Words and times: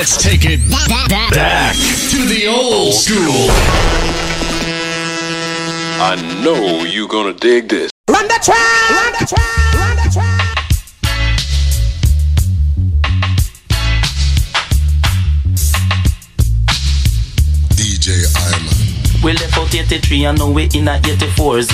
Let's 0.00 0.16
take 0.16 0.46
it 0.46 0.60
back, 0.70 1.10
back 1.10 1.74
to 1.74 2.24
the 2.24 2.46
old 2.48 2.94
school. 2.94 3.50
I 6.00 6.16
know 6.42 6.84
you're 6.84 7.06
gonna 7.06 7.34
dig 7.34 7.68
this. 7.68 7.90
Run 8.08 8.26
the 8.26 8.40
track! 8.42 8.90
Run 8.90 9.12
the 9.20 9.26
track! 9.26 9.74
Run 9.74 9.96
the 9.96 10.10
track! 10.10 10.39
We 19.30 19.36
left 19.36 19.58
out 19.58 19.72
83 19.72 20.24
and 20.24 20.38
now 20.40 20.50
we 20.50 20.64
in 20.74 20.88
a 20.88 20.98
84s 20.98 21.70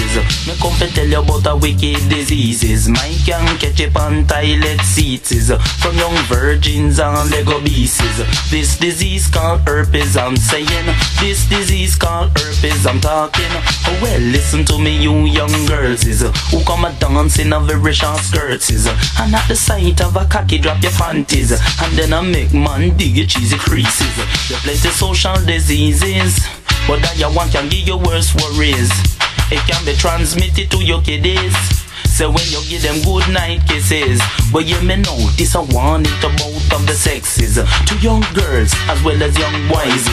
Me 0.46 0.52
come 0.60 0.76
to 0.76 0.92
tell 0.92 1.08
you 1.08 1.20
about 1.20 1.46
a 1.46 1.56
wicked 1.56 2.06
diseases. 2.06 2.86
My 2.86 3.08
can 3.24 3.56
catch 3.56 3.80
up 3.80 3.96
on 3.96 4.26
toilet 4.26 4.82
seats. 4.82 5.32
From 5.80 5.96
young 5.96 6.14
virgins 6.28 7.00
and 7.00 7.30
Lego 7.30 7.58
beasts. 7.62 8.50
This 8.50 8.76
disease 8.76 9.28
called 9.28 9.62
herpes 9.66 10.18
I'm 10.18 10.36
saying. 10.36 10.68
This 11.18 11.48
disease 11.48 11.96
called 11.96 12.38
herpes 12.38 12.86
I'm 12.86 13.00
talking. 13.00 13.48
Oh 13.88 14.00
well 14.02 14.20
listen 14.20 14.62
to 14.66 14.78
me 14.78 14.94
you 15.00 15.24
young 15.24 15.64
girls. 15.64 16.04
Is 16.04 16.20
Who 16.50 16.62
come 16.64 16.84
a 16.84 16.92
dance 17.00 17.38
in 17.38 17.54
a 17.54 17.60
very 17.60 17.94
short 17.94 18.20
skirts. 18.20 18.68
Is 18.68 18.86
And 18.86 19.34
at 19.34 19.48
the 19.48 19.56
sight 19.56 20.02
of 20.02 20.14
a 20.14 20.26
cocky 20.26 20.58
drop 20.58 20.82
your 20.82 20.92
panties. 20.92 21.52
And 21.52 21.92
then 21.96 22.12
I 22.12 22.20
make 22.20 22.52
man 22.52 22.94
dig 22.98 23.16
your 23.16 23.26
cheesy 23.26 23.56
creases. 23.56 24.14
There 24.50 24.58
plenty 24.58 24.90
social 24.90 25.36
diseases 25.46 26.65
but 26.86 27.02
that 27.02 27.18
you 27.18 27.28
want 27.34 27.52
can 27.52 27.68
give 27.68 27.86
you 27.86 27.98
worse 27.98 28.34
worries. 28.34 28.90
It 29.50 29.62
can 29.66 29.84
be 29.84 29.94
transmitted 29.94 30.70
to 30.70 30.78
your 30.82 31.02
kiddies. 31.02 31.54
So 32.16 32.30
when 32.30 32.46
you 32.48 32.62
give 32.64 32.80
them 32.82 32.96
good 33.04 33.28
night 33.28 33.60
kisses, 33.68 34.22
but 34.50 34.64
you 34.64 34.80
may 34.80 34.96
know 34.96 35.18
this 35.36 35.54
a 35.54 35.60
warning 35.60 36.10
to 36.24 36.28
both 36.40 36.72
of 36.72 36.86
the 36.86 36.94
sexes, 36.94 37.56
to 37.60 37.94
young 38.00 38.24
girls 38.32 38.72
as 38.88 39.02
well 39.04 39.22
as 39.22 39.36
young 39.36 39.68
boys. 39.68 40.08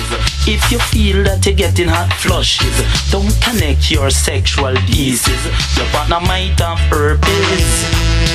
If 0.45 0.69
you 0.69 0.79
feel 0.91 1.23
that 1.23 1.45
you're 1.45 1.55
getting 1.55 1.87
hot 1.87 2.11
flushes, 2.19 2.75
don't 3.09 3.31
connect 3.39 3.89
your 3.89 4.09
sexual 4.09 4.75
pieces. 4.83 5.45
Your 5.77 5.87
partner 5.95 6.19
might 6.27 6.59
have 6.59 6.79
herpes, 6.91 7.87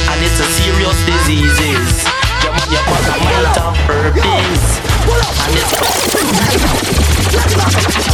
and 0.09 0.19
it's 0.25 0.41
a 0.41 0.49
serious 0.49 0.97
disease. 1.05 2.09
Your, 2.41 2.57
your 2.73 2.85
partner 2.89 3.21
might 3.21 3.53
have 3.53 3.77
herpes, 3.85 4.81
and 5.45 5.53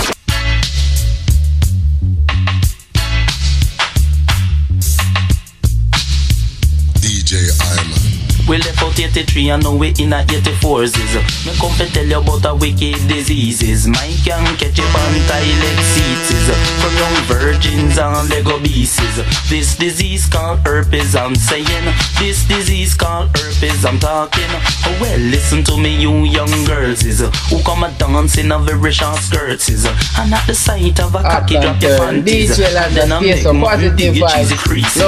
it's 0.03 0.13
We 8.47 8.59
left 8.59 8.83
out 8.83 9.00
83 9.00 9.48
and 9.50 9.62
now 9.62 9.75
we 9.75 9.89
in 9.98 10.12
a 10.12 10.20
84s 10.20 10.92
Me 11.47 11.53
come 11.56 11.73
to 11.78 11.91
tell 11.91 12.05
you 12.05 12.19
about 12.19 12.45
a 12.45 12.55
wicked 12.55 13.00
diseases. 13.09 13.89
My 13.89 14.12
can 14.23 14.45
catch 14.59 14.77
you 14.77 14.84
on 14.84 15.17
toilet 15.25 15.81
seats 15.81 16.53
From 16.81 16.92
young 16.92 17.25
virgins 17.25 17.97
and 17.97 18.28
Lego 18.28 18.59
beasts. 18.61 19.00
This 19.48 19.77
disease 19.77 20.27
called 20.27 20.61
herpes 20.61 21.17
I'm 21.17 21.34
saying. 21.34 21.89
This 22.19 22.45
disease 22.45 22.95
called 22.95 23.34
herpes 23.34 23.83
I'm 23.87 23.98
talking. 23.98 24.45
Oh 24.84 24.98
well 25.00 25.19
listen 25.19 25.65
to 25.65 25.78
me 25.78 25.97
you 25.97 26.12
young 26.25 26.53
girls. 26.67 27.00
Who 27.00 27.62
come 27.62 27.84
a 27.84 27.91
dance 27.92 28.37
in 28.37 28.53
a 28.53 28.59
very 28.59 28.92
short 28.92 29.20
skirts. 29.20 29.70
And 30.19 30.34
at 30.34 30.47
the 30.47 30.55
sight 30.55 31.00
of 31.00 31.15
a 31.15 31.22
cocky 31.22 31.55
drop 31.55 31.81
your 31.81 31.97
panties. 31.97 32.59
Then 32.59 33.11
I 33.11 33.20
the 33.20 33.20
make 33.20 33.37
face 33.37 33.47
of 33.47 33.55
man 33.56 33.65
positive 33.65 33.97
dig 33.97 34.17
your 34.17 34.28
cheesy 34.28 34.55
vibes. 34.55 34.69
creases. 34.69 35.03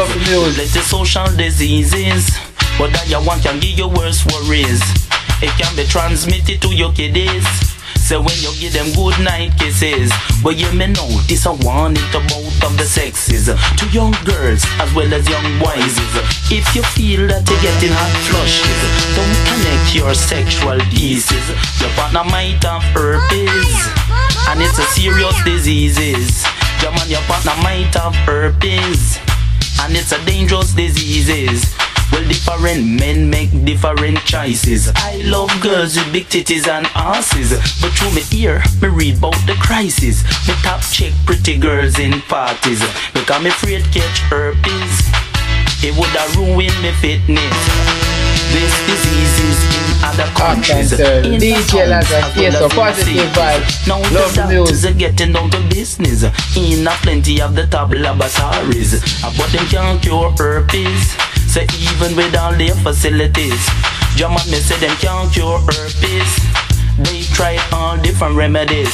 Let 0.56 0.68
the 0.72 0.80
social 0.80 1.26
diseases 1.36 2.55
but 2.78 2.92
that 2.92 3.08
you 3.08 3.20
want 3.24 3.42
can 3.42 3.58
give 3.60 3.78
you 3.78 3.88
worse 3.88 4.24
worries. 4.26 4.80
It 5.40 5.52
can 5.56 5.72
be 5.76 5.84
transmitted 5.84 6.60
to 6.62 6.74
your 6.74 6.92
kiddies. 6.92 7.44
So 8.06 8.22
when 8.22 8.36
you 8.38 8.54
give 8.60 8.72
them 8.72 8.86
good 8.94 9.18
night 9.18 9.58
kisses, 9.58 10.12
but 10.42 10.56
you 10.56 10.70
may 10.72 10.86
know 10.86 11.10
this 11.26 11.44
a 11.44 11.52
warning 11.66 11.98
to 12.14 12.20
both 12.30 12.54
of 12.62 12.78
the 12.78 12.86
sexes, 12.86 13.50
to 13.50 13.84
young 13.90 14.14
girls 14.22 14.62
as 14.78 14.94
well 14.94 15.12
as 15.12 15.26
young 15.28 15.42
boys. 15.58 15.96
If 16.46 16.70
you 16.76 16.86
feel 16.94 17.26
that 17.26 17.42
you're 17.50 17.64
getting 17.66 17.90
hot 17.90 18.14
flushes, 18.30 18.78
don't 19.18 19.36
connect 19.50 19.90
your 19.90 20.14
sexual 20.14 20.78
pieces. 20.94 21.50
Your 21.82 21.90
partner 21.98 22.22
might 22.30 22.62
have 22.62 22.86
herpes, 22.94 23.74
and 24.54 24.62
it's 24.62 24.78
a 24.78 24.86
serious 24.94 25.34
disease. 25.42 26.46
Your 26.82 26.92
man, 26.92 27.10
your 27.10 27.24
partner 27.26 27.58
might 27.66 27.90
have 27.98 28.14
herpes, 28.22 29.18
and 29.82 29.96
it's 29.96 30.12
a 30.12 30.24
dangerous 30.24 30.72
disease. 30.72 31.74
Well, 32.12 32.26
different 32.28 32.86
men 32.86 33.28
make 33.28 33.50
different 33.64 34.18
choices. 34.24 34.90
I 34.96 35.22
love 35.24 35.50
girls 35.60 35.96
with 35.96 36.12
big 36.12 36.26
titties 36.26 36.68
and 36.68 36.86
asses. 36.94 37.50
But 37.80 37.92
through 37.92 38.12
me 38.14 38.22
ear, 38.32 38.62
me 38.80 38.88
read 38.88 39.18
about 39.18 39.34
the 39.46 39.54
crisis. 39.60 40.22
Me 40.46 40.54
top 40.62 40.80
check 40.82 41.12
pretty 41.26 41.58
girls 41.58 41.98
in 41.98 42.20
parties. 42.22 42.80
Because 43.12 43.42
me 43.42 43.50
afraid 43.50 43.84
catch 43.92 44.20
herpes. 44.30 45.10
It 45.82 45.96
would 45.98 46.08
have 46.16 46.34
ruined 46.36 46.76
me 46.82 46.92
fitness. 47.02 47.58
This 48.54 48.72
disease 48.86 49.36
is 49.44 49.58
in 49.76 50.04
other 50.04 50.30
countries. 50.38 50.92
In 50.92 51.40
DJ 51.40 51.70
the 51.72 51.86
Lads 51.86 52.12
and 52.12 52.22
towns, 52.22 52.34
Face 52.34 52.54
as 52.54 52.62
of 52.62 52.76
well 52.76 52.86
as 52.86 52.98
in 52.98 53.04
positive 53.04 53.32
vibes. 53.36 53.88
Now 53.88 53.98
Love 54.14 54.34
the 54.34 54.54
doctors 54.54 54.84
are 54.86 54.94
getting 54.94 55.32
down 55.32 55.50
to 55.50 55.60
business. 55.68 56.22
In 56.56 56.86
a 56.86 56.90
plenty 57.02 57.42
of 57.42 57.54
the 57.54 57.66
top 57.66 57.90
laboratories. 57.90 59.02
But 59.22 59.50
them 59.52 59.66
can't 59.66 60.00
cure 60.00 60.30
herpes. 60.38 61.16
So 61.56 61.62
even 61.80 62.14
with 62.14 62.36
all 62.36 62.52
their 62.52 62.74
facilities. 62.84 63.64
German 64.14 64.44
me 64.52 64.60
say 64.60 64.76
them 64.76 64.94
can't 65.00 65.32
cure 65.32 65.56
herpes. 65.56 66.32
They 66.98 67.22
tried 67.32 67.64
all 67.72 67.96
different 67.96 68.36
remedies. 68.36 68.92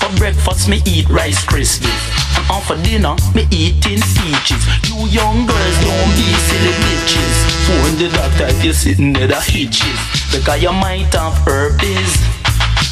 For 0.00 0.08
breakfast, 0.16 0.66
me 0.66 0.80
eat 0.86 1.06
Rice 1.10 1.44
Krispies. 1.44 1.92
And 2.48 2.64
for 2.64 2.80
dinner, 2.82 3.16
me 3.34 3.44
eating 3.50 4.00
peaches. 4.16 4.64
You 4.88 4.96
young 5.12 5.44
girls 5.44 5.76
don't 5.84 6.12
be 6.16 6.24
silly 6.48 6.72
bitches. 6.80 7.36
Phone 7.68 7.98
the 8.00 8.08
doctor 8.16 8.46
if 8.48 8.64
you're 8.64 8.72
sitting 8.72 9.12
there 9.12 9.26
the 9.26 9.38
hitches. 9.42 10.00
Because 10.32 10.62
you 10.62 10.72
might 10.72 11.12
have 11.12 11.36
herpes. 11.44 12.16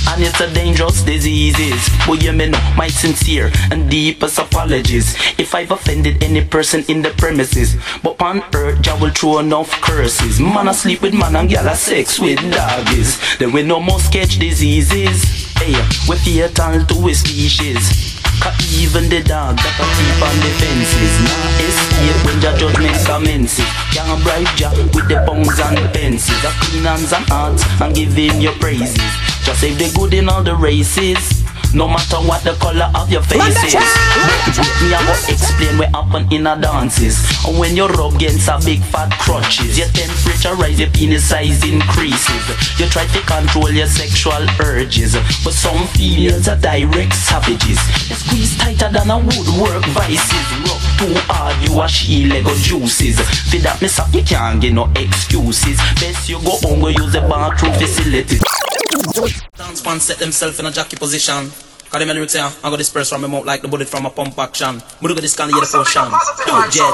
And 0.09 0.23
it's 0.23 0.41
a 0.41 0.53
dangerous 0.53 1.03
disease. 1.03 1.89
But 2.07 2.23
you 2.23 2.33
may 2.33 2.49
know 2.51 2.75
my 2.77 2.89
sincere 2.89 3.51
and 3.71 3.91
deepest 3.91 4.39
apologies 4.39 5.17
if 5.39 5.55
I've 5.55 5.71
offended 5.71 6.23
any 6.23 6.45
person 6.45 6.85
in 6.89 7.03
the 7.03 7.11
premises. 7.11 7.77
But 8.03 8.21
on 8.21 8.43
earth, 8.55 8.87
I 8.89 8.99
will 9.01 9.11
throw 9.11 9.39
enough 9.39 9.71
curses. 9.81 10.41
Man, 10.41 10.69
I 10.69 10.73
sleep 10.73 11.03
with 11.03 11.15
man 11.15 11.37
and 11.37 11.49
gal, 11.49 11.75
sex 11.75 12.19
with 12.19 12.39
doggies. 12.53 13.19
Then 13.39 13.53
we 13.53 13.63
no 13.63 13.81
more 13.81 14.01
sketch 14.01 14.39
diseases. 14.39 15.25
Hey, 15.59 15.75
we 16.09 16.17
fatal 16.17 16.85
to 16.85 17.09
a 17.09 17.15
species. 17.15 18.15
Cause 18.41 18.59
even 18.77 19.09
the 19.09 19.23
dog 19.23 19.57
that 19.57 19.73
can 19.79 19.89
keep 19.95 20.21
on 20.21 20.37
the 20.43 20.51
fences 20.59 21.15
Now 21.23 21.65
escape 21.65 22.19
when 22.27 22.39
the 22.43 22.51
judgment 22.59 22.99
commences 23.07 23.65
Can't 23.95 24.21
bribe 24.25 24.51
ya 24.59 24.71
with 24.93 25.07
the 25.09 25.23
pounds 25.25 25.59
and 25.61 25.79
pences 25.95 26.35
The 26.43 26.51
clean 26.61 26.85
hands 26.85 27.13
and 27.13 27.25
hearts 27.31 27.63
and 27.81 27.95
give 27.95 28.13
him 28.13 28.41
your 28.41 28.53
praises 28.59 28.99
Just 29.45 29.61
say 29.61 29.75
the 29.75 29.93
good 29.95 30.15
in 30.15 30.29
all 30.29 30.43
the 30.43 30.55
races. 30.57 31.45
No 31.75 31.89
matter 31.89 32.17
what 32.23 32.41
the 32.45 32.55
color 32.63 32.87
of 32.95 33.11
your 33.11 33.21
face 33.21 33.43
is 33.67 33.75
Me 33.75 34.95
I 34.95 35.03
go 35.03 35.13
explain 35.27 35.77
what 35.77 35.91
happen 35.91 36.33
in 36.33 36.47
a 36.47 36.55
dances. 36.55 37.19
And 37.45 37.59
when 37.59 37.77
you 37.77 37.89
rub 37.89 38.15
against 38.15 38.47
a 38.47 38.57
big 38.65 38.81
fat 38.95 39.11
crutches 39.19 39.77
Your 39.77 39.89
temperature 39.89 40.55
rise, 40.55 40.79
your 40.79 40.89
penis 40.91 41.29
size 41.29 41.67
increases. 41.67 42.47
You 42.79 42.87
try 42.87 43.05
to 43.11 43.21
control 43.27 43.73
your 43.73 43.89
sexual 43.89 44.47
urges 44.63 45.19
But 45.43 45.53
some 45.53 45.85
females 45.99 46.47
are 46.47 46.57
direct 46.57 47.13
savages. 47.13 47.83
They 48.09 48.15
squeeze 48.15 48.57
tighter 48.57 48.89
than 48.95 49.11
a 49.11 49.19
woodwork 49.19 49.85
vices. 49.93 50.47
Rub 50.65 50.81
too 50.97 51.13
hard, 51.27 51.59
you 51.69 51.83
a 51.83 51.89
she 51.89 52.27
Lego 52.27 52.55
juices. 52.55 53.19
For 53.51 53.59
that 53.67 53.83
me 53.83 53.89
suck, 53.89 54.15
you 54.15 54.23
can't 54.23 54.63
get 54.63 54.73
no 54.73 54.89
excuses. 54.95 55.77
Best 55.99 56.31
you 56.31 56.39
go 56.39 56.55
home, 56.63 56.81
go 56.81 56.89
use 56.89 57.13
the 57.13 57.21
bathroom 57.21 57.75
facilities 57.75 58.64
Dance 58.99 59.85
man 59.85 60.01
set 60.01 60.19
themselves 60.19 60.59
in 60.61 60.67
a 60.67 60.71
jockey 60.71 60.97
position. 60.97 61.51
Cause 61.91 62.01
them 62.01 62.09
lyrics 62.09 62.33
say, 62.33 62.41
ah, 62.43 62.51
I 62.65 62.71
got 62.71 62.79
dispersed 62.79 63.11
from 63.13 63.21
my 63.23 63.29
mouth 63.29 63.45
like 63.47 63.63
the 63.63 63.69
bullet 63.69 63.87
from 63.87 64.05
a 64.07 64.11
pump 64.11 64.37
action. 64.39 64.81
Muruga 64.99 65.21
this 65.21 65.37
can 65.37 65.49
hear 65.49 65.61
the 65.61 65.67
potion. 65.71 66.11
Do 66.11 66.59
it, 66.59 66.73
jet. 66.75 66.91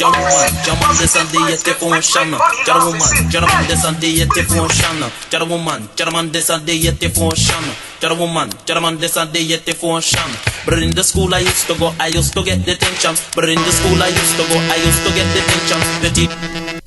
Jump 0.00 0.16
man, 0.16 0.52
jump 0.64 0.80
on 0.88 0.96
this 0.96 1.16
and 1.16 1.28
the 1.28 1.40
yet 1.52 1.60
function. 1.76 2.30
Jara 2.64 2.80
woman, 2.80 3.30
jara 3.30 3.46
man 3.46 3.66
this 3.68 3.84
and 3.84 4.00
the 4.00 4.08
yet 4.08 4.32
function. 4.48 5.04
Jara 5.30 5.44
woman, 5.44 5.88
jara 5.96 6.10
man 6.12 6.32
this 6.32 6.48
and 6.48 6.64
the 6.64 6.72
yet 6.74 6.96
function. 7.12 7.64
Jara 8.00 8.14
woman, 8.14 8.48
jara 8.64 8.80
man 8.80 8.96
this 8.96 9.16
and 9.18 9.32
the 9.32 9.42
yet 9.42 9.68
function. 9.76 10.30
But 10.64 10.82
in 10.82 10.90
the 10.92 11.04
school 11.04 11.34
I 11.34 11.40
used 11.40 11.66
to 11.66 11.74
go, 11.78 11.92
I 12.00 12.06
used 12.08 12.32
to 12.32 12.42
get 12.42 12.64
detention. 12.64 13.16
But 13.34 13.50
in 13.50 13.56
the 13.60 13.72
school 13.72 14.00
I 14.02 14.08
used 14.08 14.36
to 14.40 14.44
go, 14.48 14.56
I 14.56 14.76
used 14.80 15.02
to 15.04 15.10
get 15.12 15.28
detention. 15.36 15.80
The 16.00 16.08
te- 16.08 16.79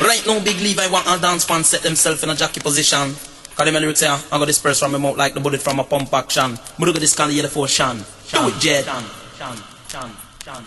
Right 0.00 0.22
now, 0.26 0.38
Big 0.40 0.60
Levi 0.60 0.86
want 0.88 1.06
all 1.08 1.18
dance 1.18 1.44
fans 1.44 1.66
set 1.66 1.82
themselves 1.82 2.22
in 2.22 2.30
a 2.30 2.34
jockey 2.34 2.60
position. 2.60 3.14
Cause 3.56 3.64
them 3.64 3.74
lyrics 3.74 4.00
say, 4.00 4.08
I 4.08 4.38
got 4.38 4.44
dispersed 4.46 4.80
from 4.80 4.92
my 4.92 4.98
mouth 4.98 5.16
like 5.16 5.34
the 5.34 5.40
bullet 5.40 5.60
from 5.62 5.80
a 5.80 5.84
pump 5.84 6.12
action. 6.12 6.52
Muruga 6.78 7.00
this 7.00 7.16
can 7.16 7.30
hear 7.30 7.42
the 7.42 7.48
force 7.48 7.70
shan. 7.72 7.96
Do 8.30 8.48
it, 8.48 8.60
Jed. 8.60 8.84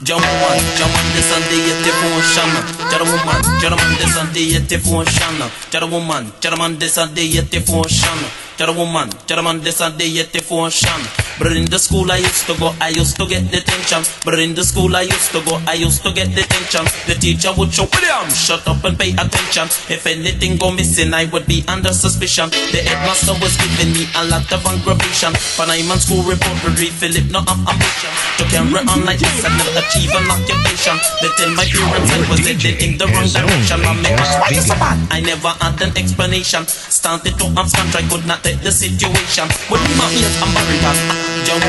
Gentleman, 0.03 0.59
gentleman, 0.75 1.05
this 1.15 1.31
and 1.31 1.45
the 1.47 1.59
devotion. 1.85 2.49
Gentleman, 2.91 3.39
gentleman, 3.61 3.95
this 3.95 4.17
and 4.17 4.33
the 4.35 4.59
devotion. 4.67 5.51
Gentleman, 5.71 6.31
gentleman, 6.41 6.79
this 6.79 6.97
and 6.97 7.15
the 7.15 7.41
devotion. 7.47 8.19
Tell 8.57 8.69
a 8.69 8.73
woman, 8.73 9.09
tell 9.25 9.39
a 9.39 9.43
man 9.43 9.61
this 9.61 9.79
and 9.79 9.97
day 9.97 10.19
at 10.19 10.33
the 10.33 10.41
function. 10.41 11.28
But 11.39 11.55
in 11.55 11.65
the 11.65 11.79
school 11.79 12.11
I 12.11 12.17
used 12.17 12.45
to 12.47 12.53
go, 12.59 12.75
I 12.81 12.89
used 12.89 13.15
to 13.17 13.25
get 13.25 13.49
detention. 13.49 14.03
But 14.25 14.39
in 14.39 14.53
the 14.53 14.63
school 14.63 14.95
I 14.95 15.07
used 15.07 15.31
to 15.31 15.39
go, 15.47 15.55
I 15.65 15.73
used 15.73 16.03
to 16.03 16.11
get 16.11 16.35
detention. 16.35 16.83
The 17.07 17.15
teacher 17.15 17.55
would 17.55 17.71
show 17.71 17.87
William, 17.95 18.27
shut 18.29 18.67
up 18.67 18.83
and 18.83 18.99
pay 18.99 19.15
attention. 19.15 19.71
If 19.87 20.05
anything 20.05 20.57
go 20.59 20.71
missing, 20.71 21.13
I 21.13 21.25
would 21.31 21.47
be 21.47 21.63
under 21.67 21.95
suspicion. 21.95 22.51
The 22.75 22.83
headmaster 22.83 23.39
was 23.39 23.55
giving 23.55 23.95
me 23.95 24.11
a 24.19 24.27
lot 24.27 24.51
of 24.51 24.59
aggravation. 24.67 25.31
When 25.55 25.71
I'm 25.71 25.87
on 25.87 25.99
school 26.03 26.27
report, 26.27 26.59
to 26.59 26.69
read 26.75 26.91
Philip, 26.91 27.31
no 27.31 27.39
I'm 27.47 27.63
ambition. 27.63 28.11
To 28.37 28.43
carry 28.51 28.83
on 28.83 29.07
like 29.07 29.19
this 29.23 29.39
and 29.39 29.55
never 29.55 29.79
achieve 29.79 30.11
an 30.11 30.27
occupation. 30.27 30.95
They 31.23 31.31
tell 31.39 31.51
my 31.55 31.63
parents 31.63 32.11
I 32.11 32.19
was 32.27 32.43
headed 32.43 32.83
in 32.83 32.99
the 32.99 33.07
wrong 33.07 33.31
direction. 33.31 33.79
I 33.87 33.95
make 33.95 34.19
why 34.43 34.51
so 34.59 34.75
bad? 34.75 34.99
I 35.07 35.23
never 35.23 35.55
had 35.63 35.79
an 35.79 35.95
explanation. 35.95 36.67
Started 36.67 37.39
to 37.39 37.45
abscond, 37.55 37.95
I 37.95 38.03
could 38.11 38.27
not 38.27 38.43
take 38.43 38.59
the 38.59 38.71
situation. 38.71 39.47
When 39.71 39.81
my 39.95 40.11
ears 40.11 40.35
I'm 40.43 41.28
John 41.45 41.61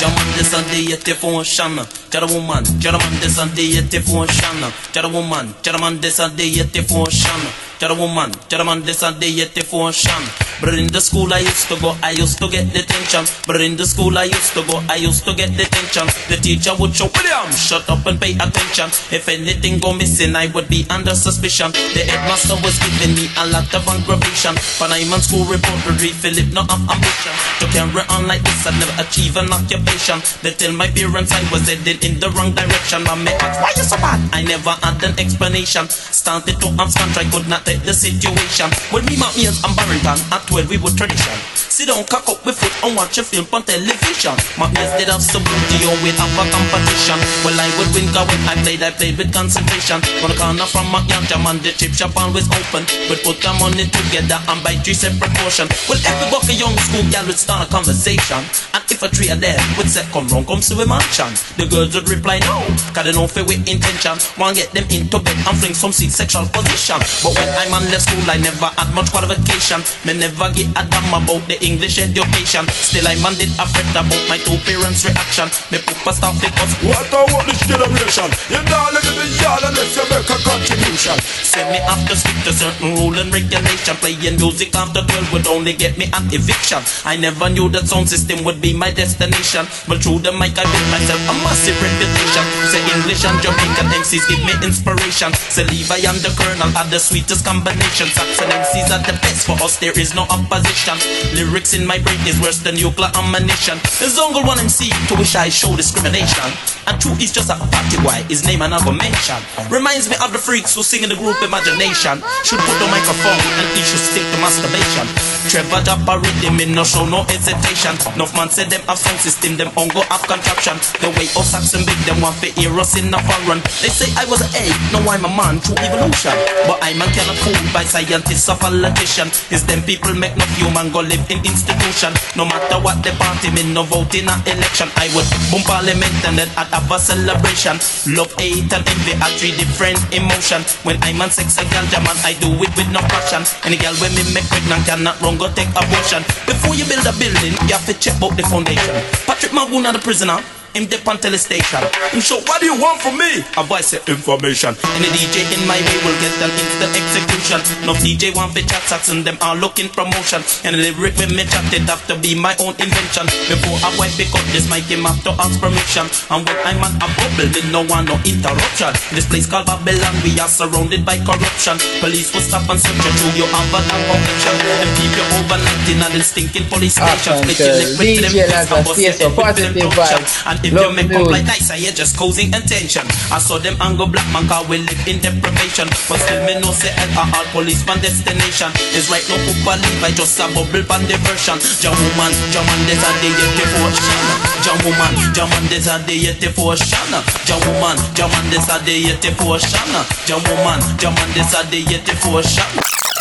John 0.00 0.14
man 0.14 0.28
this 0.36 0.54
and 0.54 0.66
the 0.66 0.80
yet 0.90 1.04
phone 1.16 1.44
shanna. 1.44 1.86
Jara 2.10 2.26
woman, 2.26 2.64
Jara 2.80 2.98
man 2.98 3.14
this 3.20 3.38
and 3.38 3.50
the 3.52 3.62
yet 3.62 3.92
phone 4.04 4.28
shanna. 4.28 4.72
Woman, 5.08 5.54
Jara 5.62 5.78
man 5.80 6.00
this 6.00 6.18
the 6.36 6.44
yet 6.44 6.72
phone 6.88 7.10
shanna. 7.10 7.71
Jara 7.82 7.96
woman, 7.96 8.30
Jara 8.48 8.64
man 8.64 8.80
this 8.82 9.02
and 9.02 9.18
the 9.18 9.26
yet 9.26 9.58
phone 9.66 9.90
shanna. 9.90 10.30
But 10.62 10.78
in 10.78 10.86
the 10.86 11.00
school 11.00 11.34
I 11.34 11.40
used 11.42 11.66
to 11.66 11.74
go, 11.82 11.98
I 11.98 12.14
used 12.14 12.38
to 12.38 12.46
get 12.46 12.70
detention. 12.70 13.26
But 13.44 13.58
in 13.60 13.74
the 13.74 13.82
school 13.82 14.16
I 14.16 14.30
used 14.30 14.54
to 14.54 14.62
go, 14.62 14.78
I 14.86 15.02
used 15.02 15.26
to 15.26 15.34
get 15.34 15.50
detention. 15.58 16.06
The 16.30 16.38
teacher 16.38 16.70
would 16.78 16.94
show 16.94 17.10
William, 17.10 17.50
shut 17.50 17.82
up 17.90 18.06
and 18.06 18.22
pay 18.22 18.38
attention. 18.38 18.86
If 19.10 19.26
anything 19.26 19.82
go 19.82 19.90
missing, 19.92 20.38
I 20.38 20.46
would 20.54 20.70
be 20.70 20.86
under 20.94 21.18
suspicion. 21.18 21.74
The 21.74 22.06
headmaster 22.06 22.54
was 22.62 22.78
giving 22.78 23.18
me 23.18 23.26
a 23.34 23.50
lot 23.50 23.66
of 23.74 23.82
aggravation. 23.82 24.54
But 24.78 24.94
I'm 24.94 25.10
on 25.10 25.18
school 25.18 25.42
report 25.50 25.82
to 25.90 25.98
read 25.98 26.14
Philip, 26.14 26.54
no 26.54 26.62
I'm 26.70 26.86
ambition. 26.86 27.34
To 27.58 27.66
carry 27.74 28.06
on 28.14 28.30
like 28.30 28.46
this, 28.46 28.62
I'd 28.62 28.78
never 28.78 28.94
achieve 29.02 29.34
an 29.34 29.50
occupation. 29.50 30.22
They 30.46 30.54
tell 30.54 30.70
my 30.70 30.86
parents 30.86 31.34
I 31.34 31.42
was 31.50 31.66
headed 31.66 32.06
in 32.06 32.22
the 32.22 32.30
wrong 32.38 32.54
direction. 32.54 33.02
I 33.10 33.18
may 33.18 33.34
ask, 33.42 33.58
why 33.58 33.74
you 33.74 33.82
so 33.82 33.98
bad? 33.98 34.22
I 34.30 34.46
never 34.46 34.70
had 34.86 35.02
an 35.02 35.18
explanation. 35.18 35.90
Started 35.90 36.62
to 36.62 36.70
abscond, 36.78 37.18
I 37.18 37.26
could 37.26 37.50
not 37.50 37.66
take 37.72 37.84
the 37.88 37.94
situation. 37.96 38.68
When 38.92 39.04
me, 39.08 39.16
my 39.16 39.32
ears, 39.40 39.56
I'm 39.64 39.72
Barrington 39.72 40.20
at 40.28 40.44
12 40.44 40.68
we 40.68 40.76
were 40.76 40.92
tradition. 40.92 41.32
Sit 41.72 41.88
down, 41.88 42.04
cock 42.04 42.28
up 42.28 42.44
with 42.44 42.60
foot 42.60 42.68
and 42.84 42.92
watch 42.92 43.16
a 43.16 43.24
film 43.24 43.48
on 43.48 43.64
television. 43.64 44.36
My 44.60 44.68
mates 44.76 44.92
did 45.00 45.08
have 45.08 45.24
some 45.24 45.40
booty 45.40 45.88
on 45.88 45.96
with 46.04 46.20
have 46.20 46.36
a 46.36 46.44
competition. 46.52 47.16
Well, 47.40 47.56
I 47.56 47.72
would 47.80 47.88
win 47.96 48.12
cause 48.12 48.28
when 48.28 48.44
I 48.44 48.60
played, 48.60 48.84
I 48.84 48.92
played 48.92 49.16
with 49.16 49.32
concentration. 49.32 50.04
On 50.20 50.28
the 50.28 50.36
corner 50.36 50.68
from 50.68 50.92
my 50.92 51.00
young 51.08 51.24
jam 51.24 51.48
and 51.48 51.64
the 51.64 51.72
chip 51.72 51.96
shop 51.96 52.12
always 52.20 52.44
open. 52.52 52.84
But 53.08 53.24
put 53.24 53.40
them 53.40 53.56
on 53.64 53.72
it 53.80 53.88
together 53.88 54.36
and 54.36 54.60
buy 54.60 54.76
three 54.84 54.92
separate 54.92 55.32
portion. 55.40 55.64
Well, 55.88 55.96
every 56.04 56.28
buck 56.28 56.44
a 56.44 56.52
young 56.52 56.76
school 56.76 57.08
gal 57.08 57.24
would 57.24 57.40
start 57.40 57.64
a 57.64 57.68
conversation. 57.72 58.44
And 58.76 58.84
if 58.84 59.00
a 59.00 59.08
tree 59.08 59.32
of 59.32 59.40
them 59.40 59.56
would 59.80 59.88
say, 59.88 60.04
come 60.12 60.28
round, 60.28 60.44
come 60.44 60.60
to 60.60 60.76
a 60.76 60.84
mansion. 60.84 61.32
The 61.56 61.64
girls 61.72 61.96
would 61.96 62.04
reply, 62.12 62.44
no, 62.44 62.68
cause 62.92 63.08
they 63.08 63.16
don't 63.16 63.32
fit 63.32 63.48
with 63.48 63.64
intention. 63.64 64.20
Want 64.36 64.60
get 64.60 64.76
them 64.76 64.84
into 64.92 65.16
bed 65.24 65.40
and 65.48 65.56
fling 65.56 65.72
some 65.72 65.96
sweet 65.96 66.12
sexual 66.12 66.44
position. 66.52 67.00
But 67.24 67.32
when 67.32 67.48
I'm 67.62 67.78
on 67.78 67.86
left 67.94 68.10
school, 68.10 68.26
I 68.26 68.42
never 68.42 68.74
had 68.74 68.90
much 68.90 69.14
qualification. 69.14 69.86
Me 70.02 70.18
never 70.18 70.50
get 70.50 70.66
a 70.74 70.82
damn 70.82 71.14
about 71.14 71.46
the 71.46 71.54
English 71.62 72.02
education. 72.02 72.66
Still, 72.74 73.06
I 73.06 73.14
man 73.22 73.38
did 73.38 73.54
afraid 73.54 73.86
about 73.94 74.22
my 74.26 74.34
two 74.42 74.58
parents' 74.66 75.06
reaction. 75.06 75.46
Me 75.70 75.78
papa 75.78 76.10
stop 76.10 76.34
because 76.42 76.74
what 76.82 77.06
I 77.06 77.22
want 77.30 77.46
this 77.46 77.62
generation. 77.62 78.26
You 78.50 78.58
not 78.66 78.90
live 78.90 79.06
in 79.06 79.14
the 79.14 79.28
yard 79.38 79.62
unless 79.62 79.94
you 79.94 80.02
make 80.10 80.26
a 80.26 80.38
contribution. 80.42 81.14
Say 81.22 81.62
me 81.70 81.78
to 81.78 82.14
stick 82.18 82.34
to 82.50 82.52
certain 82.52 82.98
rule 82.98 83.14
and 83.14 83.30
regulation. 83.30 83.94
Playing 84.02 84.42
music 84.42 84.74
after 84.74 85.06
12 85.06 85.30
would 85.30 85.46
only 85.46 85.78
get 85.78 85.94
me 85.94 86.10
an 86.18 86.26
eviction. 86.34 86.82
I 87.06 87.14
never 87.14 87.46
knew 87.46 87.70
that 87.70 87.86
sound 87.86 88.10
system 88.10 88.42
would 88.42 88.58
be 88.58 88.74
my 88.74 88.90
destination. 88.90 89.70
But 89.86 90.02
through 90.02 90.26
the 90.26 90.34
mic, 90.34 90.58
I 90.58 90.66
built 90.66 90.88
myself 90.90 91.22
a 91.30 91.34
massive 91.46 91.78
reputation. 91.78 92.44
Say 92.74 92.82
English 92.90 93.22
and 93.22 93.38
Jamaican 93.38 93.86
MCs 94.02 94.26
give 94.26 94.42
me 94.42 94.54
inspiration. 94.66 95.30
Say 95.46 95.62
Levi 95.70 96.02
and 96.10 96.18
the 96.26 96.34
Colonel 96.34 96.74
are 96.74 96.90
the 96.90 96.98
sweetest 96.98 97.51
combination. 97.52 98.08
Saxon 98.08 98.48
MCs 98.48 98.88
are 98.88 99.04
the 99.04 99.12
best 99.20 99.44
for 99.44 99.56
us. 99.60 99.76
There 99.76 99.92
is 99.92 100.14
no 100.16 100.24
opposition. 100.32 100.96
Lyrics 101.36 101.76
in 101.76 101.84
my 101.84 102.00
brain 102.00 102.20
is 102.24 102.40
worse 102.40 102.64
than 102.64 102.80
nuclear 102.80 103.12
ammunition. 103.12 103.76
The 104.00 104.08
Zongle 104.08 104.46
one 104.48 104.58
MC 104.58 104.88
to 105.08 105.14
which 105.20 105.36
I 105.36 105.52
show 105.52 105.76
discrimination. 105.76 106.48
And 106.88 106.96
true, 106.98 107.12
is 107.20 107.30
just 107.30 107.52
a 107.52 107.56
party 107.60 107.98
boy. 108.00 108.24
His 108.32 108.42
name 108.48 108.64
I 108.64 108.72
never 108.72 108.90
mention. 108.90 109.38
Reminds 109.68 110.08
me 110.08 110.16
of 110.24 110.32
the 110.32 110.40
freaks 110.40 110.74
who 110.74 110.82
sing 110.82 111.04
in 111.04 111.10
the 111.12 111.18
group 111.20 111.36
Imagination. 111.44 112.24
Should 112.42 112.58
put 112.64 112.76
the 112.80 112.88
microphone 112.88 113.38
and 113.60 113.68
he 113.76 113.84
should 113.84 114.00
stick 114.00 114.24
to 114.24 114.38
masturbation. 114.40 115.06
Trevor 115.52 115.84
Jappa 115.84 116.16
rhythm 116.18 116.58
in 116.58 116.72
no 116.72 116.82
show 116.82 117.04
no 117.04 117.22
hesitation. 117.28 117.94
Enough 118.16 118.32
man 118.34 118.48
said 118.48 118.72
them 118.72 118.80
have 118.88 118.98
sound 118.98 119.20
system, 119.20 119.60
them 119.60 119.68
on 119.76 119.92
go 119.92 120.00
have 120.08 120.24
contraption. 120.24 120.80
The 121.04 121.12
way 121.14 121.28
us 121.36 121.52
Saxon 121.52 121.84
big 121.84 122.00
them 122.08 122.18
want 122.24 122.40
to 122.40 122.48
hear 122.56 122.72
us 122.80 122.96
in 122.96 123.12
a 123.12 123.20
foreign. 123.20 123.60
They 123.84 123.92
say 123.92 124.08
I 124.16 124.24
was 124.26 124.40
a 124.40 124.48
A, 124.56 124.64
now 124.90 125.04
I'm 125.06 125.22
a 125.22 125.30
man 125.30 125.60
through 125.60 125.78
evolution. 125.84 126.34
But 126.66 126.80
I'm 126.82 126.98
a 126.98 127.06
cannot 127.12 127.31
fooled 127.40 127.72
by 127.72 127.84
scientists 127.84 128.48
or 128.48 128.56
politician. 128.56 129.28
Is 129.50 129.64
them 129.64 129.82
people 129.82 130.14
make 130.14 130.36
no 130.36 130.44
human 130.56 130.92
go 130.92 131.00
live 131.00 131.24
in 131.30 131.40
institution. 131.44 132.12
No 132.36 132.44
matter 132.44 132.78
what 132.80 133.02
the 133.04 133.12
party 133.16 133.50
mean, 133.52 133.74
no 133.74 133.82
vote 133.84 134.14
in 134.14 134.28
a 134.28 134.36
election. 134.48 134.88
I 134.96 135.08
would 135.14 135.28
boom 135.50 135.62
parliament 135.64 136.14
and 136.24 136.36
then 136.38 136.50
I'd 136.56 136.72
have 136.72 136.90
a 136.90 136.98
celebration. 136.98 137.76
Love, 138.14 138.32
hate 138.38 138.72
and 138.72 138.84
envy 138.84 139.14
are 139.20 139.32
three 139.36 139.54
different 139.56 140.00
emotion. 140.12 140.62
When 140.84 140.96
I'm 141.02 141.20
on 141.20 141.30
sex, 141.30 141.56
a 141.58 141.64
girl 141.68 141.86
jam 141.88 142.06
and 142.06 142.20
I 142.24 142.34
do 142.40 142.50
it 142.62 142.72
with 142.76 142.90
no 142.92 143.00
passion. 143.08 143.44
Any 143.64 143.76
girl 143.76 143.94
when 144.00 144.14
me 144.14 144.24
make 144.32 144.46
pregnant 144.48 144.86
cannot 144.86 145.20
run 145.20 145.36
go 145.38 145.48
take 145.52 145.70
abortion. 145.72 146.22
Before 146.44 146.74
you 146.74 146.84
build 146.88 147.06
a 147.06 147.14
building, 147.16 147.54
you 147.68 147.74
have 147.76 147.86
to 147.86 147.94
check 147.94 148.16
out 148.22 148.36
the 148.36 148.44
foundation. 148.44 148.94
Patrick 149.26 149.52
Magoon 149.52 149.90
the 149.92 149.98
prisoner. 149.98 150.40
Him 150.72 150.88
dip 150.88 151.04
on 151.04 151.20
telestation. 151.20 151.84
Him 152.16 152.20
show, 152.24 152.40
what 152.48 152.64
do 152.64 152.66
you 152.66 152.80
want 152.80 152.96
from 153.04 153.20
me? 153.20 153.44
A 153.60 153.62
voice 153.62 153.92
of 153.92 154.08
information. 154.08 154.72
Any 154.96 155.12
DJ 155.12 155.44
in 155.52 155.60
my 155.68 155.76
way 155.76 155.98
will 156.00 156.16
get 156.16 156.32
an 156.40 156.48
instant 156.48 156.96
execution. 156.96 157.60
No 157.84 157.92
DJ 158.00 158.32
want 158.32 158.56
to 158.56 158.64
chat 158.64 158.80
sacks 158.88 159.12
and 159.12 159.20
them 159.20 159.36
are 159.44 159.52
looking 159.52 159.92
promotion. 159.92 160.40
And 160.64 160.72
the 160.72 160.88
lyric 160.88 161.12
when 161.20 161.36
me 161.36 161.44
chat 161.44 161.68
it 161.76 161.84
have 161.92 162.00
to 162.08 162.16
be 162.16 162.32
my 162.32 162.56
own 162.56 162.72
invention. 162.80 163.28
Before 163.52 163.76
I 163.84 163.92
wipe 164.00 164.16
pick 164.16 164.32
up 164.32 164.40
this 164.56 164.64
mic, 164.72 164.88
him 164.88 165.04
have 165.04 165.20
to 165.28 165.36
ask 165.36 165.60
permission. 165.60 166.08
And 166.32 166.40
when 166.40 166.56
I'm 166.64 166.80
on 166.80 166.96
a 167.04 167.08
bubble, 167.20 167.52
then 167.52 167.68
no 167.68 167.84
one 167.84 168.08
no 168.08 168.16
interruption. 168.24 168.96
In 169.12 169.20
this 169.20 169.28
place 169.28 169.44
called 169.44 169.68
Babylon, 169.68 170.16
we 170.24 170.40
are 170.40 170.48
surrounded 170.48 171.04
by 171.04 171.20
corruption. 171.20 171.76
Police 172.00 172.32
will 172.32 172.40
stop 172.40 172.64
and 172.72 172.80
search 172.80 172.96
you 172.96 173.12
through 173.20 173.44
your 173.44 173.50
have 173.52 173.76
a 173.76 173.80
conviction. 173.84 174.56
And 174.56 174.90
keep 174.96 175.12
you 175.20 175.26
overnight 175.36 175.84
in 175.92 176.00
an 176.00 176.16
stinking 176.24 176.64
police 176.72 176.96
station. 176.96 177.44
Split 177.44 177.60
your 177.60 177.76
lip 177.76 177.92
with 178.00 178.24
them 178.24 178.32
DJ 178.32 178.56
and 178.56 178.84
bust 178.88 178.96
your 178.96 179.12
so 179.12 179.28
with 179.28 179.36
positive 179.36 179.92
vibes. 179.92 180.32
And 180.48 180.61
if 180.64 180.72
Love 180.72 180.90
you 180.90 180.96
make 180.96 181.10
up 181.14 181.26
like 181.26 181.46
dice, 181.46 181.70
I 181.70 181.76
hear 181.78 181.92
just 181.92 182.16
causing 182.16 182.54
attention. 182.54 183.06
I 183.30 183.38
saw 183.38 183.58
them 183.58 183.76
angle 183.82 184.06
black 184.06 184.26
man 184.32 184.46
car 184.48 184.62
we 184.66 184.78
live 184.78 185.02
in 185.06 185.18
deprivation. 185.20 185.90
But 186.08 186.22
still 186.22 186.42
me 186.46 186.54
no 186.62 186.70
say 186.70 186.90
alcohol 186.94 187.44
police 187.52 187.82
pan 187.82 187.98
destination. 188.00 188.70
Is 188.94 189.10
right 189.10 189.24
no 189.28 189.36
football 189.42 189.78
leave, 189.78 190.02
I 190.02 190.10
just 190.14 190.38
a 190.38 190.46
bubble 190.54 190.84
pan 190.86 191.02
diversion. 191.10 191.58
Jam 191.82 191.94
woman, 191.94 192.32
jam 192.54 192.64
man, 192.66 192.80
there's 192.86 193.02
a 193.02 193.10
day 193.20 193.32
yet 193.34 193.52
devotion. 193.58 194.22
Jam 194.62 194.78
woman, 194.86 195.12
jam 195.34 195.48
man, 195.50 195.64
there's 195.68 195.88
a 195.90 195.96
day 196.06 196.18
yet 196.18 196.38
devotion. 196.38 197.10
Jam 197.44 197.60
woman, 197.66 197.96
jam 198.14 198.30
man, 198.30 198.46
there's 198.50 198.70
a 198.70 198.76
day 198.86 198.98
yet 199.10 199.20
devotion. 199.20 199.90
Jam 200.26 200.40
woman, 200.46 200.80
jam 200.98 201.14
man, 201.14 201.28
there's 201.34 201.54
a 201.54 201.60
day 201.70 201.82
yet 201.86 202.04
devotion. 202.06 203.11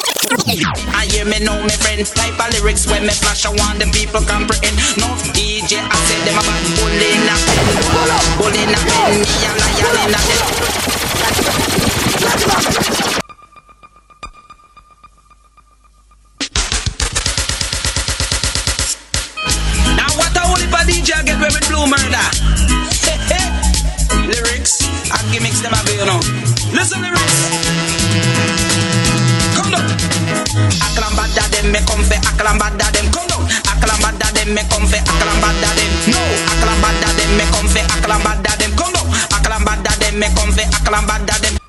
I 0.93 1.05
hear 1.09 1.25
me 1.25 1.39
know 1.39 1.61
me 1.63 1.69
friends 1.69 2.11
type 2.11 2.39
of 2.39 2.53
lyrics 2.53 2.87
when 2.87 3.03
me 3.03 3.13
flash 3.13 3.45
I 3.45 3.49
want 3.49 3.79
the 3.79 3.85
people 3.91 4.21
comprehend. 4.21 4.77
No 4.97 5.07
DJ 5.33 5.77
I 5.81 5.95
say 6.07 6.19
them 6.25 6.37
about 6.37 6.63
bullying 6.77 7.27
a 7.29 7.35
pen. 7.45 7.65
Bullying 8.37 8.73
a 8.73 8.79
pen 8.81 9.21
Me 9.21 9.29
a 9.45 9.51
lion 9.61 9.95
in 10.01 10.13
a 10.13 10.21
den 10.25 10.41
Now 19.97 20.09
what 20.17 20.35
a 20.35 20.41
holy 20.41 20.67
DJ 20.89 21.25
get 21.25 21.37
away 21.37 21.49
with 21.53 21.67
blue 21.69 21.85
murder 21.87 22.40
Me 31.71 31.79
come 31.85 32.03
fe 32.03 32.15
aklambada 32.27 32.91
dem 32.91 33.09
come 33.11 33.27
down. 33.27 33.47
Aklambada 33.71 34.31
dem 34.33 34.53
me 34.53 34.61
come 34.69 34.87
fe 34.87 34.97
aklambada 34.97 35.69
dem 35.75 35.91
No. 36.11 36.19
Aklambada 36.51 37.13
dem 37.17 37.31
me 37.37 37.45
come 37.51 37.69
fe 37.69 37.81
aklambada 37.87 38.55
dem 38.57 38.75
come 38.75 38.93
down. 38.93 39.07
Aklambada 39.31 39.91
dem 39.99 40.19
me 40.19 40.27
come 40.35 40.51
for 40.51 40.81
DJ 41.21 41.31
get 41.31 41.51
away 41.51 41.60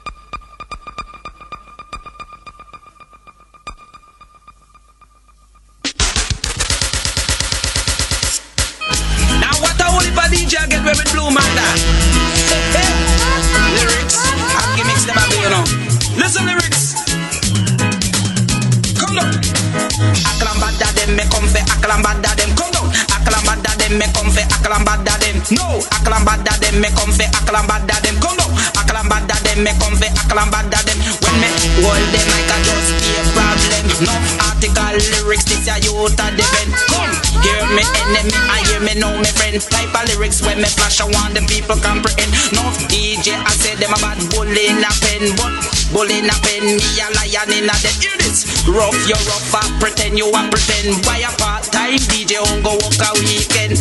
them. 25.55 25.69
No. 25.69 25.81
Aklambada 25.93 26.59
them 26.61 26.81
me 26.81 26.89
come 26.97 27.13
fe 27.13 27.25
aklambada 27.33 28.01
them. 28.03 28.17
Come 28.21 28.37
down. 28.37 28.51
Aklambada 28.77 29.37
them 29.45 29.65
me 29.65 29.73
come 29.79 29.97
fe 29.97 30.09
aklambada 30.09 30.81
them. 30.85 30.99
When 31.21 31.37
me 31.41 31.49
hold 31.85 32.07
them 32.13 32.27
like 32.33 32.53
a 32.53 32.57
just 32.65 32.91
be 33.01 33.09
a 33.17 33.23
problem. 33.37 33.85
No 34.03 34.15
article 34.49 34.97
lyrics 35.13 35.45
this 35.45 35.69
a 35.69 35.79
youth 35.81 36.19
a 36.19 36.27
defend. 36.37 36.73
Come 36.89 37.13
hear 37.43 37.63
me 37.75 37.83
enemy, 38.03 38.35
I 38.51 38.65
hear 38.69 38.81
me 38.81 38.95
know 38.99 39.13
me 39.19 39.31
friend. 39.37 39.61
Type 39.61 39.95
of 39.95 40.09
lyrics 40.09 40.43
when 40.43 40.59
me 40.59 40.69
flash, 40.69 41.01
I 41.01 41.05
want 41.05 41.35
the 41.35 41.43
people 41.47 41.77
comprehend. 41.77 42.33
No 42.53 42.63
DJ, 42.89 43.37
I 43.37 43.53
say 43.53 43.75
them 43.77 43.93
a 43.93 43.99
bad 44.01 44.19
bully 44.31 44.73
in 44.73 44.83
a 44.83 44.91
pen, 45.03 45.37
but 45.37 45.53
bully 45.93 46.19
in 46.19 46.31
a 46.31 46.37
pen, 46.43 46.65
me 46.79 46.89
a 47.01 47.07
lion 47.15 47.51
in 47.53 47.71
a 47.71 47.75
dead. 47.83 47.97
Hear 48.03 48.17
this? 48.19 48.47
Rough, 48.63 48.95
you 49.11 49.19
rough, 49.27 49.55
I 49.59 49.67
pretend 49.83 50.15
you 50.17 50.31
a 50.31 50.41
pretend. 50.47 51.03
Why 51.03 51.19
a 51.27 51.31
part 51.35 51.67
time 51.75 51.99
DJ 52.07 52.39
on 52.39 52.63
go 52.63 52.79
walk 52.79 52.95
a 52.95 53.11
weekend? 53.19 53.75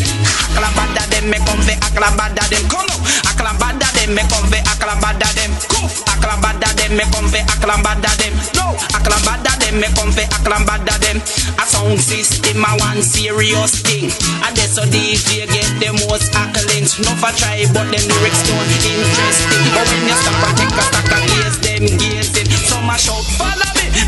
Aklabada 0.51 1.05
them 1.05 1.29
me 1.29 1.38
come 1.45 1.61
fe 1.61 1.77
aklabada 1.85 2.41
them 2.50 2.65
come 2.65 2.89
on. 2.89 3.01
Aklabada 3.29 3.88
them 3.93 4.17
me 4.17 4.25
come 4.25 4.50
fe 4.50 4.57
aklabada 4.65 5.29
them. 5.38 5.53
Come. 5.69 5.85
Aklabada 6.09 6.73
them 6.73 6.97
me 6.97 7.05
come 7.13 7.29
fe 7.29 7.45
aklabada 7.45 8.09
them. 8.17 8.33
No. 8.57 8.73
Aklabada 8.97 9.53
them 9.61 9.79
me 9.79 9.88
come 9.93 10.11
fe 10.11 10.25
aklabada 10.33 10.97
them. 10.97 11.21
A 11.61 11.65
sound 11.69 12.01
system 12.01 12.65
a 12.65 12.71
one 12.81 13.05
serious 13.05 13.85
thing. 13.85 14.09
And 14.41 14.53
that's 14.57 14.75
so 14.75 14.83
DJ 14.89 15.45
get 15.45 15.71
the 15.77 15.93
most 16.09 16.33
accolades. 16.33 16.97
No 16.97 17.13
for 17.21 17.29
try, 17.38 17.69
but 17.69 17.85
them 17.93 18.01
lyrics 18.01 18.41
don't 18.50 18.65
interesting. 18.65 19.61
But 19.77 19.85
when 19.93 20.09
you 20.09 20.17
stop 20.25 20.41
and 20.41 20.57
take 20.57 20.73
a 20.73 20.83
stack 20.89 21.11
of 21.13 21.21
gaze, 21.29 21.57
them 21.61 21.85
gazing. 22.01 22.50
Some 22.65 22.89
a 22.89 22.97
shout. 22.97 23.40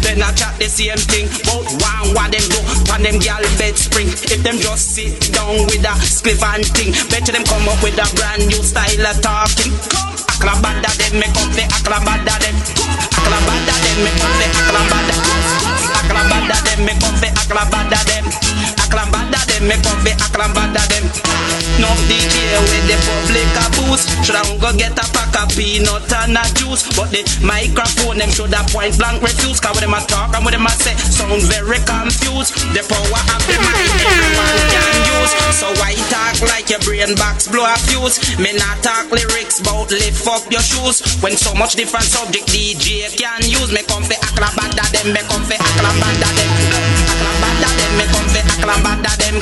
Then 0.02 0.22
I 0.22 0.32
chat 0.34 0.56
the 0.60 0.68
same 0.68 1.00
thing. 1.12 1.28
But 1.48 1.68
one 1.80 2.16
what 2.16 2.32
them 2.32 2.46
do, 2.48 2.60
when 2.90 3.02
them 3.04 3.18
gal 3.20 3.44
bed 3.60 3.76
spring. 3.78 4.08
If 4.08 4.44
them 4.44 4.58
just 4.58 4.96
sit 4.96 5.32
down 5.34 5.68
with 5.68 5.84
a 5.84 5.94
spliff 6.04 6.44
and 6.44 6.66
thing, 6.76 6.92
better 7.10 7.32
them 7.32 7.44
come 7.44 7.68
up 7.68 7.82
with 7.84 8.00
a 8.00 8.08
brand 8.16 8.48
new 8.48 8.62
style 8.64 9.08
of 9.08 9.18
talking. 9.22 9.74
Come, 9.92 10.16
aklabada 10.32 10.92
them 10.98 11.20
me 11.20 11.28
come 11.36 11.52
fe 11.52 11.64
aklabada 11.68 12.36
them. 12.40 12.56
Come, 12.78 12.96
aklabada 13.12 13.76
them 13.84 13.98
me 14.04 14.12
come 14.20 14.36
fe 14.40 14.48
aklabada. 14.56 15.73
Aklabada 16.04 16.60
them 16.68 16.86
me 16.86 16.94
come 17.00 17.16
fe 17.16 17.32
aklabada 17.32 18.00
them. 18.06 18.26
Aklabada 18.84 19.40
them 19.48 19.64
me 19.68 19.76
come 19.80 20.00
fe 20.04 20.12
aklabada 20.20 20.84
them. 20.92 21.06
No 21.80 21.88
DJ 22.12 22.60
with 22.60 22.86
the 22.86 22.98
public 23.08 23.50
a 23.56 23.66
boost. 23.80 24.12
Should 24.28 24.36
I 24.36 24.44
go 24.60 24.70
get 24.76 25.00
a 25.00 25.06
pack 25.16 25.34
of 25.40 25.50
peanut 25.56 26.12
and 26.12 26.38
a 26.38 26.44
juice? 26.60 26.84
But 26.94 27.10
the 27.16 27.24
microphone 27.42 28.20
them 28.20 28.30
should 28.30 28.54
have 28.54 28.68
point 28.70 28.98
blank 29.00 29.24
refuse. 29.24 29.60
Cause 29.60 29.80
when 29.80 29.90
them 29.90 29.96
a 29.96 30.02
talk 30.06 30.36
and 30.36 30.44
when 30.44 30.54
them 30.54 30.68
a 30.68 30.74
say 30.84 30.94
sound 31.00 31.42
very 31.48 31.80
confused. 31.88 32.54
The 32.76 32.84
power 32.84 33.24
of 33.24 33.42
the 33.48 33.56
mind 33.64 33.90
everyone 34.04 34.60
can 34.76 34.96
use. 35.08 35.32
So 35.56 35.72
why 35.80 35.96
talk 36.12 36.36
like 36.52 36.68
your 36.70 36.84
brain 36.84 37.16
box 37.16 37.48
blow 37.48 37.64
a 37.64 37.80
fuse? 37.88 38.20
Me 38.38 38.52
not 38.54 38.84
talk 38.84 39.08
lyrics 39.10 39.64
bout 39.64 39.90
lift 39.90 40.28
up 40.28 40.44
your 40.52 40.62
shoes. 40.62 41.00
When 41.24 41.40
so 41.40 41.56
much 41.56 41.80
different 41.80 42.06
subject 42.06 42.52
DJ 42.52 43.08
can 43.16 43.48
use. 43.48 43.72
Me 43.72 43.82
come 43.88 44.04
for 44.04 44.20
aklabada 44.20 44.84
them, 44.92 45.16
me 45.16 45.22
come 45.32 45.42
for 45.48 45.58
aklabada 45.94 46.30
them. 46.36 46.52
Aklabada 47.12 47.70
them, 47.78 47.92
me 47.98 48.06
come 48.12 48.30
for 48.30 48.42
aklabada 48.54 49.12
them. 49.18 49.38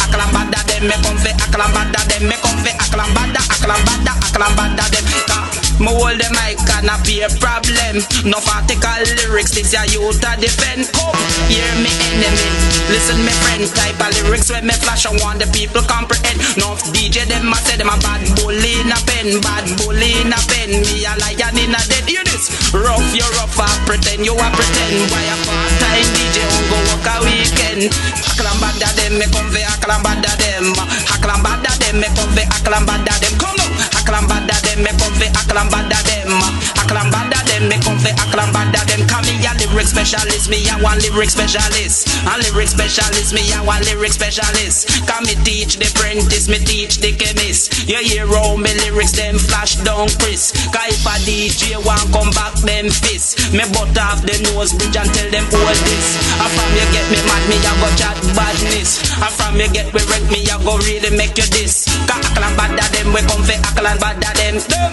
Aklabada 0.00 0.60
them, 0.66 0.88
me 0.88 0.94
come 1.02 1.18
for 1.18 1.28
aklabada 1.28 2.00
them. 2.08 2.28
Me 2.28 2.36
come 2.42 2.58
for 2.58 2.72
aklabada, 2.84 3.40
aklabada, 3.52 4.12
aklabada 4.24 4.84
them. 4.90 5.49
Me 5.80 5.88
hold 5.88 6.20
the 6.20 6.28
mic 6.36 6.60
and 6.76 6.92
a 6.92 7.00
be 7.08 7.24
a 7.24 7.28
problem. 7.40 8.04
No 8.28 8.36
article 8.52 9.00
lyrics, 9.16 9.56
this 9.56 9.72
ya 9.72 9.88
youth 9.88 10.20
a 10.20 10.36
defend. 10.36 10.84
Come, 10.92 11.08
oh, 11.08 11.48
hear 11.48 11.72
me 11.80 11.88
enemy. 12.12 12.48
Listen 12.92 13.16
me 13.24 13.32
friend, 13.40 13.64
type 13.72 13.96
of 13.96 14.12
lyrics 14.20 14.52
when 14.52 14.68
me 14.68 14.76
flash. 14.76 15.08
I 15.08 15.16
want 15.24 15.40
the 15.40 15.48
people 15.56 15.80
comprehend. 15.88 16.36
No 16.60 16.76
DJ 16.92 17.24
them 17.24 17.48
a 17.48 17.56
say 17.64 17.80
them 17.80 17.88
a 17.88 17.96
bad 18.04 18.20
bully 18.36 18.76
in 18.76 18.92
a 18.92 18.98
pen, 19.08 19.40
bad 19.40 19.64
bully 19.80 20.20
in 20.20 20.28
a 20.28 20.40
pen. 20.52 20.84
Me 20.84 21.08
a 21.08 21.16
lion 21.16 21.56
in 21.56 21.72
a 21.72 21.80
dead. 21.88 22.04
This? 22.28 22.52
Rough, 22.76 23.16
you 23.16 23.24
rough, 23.40 23.56
I 23.56 23.72
pretend 23.88 24.28
you 24.28 24.36
a 24.36 24.48
pretend. 24.52 25.08
Why 25.08 25.24
a 25.32 25.36
part 25.48 25.72
time 25.80 26.08
DJ 26.12 26.44
on 26.44 26.64
go 26.68 26.76
work 26.92 27.08
a 27.08 27.14
weekend? 27.24 27.88
Aklambada 28.28 28.92
them, 29.00 29.16
me 29.16 29.24
come 29.32 29.48
for 29.48 29.64
aklambada 29.64 30.36
them. 30.36 30.76
Aklambada 31.08 31.72
them, 31.80 32.04
me 32.04 32.08
come 32.12 32.28
for 32.36 32.44
aklambada 32.52 33.16
them. 33.16 33.32
Come 33.40 33.64
on, 33.64 33.72
aklambada 33.96 34.60
them, 34.60 34.84
me 34.84 34.92
come 35.00 35.16
for 35.16 35.30
aklambada 35.70 36.02
them. 36.02 36.30
Aklambada 36.74 37.38
them, 37.46 37.68
me 37.68 37.78
come 37.78 37.98
fi 37.98 38.10
for 38.10 38.26
aklambada 38.26 38.82
them. 38.86 39.06
Come 39.06 39.24
me 39.26 39.38
a 39.46 39.52
lyric 39.62 39.86
specialist, 39.86 40.50
me 40.50 40.66
a 40.68 40.74
one 40.82 40.98
lyric 40.98 41.30
specialist. 41.30 42.08
A 42.26 42.34
lyric 42.42 42.68
specialist, 42.68 43.32
me 43.32 43.42
a 43.54 43.62
one 43.62 43.82
lyric 43.84 44.12
specialist. 44.12 45.06
Come 45.06 45.24
me 45.24 45.34
teach 45.44 45.78
the 45.78 45.86
apprentice, 45.86 46.48
me 46.48 46.58
teach 46.58 46.98
the 46.98 47.12
chemist. 47.14 47.88
You 47.88 48.02
hear 48.02 48.26
how 48.26 48.56
me 48.56 48.74
lyrics 48.82 49.12
them 49.12 49.38
flash 49.38 49.76
down 49.86 50.08
Chris. 50.18 50.50
Cause 50.74 50.90
if 50.90 51.06
a 51.06 51.14
DJ 51.22 51.78
want 51.78 52.10
come 52.10 52.30
back 52.34 52.54
them 52.66 52.90
fist, 52.90 53.54
me 53.54 53.64
butt 53.70 53.94
off 53.98 54.22
the 54.26 54.34
nose 54.50 54.74
bridge 54.74 54.96
and 54.96 55.10
tell 55.14 55.30
them 55.30 55.46
hold 55.54 55.80
this. 55.86 56.08
And 56.34 56.50
from 56.50 56.70
you 56.74 56.86
get 56.90 57.06
me 57.14 57.18
mad, 57.30 57.44
me 57.46 57.56
a 57.62 57.72
go 57.78 57.88
chat 57.94 58.18
badness. 58.34 58.98
And 59.22 59.32
from 59.38 59.54
you 59.54 59.70
get 59.70 59.94
me 59.94 60.02
wreck, 60.10 60.24
me 60.30 60.42
a 60.50 60.58
go 60.58 60.78
really 60.82 61.14
make 61.14 61.38
you 61.38 61.46
this. 61.54 61.86
Cause 62.10 62.26
aklambada 62.26 62.86
them, 62.90 63.14
we 63.14 63.22
come 63.30 63.42
fi 63.46 63.54
I 63.54 63.62
for 63.62 63.82
aklambada 63.86 64.30
them. 64.34 64.54
Them 64.58 64.92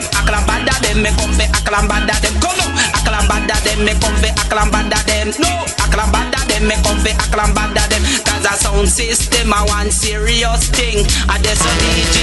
aklambada 0.68 0.82
them, 0.82 1.04
me 1.04 1.10
come 1.16 1.34
for 1.34 1.48
aklambada 1.56 2.16
them. 2.22 2.34
Come 2.42 2.60
on, 2.60 2.72
aklambada 2.94 3.56
them, 3.64 3.86
me 3.86 3.94
come 4.00 4.16
for 4.16 4.32
aklambada 4.36 5.00
them. 5.06 5.28
No, 5.40 5.66
aklambada 5.84 6.40
them, 6.48 6.68
me 6.68 6.76
come 6.84 7.00
for 7.00 7.14
aklambada 7.16 7.88
them. 7.90 8.04
Cause 8.26 8.46
a 8.46 8.54
sound 8.58 8.90
system 8.90 9.54
a 9.54 9.64
one 9.68 9.92
serious 9.92 10.70
thing. 10.70 11.00
And 11.30 11.44
that's 11.44 11.62
a 11.62 11.72
DJ. 11.82 12.18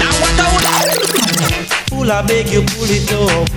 Now 0.00 0.12
what 0.20 0.40
I 0.40 0.46
would 0.52 0.66
Pull, 1.88 2.10
I 2.10 2.22
beg 2.22 2.48
you, 2.48 2.62
pull 2.62 2.90
it 2.90 3.12
up. 3.12 3.48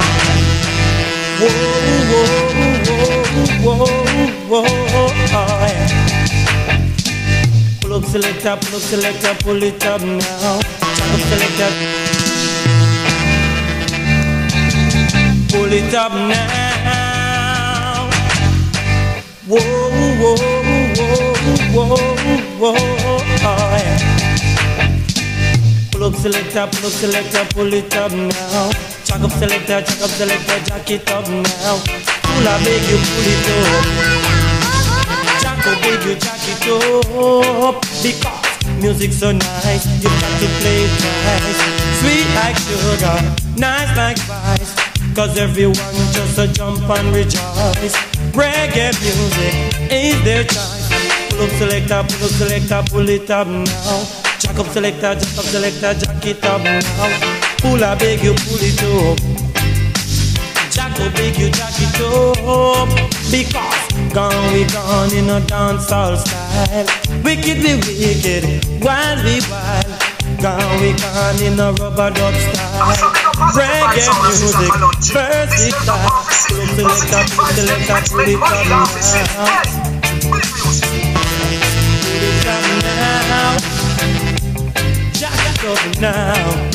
Whoa, 1.40 1.48
whoa, 2.10 2.26
whoa, 3.62 3.86
whoa, 4.48 4.64
oh, 5.32 5.66
yeah. 5.68 5.79
Up, 7.92 8.04
selector, 8.04 8.50
up, 8.50 8.62
selector, 8.62 9.34
pull 9.42 9.60
it 9.64 9.84
up 9.84 10.00
now. 10.00 10.60
Up, 10.60 11.20
selector. 11.26 11.70
Pull 15.50 15.72
it 15.72 15.92
up 15.92 16.12
now. 16.12 16.50
Whoa, 19.48 19.58
whoa, 20.20 20.36
whoa, 21.00 21.18
whoa, 21.74 21.96
whoa, 22.60 22.76
oh, 23.42 23.76
yeah. 23.82 23.98
Pull 25.90 26.04
up 26.04 26.14
selector, 26.14 26.68
pull 26.70 26.86
up 26.86 26.92
selector, 26.92 27.44
pull 27.52 27.74
it 27.74 27.96
up 27.96 28.12
now. 28.12 28.70
Jack 29.04 29.20
up 29.20 29.32
selector, 29.32 29.80
jack 29.82 30.00
up 30.00 30.10
selector, 30.10 30.60
jack 30.64 30.90
it 30.92 31.10
up 31.10 31.28
now. 31.28 31.82
Pull 32.22 32.48
I 32.48 32.64
beg 32.64 32.88
you, 32.88 32.98
pull 32.98 33.26
it 33.26 33.48
up. 34.36 34.39
Up, 35.60 35.76
beg 35.82 36.02
you, 36.04 36.14
jack 36.16 36.40
it 36.48 36.66
up. 36.72 37.76
Because 38.02 38.80
music's 38.80 39.18
so 39.18 39.32
nice, 39.32 39.84
you 40.02 40.08
got 40.08 40.40
to 40.40 40.46
play 40.60 40.84
it 40.84 40.92
nice. 41.04 41.60
Sweet 42.00 42.26
like 42.34 42.56
sugar, 42.56 43.18
nice 43.60 43.94
like 43.96 44.16
spice. 44.16 44.74
Cause 45.14 45.36
everyone 45.36 45.74
just 46.12 46.38
a 46.38 46.48
jump 46.48 46.88
and 46.88 47.14
rejoice. 47.14 47.94
Reggae 48.32 48.94
music 49.02 49.54
is 49.92 50.22
their 50.24 50.44
choice. 50.44 50.88
Pull 51.30 51.42
up 51.42 51.50
selector, 51.58 52.02
pull 52.08 52.24
up 52.24 52.32
selector, 52.32 52.82
pull 52.90 53.08
it 53.08 53.30
up 53.30 53.46
now. 53.46 54.04
Jack 54.38 54.58
up 54.58 54.66
selector, 54.68 55.14
jack 55.14 55.38
up 55.38 55.44
selector, 55.44 55.94
jack 55.94 56.26
it 56.26 56.44
up 56.44 56.62
now. 56.62 56.80
Pull 57.58 57.84
I 57.84 57.94
beg 57.96 58.22
you, 58.22 58.32
pull 58.32 58.58
it 58.62 58.82
up. 58.82 59.39
Jack 60.70 61.00
up, 61.00 61.12
beg 61.14 61.36
you, 61.36 61.50
jack 61.50 61.74
it 61.78 62.00
up. 62.00 62.88
Because 63.30 64.12
gone 64.14 64.52
we 64.52 64.64
gone 64.66 65.12
in 65.12 65.28
a 65.28 65.40
dancehall 65.40 66.16
style. 66.16 66.86
Wickedly 67.24 67.74
wicked, 67.74 68.44
wildly 68.82 69.40
wild. 69.50 70.10
Gone 70.40 70.80
we 70.80 70.92
gone 70.94 71.42
in 71.42 71.58
a 71.58 71.72
rubber 71.72 72.10
dub 72.10 72.34
style. 72.34 72.96
Reggae 73.50 74.06
music, 74.22 74.70
versatile. 75.12 76.06
Pull 76.76 76.86
up 76.86 77.30
pull 77.30 77.50
selector, 77.50 78.00
pull 78.10 78.28
it 78.28 78.38
up 78.40 78.64
now. 78.68 78.86
It 82.14 82.46
up 82.46 82.64
now. 82.82 83.58
Jack 85.12 85.40
it 85.50 85.64
up 85.66 86.00
now. 86.00 86.69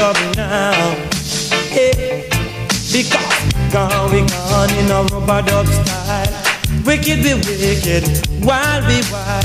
Up 0.00 0.16
now. 0.34 0.96
Hey. 1.68 2.24
Because 2.90 3.52
gone 3.70 4.10
we 4.10 4.24
gone 4.26 4.72
in 4.80 4.90
a 4.90 5.04
rubber 5.12 5.42
dub 5.46 5.66
style. 5.68 6.32
Wicked 6.86 7.22
be 7.22 7.34
wicked, 7.34 8.08
wild 8.42 8.86
be 8.88 9.04
wild. 9.12 9.44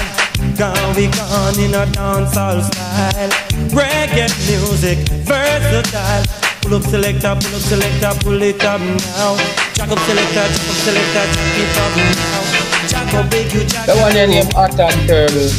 Gone 0.57 0.95
we 0.95 1.07
gone 1.11 1.59
in 1.59 1.75
a 1.75 1.85
dancehall 1.91 2.63
style. 2.63 3.29
Reggae 3.75 4.31
music, 4.47 4.99
versatile. 5.27 6.23
Pull 6.61 6.75
up 6.75 6.83
selector, 6.83 7.35
pull 7.35 7.55
up 7.55 7.61
selector, 7.61 8.13
pull 8.23 8.41
it 8.41 8.63
up 8.63 8.79
now. 8.79 9.35
Jack 9.73 9.91
up 9.91 9.99
selector, 10.07 10.33
jack 10.33 10.69
up 10.71 10.79
selector, 10.87 11.25
jack 11.35 11.57
it 11.59 11.77
up 11.83 11.95
now. 12.15 12.87
Jack 12.87 13.13
up 13.13 13.29
big 13.29 13.51
you, 13.51 13.65
jack 13.65 13.87
The 13.87 13.95
one 13.97 14.15
your 14.15 14.27
name 14.27 14.49
Hot 14.53 14.79
and 14.79 15.07
Turtle. 15.07 15.51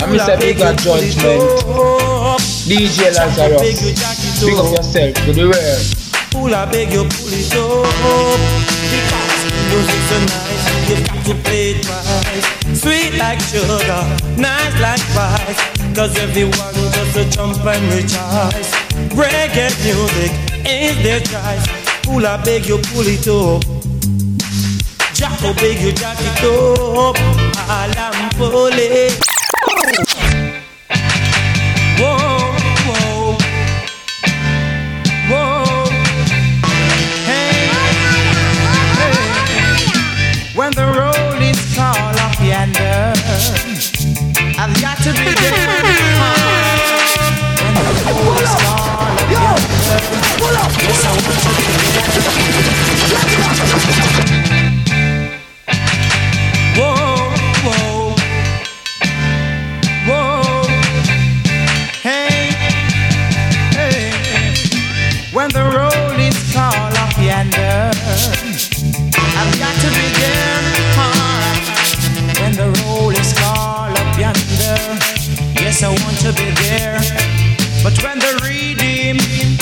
And 0.00 0.12
me 0.12 0.18
say 0.18 0.38
big 0.38 0.60
up 0.62 0.76
judgment. 0.78 1.42
DJ 2.68 3.14
Lazarus. 3.16 4.17
Big 4.46 4.54
up. 4.54 4.70
yourself 4.76 5.14
to 5.26 5.32
the 5.32 5.46
world. 5.50 5.84
Pull 6.30 6.54
I 6.54 6.64
beg 6.70 6.92
you, 6.92 7.04
pull 7.04 7.32
it 7.32 7.54
up. 7.56 8.38
Because 8.88 9.42
music's 9.68 10.06
so 10.08 10.18
nice 10.28 10.64
You've 10.88 11.06
got 11.06 11.26
to 11.26 11.34
play 11.44 11.70
it 11.72 11.88
right 11.88 12.76
Sweet 12.76 13.18
like 13.18 13.40
sugar, 13.40 14.02
nice 14.36 14.80
like 14.80 15.00
spice 15.00 15.78
Cause 15.98 16.16
everyone 16.18 16.78
just 16.92 17.16
a 17.16 17.28
jump 17.28 17.64
and 17.66 17.84
rejoice. 17.92 18.70
Reggae 19.18 19.68
music 19.82 20.30
is 20.64 21.02
their 21.02 21.18
choice. 21.18 21.66
Pull 22.04 22.24
I 22.24 22.40
beg 22.44 22.66
you, 22.66 22.78
pull 22.78 23.06
it 23.06 23.26
up. 23.26 23.62
Jack, 25.12 25.38
oh 25.42 25.54
beg 25.54 25.80
you, 25.80 25.92
jack 25.92 26.18
it 26.20 26.44
up. 26.44 27.16
All 27.68 27.90
I'm 27.98 28.30
pulling 28.36 29.27
to 45.08 45.24
be 45.24 45.30
defined. 45.30 45.88
Pull 48.04 48.44
up! 48.44 48.60
Yo! 49.30 49.40
Pull 50.38 50.56
up! 50.56 50.72
Yes, 50.82 51.04
I 51.04 51.10
want 51.10 51.24
to 51.24 51.62
be 51.62 51.67
yes, 75.80 75.82
I 75.82 76.04
want 76.04 76.18
to 76.20 76.32
be 76.32 76.50
there. 76.62 76.98
But 77.82 78.02
when 78.02 78.18
the 78.18 78.40
redeem 78.42 79.16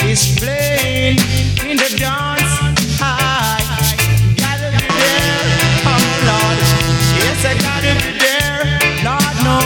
is 0.09 0.35
playing 0.39 1.19
in 1.69 1.77
the 1.77 1.95
dance, 1.99 3.01
I 3.01 3.61
gotta 4.37 4.71
be 4.73 4.87
there. 4.87 5.45
Oh 5.85 6.05
Lord, 6.29 6.59
yes, 7.17 7.45
I 7.45 7.55
gotta 7.61 7.95
be 8.03 8.13
there. 8.19 8.79
Lord, 9.05 9.37
no. 9.45 9.59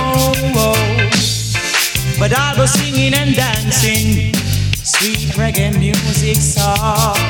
But 2.18 2.32
I 2.32 2.54
was 2.58 2.72
singing 2.72 3.14
and 3.14 3.34
dancing 3.34 4.34
sweet 4.82 5.34
reggae 5.36 5.78
music 5.78 6.36
song. 6.36 7.29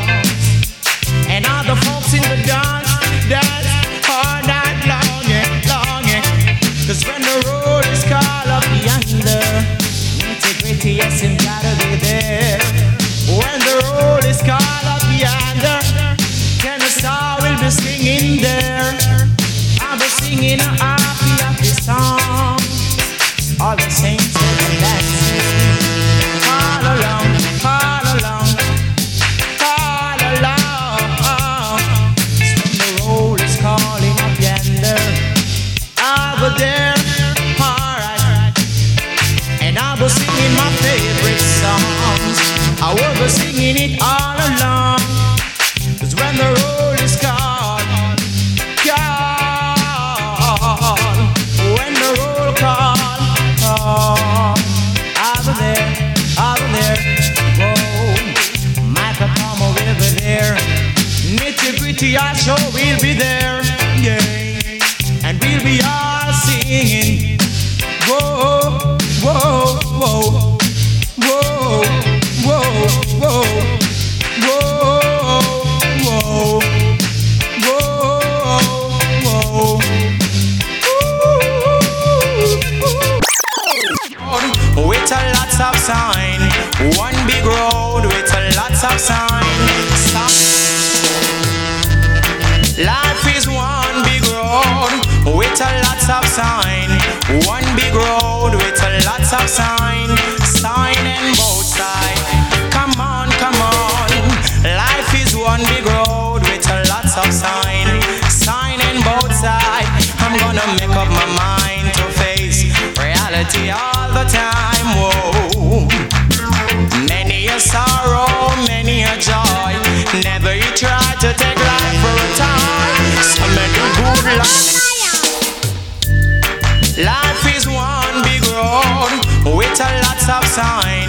With 129.81 129.89
a 129.89 130.01
lots 130.03 130.29
of 130.29 130.45
sign. 130.45 131.09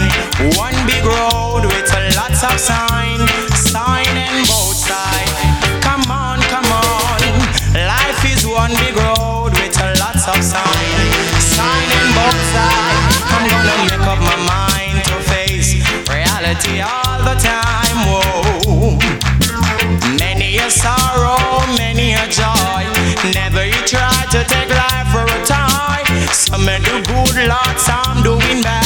One 0.55 0.75
big 0.87 1.03
road 1.03 1.65
with 1.65 1.93
a 1.93 2.15
lots 2.15 2.43
of 2.43 2.59
sign. 2.59 2.90
May 26.65 26.79
do 26.79 27.01
good, 27.03 27.47
Lord, 27.47 27.77
some 27.79 28.23
doing 28.23 28.61
bad. 28.61 28.80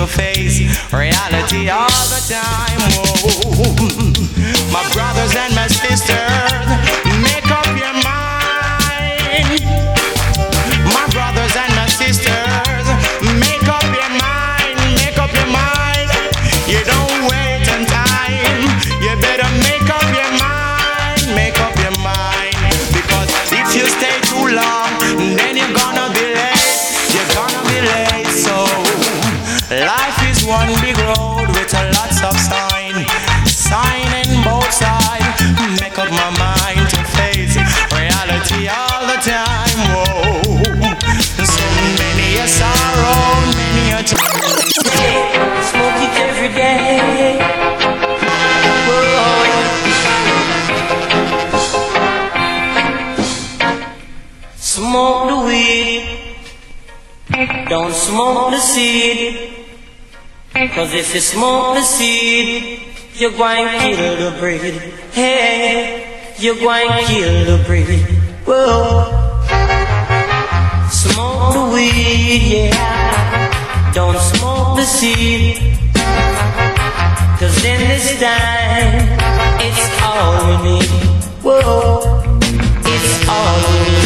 To 0.00 0.06
face 0.06 0.60
reality 0.92 1.68
all 1.68 1.86
the 2.08 2.22
time. 2.24 2.80
Whoa. 3.20 4.72
My 4.72 4.84
brothers 4.94 5.36
and 5.36 5.54
my 5.54 5.66
sisters, 5.66 6.49
Cause 60.74 60.94
if 60.94 61.14
you 61.14 61.20
smoke 61.20 61.74
the 61.74 61.82
seed, 61.82 62.80
you're 63.14 63.32
going 63.32 63.66
to 63.66 63.78
kill 63.78 64.30
the 64.30 64.38
breed. 64.38 64.60
Hey, 65.12 66.32
you're 66.38 66.54
going 66.54 66.88
to 66.88 67.02
kill 67.06 67.56
the 67.56 67.64
breed. 67.64 68.06
Whoa. 68.46 69.10
Smoke 70.88 71.54
the 71.54 71.74
weed, 71.74 72.70
yeah. 72.70 73.92
Don't 73.92 74.16
smoke 74.18 74.76
the 74.76 74.84
seed. 74.84 75.56
Cause 77.40 77.64
in 77.64 77.80
this 77.88 78.20
time, 78.20 79.18
it's 79.58 79.84
all 80.02 80.46
we 80.46 80.54
need. 80.70 80.90
Whoa, 81.42 82.22
it's 82.84 83.28
all 83.28 83.56
we 83.72 83.90
need. 83.90 83.99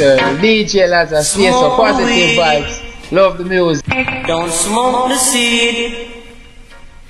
And 0.00 0.20
turn. 0.20 0.36
DJ 0.38 0.88
Lazar, 0.88 1.22
say 1.22 1.50
so 1.50 1.76
positive 1.76 2.38
vibes. 2.38 3.12
Love 3.12 3.38
the 3.38 3.44
music. 3.44 3.84
Don't 4.26 4.50
smoke 4.50 5.08
the 5.08 5.16
seed. 5.16 6.24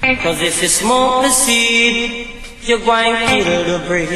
Cause 0.00 0.40
if 0.40 0.62
you 0.62 0.68
smoke 0.68 1.22
the 1.22 1.30
seed, 1.30 2.28
you're 2.62 2.78
going 2.78 3.14
to 3.14 3.26
kill 3.26 3.78
the 3.78 3.86
breed. 3.86 4.08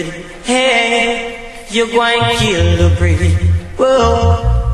Hey, 0.44 1.66
you're 1.70 1.88
going 1.88 2.20
to 2.20 2.36
kill 2.38 2.88
the 2.88 2.96
breed. 2.96 3.36
Whoa. 3.76 4.70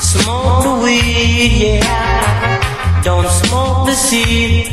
Smoke 0.00 0.64
the 0.64 0.84
weed, 0.84 1.52
yeah. 1.62 3.02
Don't 3.04 3.28
smoke 3.28 3.86
the 3.86 3.94
seed. 3.94 4.66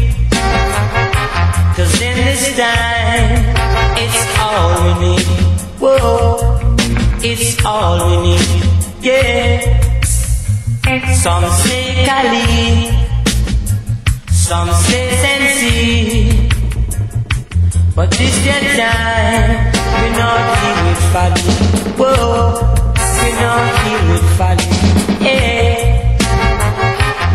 Cause 1.75 2.01
in 2.01 2.15
this 2.15 2.57
time, 2.57 3.53
it's 3.97 4.39
all 4.39 4.83
we 4.83 5.09
need. 5.09 5.27
Whoa. 5.79 6.56
It's 7.29 7.65
all 7.65 7.97
we 8.09 8.15
need. 8.23 8.39
Yeah. 9.01 9.83
Some 11.15 11.43
say 11.51 12.05
Kali, 12.05 12.87
some 14.31 14.71
say 14.71 15.11
Sensi, 15.21 16.49
but 17.93 18.09
this 18.11 18.45
your 18.45 18.61
time, 18.79 19.49
we 19.99 20.07
not 20.15 20.39
deal 20.55 20.79
with 20.87 21.03
folly. 21.11 21.43
Whoa, 21.99 22.55
we 23.19 23.29
not 23.43 23.63
deal 23.83 24.03
with 24.13 24.27
folly. 24.37 24.67
Yeah, 25.27 25.77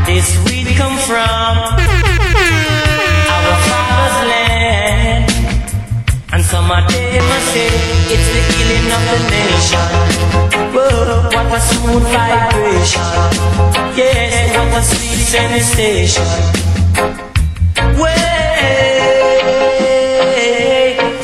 this 0.07 0.28
we 0.46 0.57
come 0.74 0.96
from 1.07 2.02
some 6.62 6.70
of 6.70 6.87
them 6.92 7.25
must 7.27 7.57
it's 8.14 8.29
the 8.35 8.42
killing 8.55 8.87
of 8.96 9.03
the 9.11 9.18
nation. 9.35 9.87
Whoa, 10.75 11.27
what 11.35 11.51
a 11.51 11.61
smooth 11.61 12.07
vibration. 12.14 13.09
Yes, 13.96 14.55
what 14.57 14.79
a 14.79 14.83
sweet 14.83 15.20
sensation. 15.35 16.31
Way, 18.01 18.53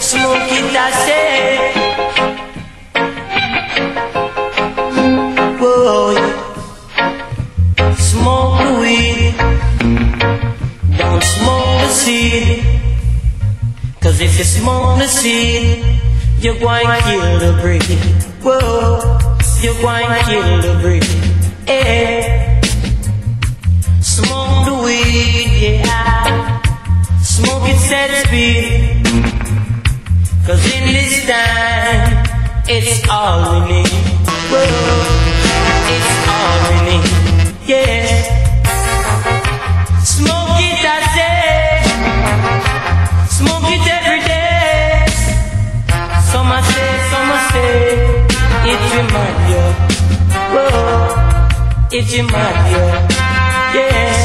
smoke 0.01 0.53
it, 0.59 0.77
I 0.77 0.91
say. 1.07 1.27
Smoke 8.11 8.57
the 8.65 8.73
weed. 8.81 9.35
Don't 10.99 11.23
smoke 11.23 11.81
the 11.83 11.89
seed. 11.89 12.78
Cause 14.19 14.31
if 14.33 14.39
you 14.39 14.45
smoke 14.45 14.99
the 14.99 15.07
seed, 15.07 15.85
you're 16.41 16.59
going 16.59 16.85
to 16.85 17.01
kill 17.05 17.39
the 17.39 17.53
breed. 17.63 17.85
Whoa, 18.43 19.17
you're 19.63 19.81
going 19.81 20.09
to 20.09 20.23
kill 20.27 20.61
the 20.61 20.75
breed. 20.83 21.07
Yeah. 21.69 22.61
Smoke 24.01 24.67
the 24.67 24.75
weed, 24.83 25.63
yeah. 25.63 26.61
Smoke 27.23 27.69
it 27.69 27.79
set 27.79 28.27
speed. 28.27 29.07
Cause 30.45 30.67
in 30.67 30.85
this 30.93 31.25
time, 31.25 32.27
it's 32.67 33.09
all 33.09 33.39
we 33.53 33.59
need. 33.71 33.89
Whoa, 34.51 34.67
it's 35.95 36.13
all 36.35 36.59
we 36.67 36.77
need. 36.91 37.07
Yeah. 37.69 38.03
Smoke 40.03 40.38
Whoa, 50.71 51.49
it 51.91 52.13
remind 52.13 52.71
you. 52.71 54.18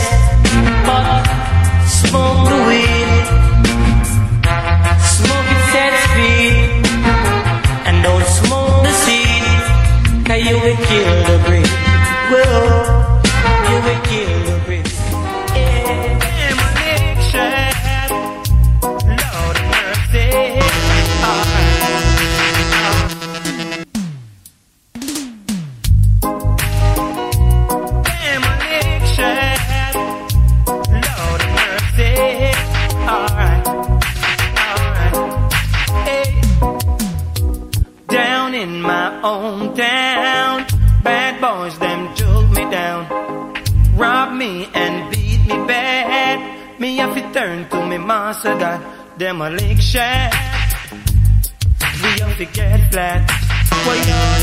Me 48.43 48.49
master 48.49 48.59
God. 48.59 48.81
Them 49.17 49.41
a 49.41 49.49
lick 49.49 49.79
shot. 49.79 50.33
We 52.01 52.09
have 52.19 52.37
to 52.37 52.45
get 52.45 52.91
flat. 52.91 53.29
Why 53.85 53.97
not? 54.09 54.41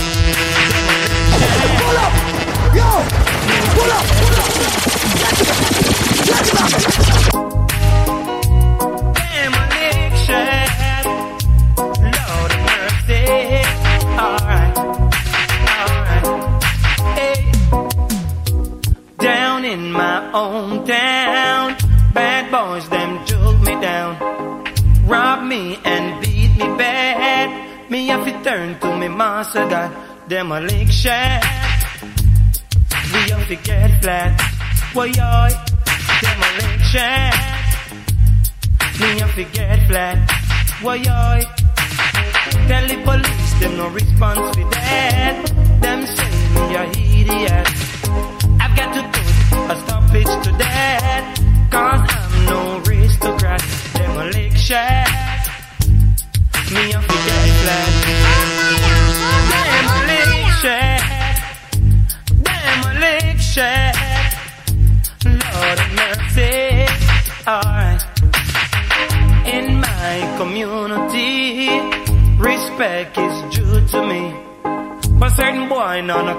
Pull 1.81 1.99
up! 1.99 2.13
Yo! 2.77 2.89
Pull 3.75 3.93
up! 3.93 4.07
Pull 4.21 4.37
up! 7.45 7.51
Them 7.53 7.60
them 30.29 30.53
a 30.53 30.61
lick. 30.61 30.89
We 33.13 33.21
have 33.31 33.49
to 33.49 33.57
get 33.57 34.03
flat, 34.03 34.41
boy, 34.95 35.09
yoy, 35.09 35.51
them 36.23 36.41
a 36.43 36.51
lick 36.59 36.81
shot. 36.91 37.35
Me 39.01 39.19
have 39.19 39.35
to 39.35 39.45
get 39.45 39.87
flat, 39.89 40.19
boy, 40.83 40.99
yoy. 40.99 41.45
Tell 42.69 42.87
the 42.87 42.97
police 43.05 43.53
them 43.61 43.77
no 43.77 43.89
response 43.89 44.57
for 44.57 44.71
that. 44.71 45.53
Them 45.81 46.07
say 46.07 46.31
me 46.55 46.75
a 46.77 46.85
idiot. 47.21 47.67
I've 48.61 48.77
got 48.77 48.95
to 48.95 49.03
put 49.13 49.71
a 49.71 49.77
stoppage 49.81 50.45
to 50.45 50.53
that. 50.59 51.50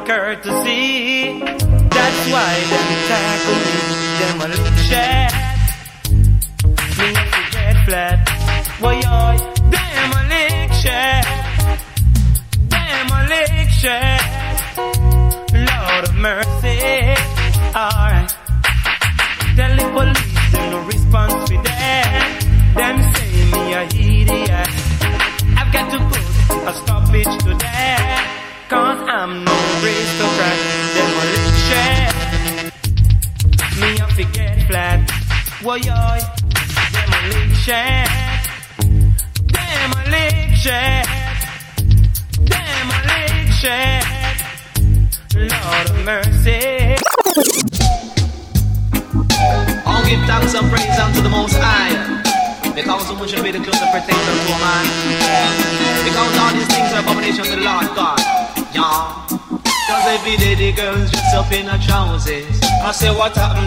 Courtesy. 0.05 1.39
That's 1.41 2.31
why 2.31 2.80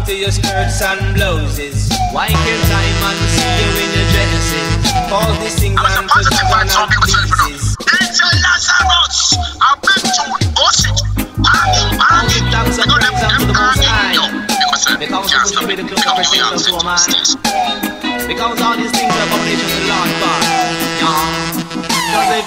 to 0.06 0.14
your 0.14 0.30
skirts 0.30 0.82
and 0.82 1.14
blouses? 1.14 1.88
Why 2.12 2.28
can't 2.28 2.70
I 2.70 2.84
man 3.00 3.16
see 3.32 3.48
you 3.60 3.70
in 3.82 3.90
your 3.96 4.06
dresses? 4.12 4.84
All 5.10 5.32
these 5.40 5.58
things 5.58 5.80
and 5.80 6.08
to 6.08 6.20
the 6.20 6.44
one 6.50 6.68
and 6.68 6.90
pleases. 7.00 7.76
I'll 12.00 12.28
give 12.28 12.44
thanks 12.52 12.78
and 12.78 12.90
praise 12.90 13.22
unto 13.22 13.46
the 13.46 13.52
Most 13.54 13.84
High. 13.84 14.16
Because 14.46 14.86
of 14.92 15.00
the 15.00 15.06
close 15.06 15.30
that 15.32 16.16
pertains 16.16 16.68
unto 16.68 16.74
a 16.74 16.84
man. 16.84 17.43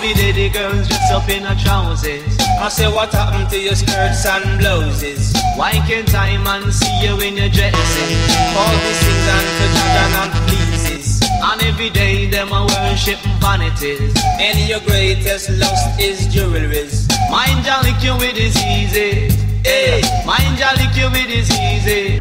Every 0.08 0.32
day 0.32 0.32
the 0.32 0.50
girls 0.54 0.88
dress 0.88 1.12
up 1.12 1.30
in 1.30 1.44
her 1.44 1.56
trousers. 1.56 2.38
I 2.60 2.70
say, 2.70 2.88
what 2.88 3.12
happened 3.12 3.50
to 3.50 3.60
your 3.60 3.76
skirts 3.76 4.26
and 4.26 4.60
blouses? 4.60 5.34
Why 5.56 5.72
can't 5.88 6.14
I 6.16 6.38
man 6.38 6.72
see 6.72 7.02
you 7.02 7.20
in 7.20 7.36
your 7.36 7.50
dresses? 7.50 8.32
All 8.56 8.76
these 8.84 9.02
things 9.04 9.28
and 9.36 9.48
to 9.58 9.66
judge 9.76 10.16
and 10.22 10.32
pleases. 10.48 11.22
And 11.44 11.62
every 11.64 11.90
day 11.90 12.30
them 12.30 12.52
a 12.52 12.66
worship 12.66 13.20
vanities. 13.42 14.16
And 14.40 14.58
your 14.70 14.80
greatest 14.82 15.50
lust 15.50 16.00
is 16.00 16.28
jewelries. 16.28 17.08
Mind 17.30 17.66
ya 17.66 17.82
lick 17.82 18.02
you 18.02 18.16
with 18.16 18.38
is 18.38 18.56
easy. 18.64 19.28
Hey, 19.64 20.02
mind 20.26 20.60
ya 20.60 20.72
lick 20.78 20.96
you 20.96 21.10
with 21.12 21.30
is 21.30 21.52
easy. 21.52 22.20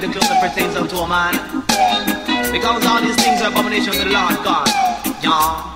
Because 0.00 0.12
so 0.12 0.12
much 0.12 0.12
of 0.12 0.12
it 0.12 0.12
the 0.12 0.12
close 0.12 0.28
that 0.28 0.40
pertains 0.44 0.76
unto 0.76 0.96
a 0.96 1.08
man. 1.08 1.32
Because 2.52 2.84
all 2.84 3.00
these 3.00 3.16
things 3.16 3.40
are 3.40 3.48
abomination 3.48 3.92
to 3.92 4.04
the 4.04 4.12
Lord 4.12 4.36
God. 4.44 4.68
Yeah. 5.24 5.72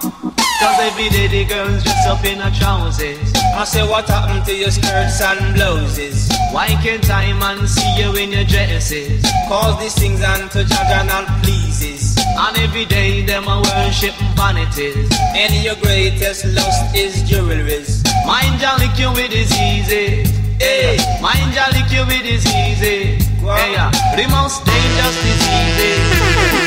Cause 0.61 0.79
every 0.85 1.09
day 1.09 1.27
the 1.29 1.45
girls 1.49 1.83
dress 1.83 2.07
up 2.07 2.25
in 2.25 2.39
her 2.39 2.53
trousers. 2.53 3.33
I 3.57 3.65
say, 3.65 3.81
what 3.89 4.07
happened 4.09 4.45
to 4.45 4.55
your 4.55 4.71
skirts 4.71 5.23
and 5.23 5.55
blouses? 5.55 6.29
Why 6.53 6.69
can't 6.85 7.09
I 7.09 7.33
man 7.33 7.67
see 7.67 7.89
you 7.97 8.15
in 8.17 8.33
your 8.33 8.45
dresses? 8.45 9.25
Cause 9.49 9.81
these 9.81 9.97
things 9.97 10.21
and 10.21 10.51
to 10.53 10.65
judge 10.65 10.93
and 10.93 11.09
all 11.09 11.25
pleases. 11.41 12.19
And 12.21 12.59
every 12.59 12.85
day 12.85 13.25
them 13.25 13.49
a 13.49 13.57
worship 13.73 14.15
vanities. 14.37 15.09
And 15.33 15.55
your 15.65 15.77
greatest 15.81 16.45
lust 16.45 16.95
is 16.95 17.25
jewelries. 17.25 18.05
Mind 18.27 18.61
ya 18.61 18.77
lick 18.77 18.99
you 19.01 19.09
with 19.17 19.33
is 19.33 19.49
easy. 19.57 20.29
Hey, 20.61 21.01
mind 21.25 21.57
ya 21.57 21.73
lick 21.73 21.89
you 21.89 22.05
with 22.05 22.29
is 22.29 22.45
easy. 22.45 23.30
Hey, 23.41 23.73
yeah. 23.73 23.91
The 24.17 24.29
most 24.29 24.65
dangerous 24.67 25.17
disease. 25.25 25.81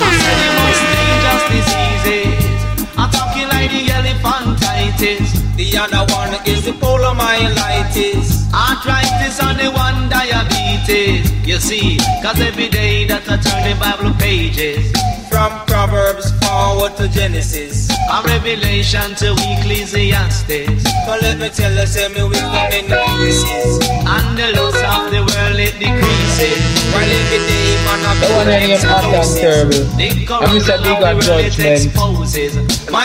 I 0.02 0.14
the 0.42 0.50
most 0.58 0.84
dangerous 0.98 1.44
disease. 1.54 2.90
I'm 2.98 3.12
talking 3.12 3.48
like 3.48 3.70
the 3.70 3.86
elephantitis. 3.94 5.56
The 5.56 5.78
other 5.78 6.12
one 6.12 6.34
is 6.48 6.66
the 6.66 6.72
polymyelitis. 6.72 8.33
Arthritis 8.54 9.42
and 9.42 9.60
the 9.60 9.72
one 9.72 10.10
diabetes. 10.10 11.32
You 11.46 11.60
see, 11.60 11.98
cause 12.22 12.40
every 12.40 12.70
day 12.70 13.06
that 13.06 13.26
I 13.28 13.38
turn 13.42 13.62
the 13.66 13.76
Bible 13.82 14.14
pages. 14.20 14.92
From 15.34 15.50
Proverbs 15.66 16.30
forward 16.46 16.96
to 16.98 17.08
Genesis. 17.10 17.90
A 18.06 18.22
revelation 18.30 19.16
to 19.18 19.34
Ecclesiastes. 19.34 20.86
But 21.10 21.22
let 21.26 21.40
me 21.42 21.50
tell 21.50 21.74
you, 21.74 21.88
say 21.88 22.08
me 22.14 22.22
wisdom 22.22 22.70
in 22.70 22.86
pieces. 22.86 23.82
And 24.06 24.38
the 24.38 24.54
loss 24.54 24.78
of 24.78 25.10
the 25.10 25.26
world 25.26 25.58
it 25.58 25.74
decreases. 25.82 26.62
While 26.94 27.10
every 27.10 27.42
day 27.50 27.82
man 27.82 28.06
a 28.06 28.14
That 28.22 28.30
one 28.38 28.50
ain't 28.54 28.78
even 28.78 28.86
hot 28.86 29.10
and 29.10 29.26
terrible. 29.34 29.82
And 29.98 30.54
Mr. 30.54 30.78
Big 30.86 31.02
Up 31.02 31.18
Judgment. 31.26 31.82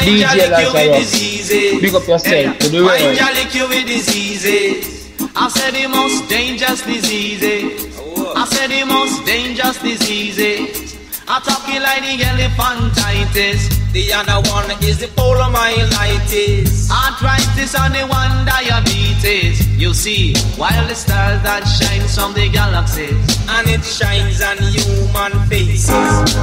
DJ 0.04 0.50
Lazarus. 0.52 1.80
Big 1.80 1.94
up 1.94 2.06
yourself 2.06 2.58
to 2.58 2.68
the 2.68 2.82
Mind 2.82 3.02
world. 3.02 3.16
ya 3.16 3.26
lick 3.32 3.54
you 3.54 3.66
with 3.68 3.86
diseases. 3.86 4.97
I 5.36 5.48
said 5.48 5.74
the 5.74 5.88
most 5.88 6.28
dangerous 6.28 6.82
diseases. 6.82 7.42
Eh? 7.42 8.32
I 8.34 8.44
said 8.46 8.70
the 8.70 8.84
most 8.84 9.24
dangerous 9.24 9.78
diseases. 9.80 10.38
Eh? 10.38 10.87
I'm 11.30 11.42
talking 11.42 11.82
like 11.82 12.00
the 12.02 12.24
elephantitis. 12.24 13.92
The 13.92 14.12
other 14.12 14.40
one 14.48 14.70
is 14.82 14.98
the 14.98 15.06
polymyelitis. 15.08 16.88
Arthritis 16.90 17.74
and 17.76 17.94
the 17.94 18.06
one 18.06 18.46
diabetes. 18.46 19.60
You 19.76 19.92
see, 19.92 20.34
while 20.56 20.86
the 20.88 20.94
stars 20.94 21.42
that 21.42 21.64
shines 21.68 22.14
from 22.16 22.32
the 22.32 22.48
galaxies, 22.48 23.12
and 23.48 23.68
it 23.68 23.84
shines 23.84 24.40
on 24.40 24.56
human 24.72 25.32
faces. 25.48 25.92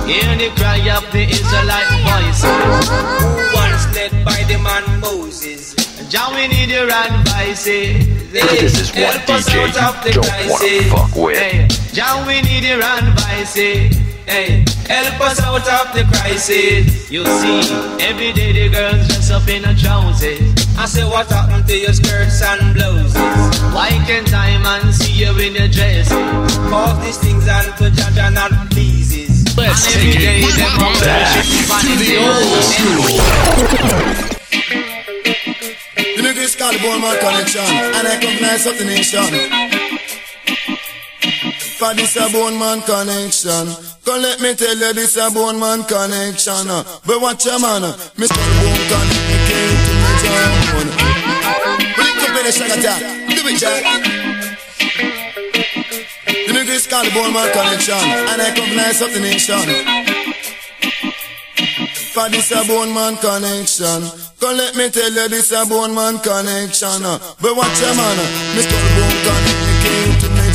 Hear 0.06 0.30
the 0.38 0.54
cry 0.56 0.78
of 0.94 1.06
the 1.12 1.26
Israelite 1.34 1.90
voices. 2.06 2.46
Who 2.86 3.58
once 3.58 3.90
led 3.98 4.14
by 4.24 4.38
the 4.46 4.60
man 4.62 4.86
Moses. 5.02 5.74
John, 6.10 6.36
we 6.36 6.48
need 6.48 6.70
your 6.70 6.86
advice. 6.86 7.66
eh. 7.68 8.06
This 8.32 8.74
is 8.82 8.92
us 8.92 9.26
DJ 9.26 9.74
out 9.82 9.96
of 9.98 10.04
the 10.04 10.10
you 10.10 10.22
don't 10.22 10.50
wanna 10.50 10.84
fuck 10.94 11.16
with. 11.16 11.38
Hey, 11.40 11.68
John, 11.94 12.28
we 12.28 12.42
need 12.44 12.64
your 12.64 12.84
advice. 12.84 13.58
eh. 13.58 13.90
Hey, 14.28 14.66
help 14.90 15.22
us 15.22 15.40
out 15.40 15.62
of 15.62 15.94
the 15.94 16.04
crisis. 16.10 17.12
You 17.12 17.24
see, 17.26 17.62
every 18.02 18.34
day 18.34 18.52
the 18.54 18.70
girls 18.74 19.08
dress 19.08 19.30
up 19.30 19.48
in 19.48 19.64
a 19.66 19.76
trousers. 19.76 20.42
I 20.78 20.86
say, 20.86 21.06
what 21.06 21.28
happened 21.30 21.68
to 21.68 21.78
your 21.78 21.94
skirts 21.94 22.42
and 22.42 22.74
blouses? 22.74 23.14
Why 23.74 23.90
can't 24.08 24.34
I 24.34 24.58
man 24.58 24.92
see 24.92 25.14
you 25.14 25.32
in 25.40 25.54
your 25.54 25.68
dresses? 25.68 26.10
Cause 26.70 27.06
these 27.06 27.18
things 27.18 27.48
and 27.48 27.78
to 27.78 27.92
judge 27.92 28.18
are 28.18 28.32
not 28.32 28.52
pleases. 28.72 29.46
Let's 29.56 29.86
And 29.86 29.96
every 29.96 30.12
take 30.14 30.20
day 30.20 30.42
it 30.42 30.58
back 31.70 31.82
to 31.86 31.94
the 31.96 32.18
old 32.26 32.64
school. 32.66 33.06
The 36.16 36.22
nigga 36.22 36.44
is 36.44 36.56
called 36.56 36.82
Bone 36.82 37.02
Man 37.02 37.20
Connection, 37.20 37.62
and 37.62 38.08
I 38.08 38.18
come 38.20 38.42
nice 38.42 38.66
up 38.66 38.76
the 38.78 38.86
nation. 38.86 40.05
For 41.86 41.94
this 41.94 42.16
a 42.16 42.28
Bone 42.34 42.58
Man 42.58 42.82
Connection. 42.82 43.70
Come 44.06 44.22
let 44.24 44.42
me 44.42 44.56
tell 44.56 44.76
you 44.76 44.92
this 44.94 45.18
a 45.18 45.30
Bone 45.30 45.60
Man 45.60 45.84
Connection. 45.84 46.66
But 47.06 47.22
watch 47.22 47.46
your 47.46 47.60
man, 47.62 47.84
uh, 47.84 47.94
Mr. 48.18 48.42
Bone 48.58 48.86
Connection 48.90 49.70
to 49.86 49.94
me 50.02 50.10
John. 50.26 50.50
When 50.74 52.10
you 52.10 52.18
compare 52.26 52.42
the 52.42 52.50
shagga 52.58 52.82
jack, 52.82 53.02
do 53.30 53.42
it 53.46 53.58
jack. 53.62 53.86
The 56.26 56.52
nigga 56.58 56.74
is 56.74 56.88
called 56.88 57.14
Bone 57.14 57.32
Man 57.32 57.54
Connection, 57.54 58.02
and 58.02 58.42
I 58.42 58.50
come 58.58 58.76
nice 58.76 59.04
up 59.04 59.12
the 59.12 59.20
nation. 59.20 59.62
For 62.16 62.30
this 62.30 62.50
a 62.50 62.66
bone 62.66 62.94
man 62.96 63.18
connection. 63.18 64.02
Come 64.40 64.58
let 64.58 64.76
me 64.76 64.90
tell 64.90 65.12
you 65.12 65.30
this 65.30 65.52
a 65.52 65.66
bone 65.70 65.94
man 65.94 66.18
connection. 66.18 67.04
But 67.04 67.56
watch 67.56 67.80
your 67.80 67.94
man, 67.94 68.18
me 68.56 68.64
bone 68.64 69.10
me 69.10 69.15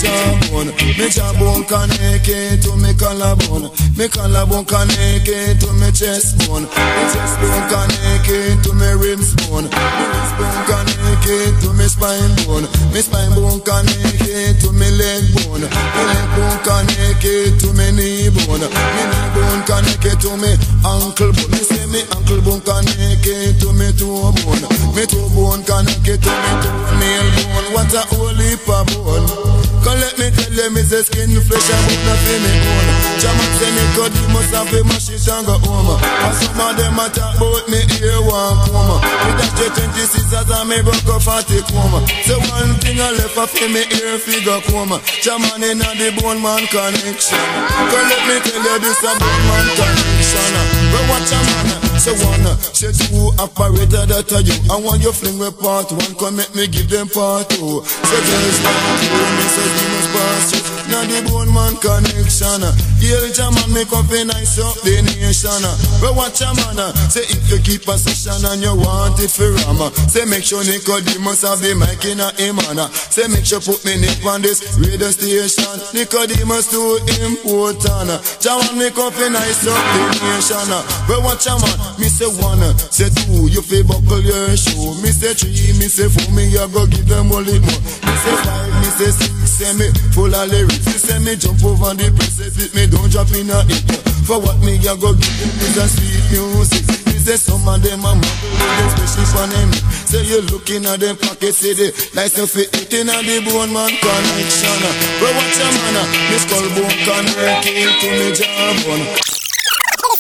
jawbone. 0.01 0.73
Me 0.97 1.07
jawbone 1.13 1.65
connected 1.69 2.63
to 2.65 2.73
me 2.77 2.93
collarbone. 2.97 3.69
Me 3.97 4.09
collarbone 4.09 4.65
connected 4.65 5.61
to 5.61 5.69
me 5.77 5.93
chest 5.93 6.41
bone. 6.49 6.65
Me 6.65 7.05
chest 7.13 7.37
bone 7.41 7.65
connected 7.69 8.57
to 8.65 8.73
me 8.73 8.91
ribs 8.97 9.37
bone. 9.45 9.69
Me 9.69 10.05
ribs 10.09 10.33
bone 10.41 10.63
connected 10.65 11.53
to 11.61 11.69
me 11.77 11.87
spine 11.87 12.33
bone. 12.45 12.67
Me 12.93 13.01
spine 13.05 13.33
bone 13.37 13.61
connected 13.61 14.57
to 14.61 14.73
me 14.73 14.89
leg 14.97 15.25
bone. 15.45 15.69
Me 15.69 16.03
leg 16.09 16.29
bone 16.33 16.61
connected 16.65 17.61
to 17.61 17.69
me 17.77 17.93
knee 17.93 18.33
bone. 18.33 18.65
Me 18.65 19.03
knee 19.05 19.29
bone 19.37 19.63
connected 19.69 20.17
to 20.25 20.33
me 20.41 20.51
ankle 20.81 21.33
bone. 21.37 21.53
Me 21.53 21.61
say 21.61 21.85
me 21.93 22.01
ankle 22.17 22.41
bone 22.41 22.63
connected 22.65 23.61
to 23.61 23.69
me 23.77 23.93
toe 23.93 24.33
bone. 24.33 24.65
Me 24.97 25.05
toe 25.05 25.29
bone 25.37 25.63
connected 25.69 26.19
to 26.25 26.33
me 26.33 26.53
toenail 26.65 27.27
bone. 27.37 27.69
What 27.77 27.93
a 27.95 28.03
heap 28.41 28.67
bone. 28.67 29.70
Come 29.81 29.97
let 29.97 30.14
me 30.21 30.29
tell 30.29 30.53
you, 30.53 30.69
me 30.77 30.83
say 30.85 31.01
skin 31.01 31.33
flesh 31.40 31.71
and 31.73 31.83
bone 31.88 32.05
not 32.05 32.21
fi 32.21 32.37
me 32.45 32.53
own. 32.53 32.88
Jaman 33.16 33.51
say 33.57 33.71
me 33.73 33.85
cut, 33.97 34.12
you 34.12 34.29
must 34.29 34.53
have 34.53 34.69
to 34.69 34.85
mash 34.85 35.09
it 35.09 35.25
and 35.25 35.47
go 35.49 35.57
home. 35.64 35.97
And 35.97 36.35
some 36.37 36.61
of 36.61 36.77
them 36.77 37.01
a 37.01 37.09
talk 37.09 37.37
about 37.40 37.64
me 37.73 37.81
ear 38.05 38.21
one 38.21 38.61
coma. 38.69 39.01
Me 39.01 39.31
dash 39.40 39.57
the 39.57 39.66
20 39.73 40.05
scissors 40.05 40.51
and 40.53 40.69
me 40.69 40.85
broke 40.85 41.09
off 41.09 41.25
40 41.25 41.64
coma. 41.73 42.05
So 42.29 42.37
one 42.53 42.77
thing 42.85 43.01
I 43.01 43.09
left 43.16 43.40
off 43.40 43.57
in 43.57 43.73
me 43.73 43.88
ear 44.05 44.21
figure 44.21 44.61
coma. 44.69 45.01
Jaman 45.25 45.64
in 45.64 45.81
a 45.81 45.88
the 45.97 46.12
bone 46.21 46.45
man 46.45 46.64
connection. 46.69 47.40
Come 47.88 48.05
let 48.05 48.23
me 48.29 48.37
tell 48.45 48.61
you 48.61 48.77
this 48.85 49.01
a 49.01 49.12
bone 49.16 49.45
man 49.49 49.66
connection. 49.81 50.53
But 50.93 51.05
watch 51.09 51.33
a 51.33 51.40
man. 51.40 51.80
Say 52.01 52.17
one, 52.25 52.57
say 52.73 52.93
two, 52.97 53.29
operator 53.37 54.07
that 54.09 54.33
are 54.33 54.41
you. 54.41 54.57
I 54.73 54.81
want 54.81 55.03
you 55.05 55.13
fling 55.13 55.39
with 55.39 55.61
part 55.61 55.93
one, 55.93 56.15
come 56.17 56.37
make 56.37 56.55
me 56.57 56.67
give 56.67 56.89
them 56.89 57.09
part 57.13 57.51
two. 57.51 57.85
Say 57.85 58.21
girls 58.25 58.59
want 58.65 59.05
you, 59.05 59.21
me 59.37 59.45
say 59.53 59.69
you 59.69 59.85
must 59.93 60.09
pass 60.17 60.49
you. 60.57 60.60
Now 60.90 61.07
the 61.07 61.22
bone 61.31 61.53
man 61.55 61.74
connection. 61.79 62.62
Uh. 62.66 62.74
Hail 63.00 63.31
Jaman, 63.33 63.70
make 63.72 63.92
up 63.94 64.11
a 64.11 64.20
nice 64.26 64.59
up 64.61 64.76
the 64.83 65.00
nation. 65.07 65.62
But 66.03 66.12
uh. 66.12 66.18
watch 66.18 66.42
a 66.42 66.50
man, 66.53 66.79
uh. 66.83 66.92
say 67.09 67.24
if 67.31 67.46
you 67.50 67.59
keep 67.62 67.87
a 67.88 67.94
session 67.96 68.42
and 68.50 68.61
you 68.62 68.74
want 68.74 69.16
it 69.22 69.31
for 69.31 69.48
rama. 69.64 69.88
Say 70.11 70.26
make 70.26 70.42
sure 70.44 70.61
Nicodemus 70.66 71.46
have 71.46 71.62
the 71.62 71.72
mic 71.79 72.03
in 72.05 72.18
a 72.20 72.29
him 72.37 72.59
man. 72.59 72.90
Say 72.90 73.29
make 73.31 73.46
sure 73.46 73.62
put 73.62 73.81
me 73.87 73.96
nick 74.03 74.18
on 74.26 74.42
this 74.42 74.61
radio 74.83 75.09
station. 75.14 75.79
Nicodemus 75.94 76.68
too 76.74 76.98
important. 77.22 78.11
Jaman, 78.42 78.74
make 78.76 78.98
up 78.98 79.14
a 79.14 79.26
nice 79.31 79.62
up 79.70 79.79
the 79.94 80.03
nation. 80.26 80.68
But 81.07 81.22
watch 81.22 81.46
a 81.46 81.55
man, 81.55 81.76
me 82.03 82.11
say 82.11 82.29
one, 82.42 82.61
say 82.90 83.09
two, 83.14 83.46
you 83.48 83.62
feel 83.62 83.87
buckle 83.87 84.20
your 84.20 84.53
shoe. 84.59 84.94
Me 85.00 85.14
say 85.14 85.33
three, 85.38 85.72
me 85.79 85.87
say 85.87 86.11
four, 86.11 86.26
me 86.35 86.50
I 86.59 86.66
go 86.68 86.85
give 86.90 87.07
them 87.07 87.31
all 87.33 87.46
it 87.46 87.62
more. 87.62 87.81
Me 88.05 88.12
say 88.26 88.37
five, 88.44 88.68
me 88.83 88.88
say 88.98 89.11
six, 89.14 89.33
say 89.55 89.72
me 89.79 89.88
full 90.12 90.35
of 90.35 90.50
lyrics. 90.50 90.80
Me 90.87 90.97
say 90.97 91.19
me 91.19 91.37
jump 91.37 91.62
over 91.64 91.95
the 91.95 92.09
if 92.09 92.75
me 92.75 92.87
don't 92.87 93.11
drop 93.11 93.31
in 93.37 93.51
a 93.51 93.62
hit. 93.69 93.85
For 94.25 94.38
what 94.38 94.59
me 94.62 94.79
I 94.79 94.95
go 94.95 95.11
give 95.12 95.37
them 95.43 95.51
is 95.66 95.77
a 95.77 95.85
sweet 95.90 96.23
music. 96.31 96.87
Me 97.07 97.19
say 97.19 97.35
some 97.35 97.66
of 97.66 97.83
them 97.83 98.05
a 98.07 98.12
muggle, 98.14 98.87
especially 98.87 99.27
for 99.27 99.47
them. 99.51 99.71
Say 100.07 100.23
you 100.27 100.40
looking 100.51 100.87
at 100.87 101.01
them 101.01 101.16
pocket, 101.16 101.55
say 101.55 101.75
they 101.75 101.90
license 102.14 102.55
for 102.55 102.62
eating 102.62 103.11
at 103.11 103.27
the 103.27 103.43
bone 103.43 103.73
man 103.75 103.90
connection. 103.99 104.79
But 105.19 105.35
watch 105.35 105.59
a 105.59 105.66
man, 105.66 105.99
me 106.31 106.37
skull 106.38 106.66
bone 106.79 106.99
connected 107.03 107.90
to 108.01 108.09
me 108.11 108.27
jawbone. 108.35 109.05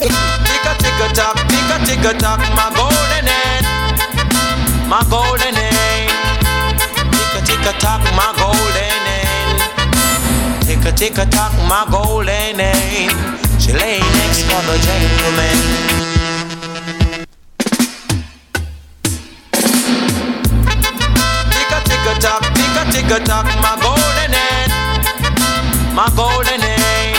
Tick 0.00 0.66
a 0.66 0.72
tick 0.80 1.00
a 1.00 1.06
tock, 1.14 1.36
tick 1.86 2.04
a 2.04 2.12
tock, 2.18 2.40
my 2.56 2.66
golden 2.74 3.26
hen, 3.30 3.62
my 4.88 5.02
golden 5.06 5.54
hen. 5.54 6.08
Tick 7.14 7.34
a 7.36 7.40
tick 7.46 7.66
tock, 7.78 8.02
my 8.18 8.34
golden. 8.38 8.99
Tick 10.70 10.84
a 10.84 10.92
tick 10.92 11.18
a 11.18 11.26
tock, 11.26 11.50
my 11.66 11.84
golden 11.90 12.56
name. 12.56 13.10
She 13.58 13.72
lay 13.72 13.98
next 13.98 14.46
for 14.46 14.62
the 14.70 14.78
gentleman. 14.78 15.58
Tock, 22.20 22.42
tick 22.54 22.76
a 22.78 22.92
tick 22.92 23.10
a 23.10 23.18
tock, 23.24 23.46
my 23.58 23.74
golden 23.82 24.30
hen, 24.30 24.70
my 25.92 26.08
golden 26.14 26.60
hen. 26.60 27.14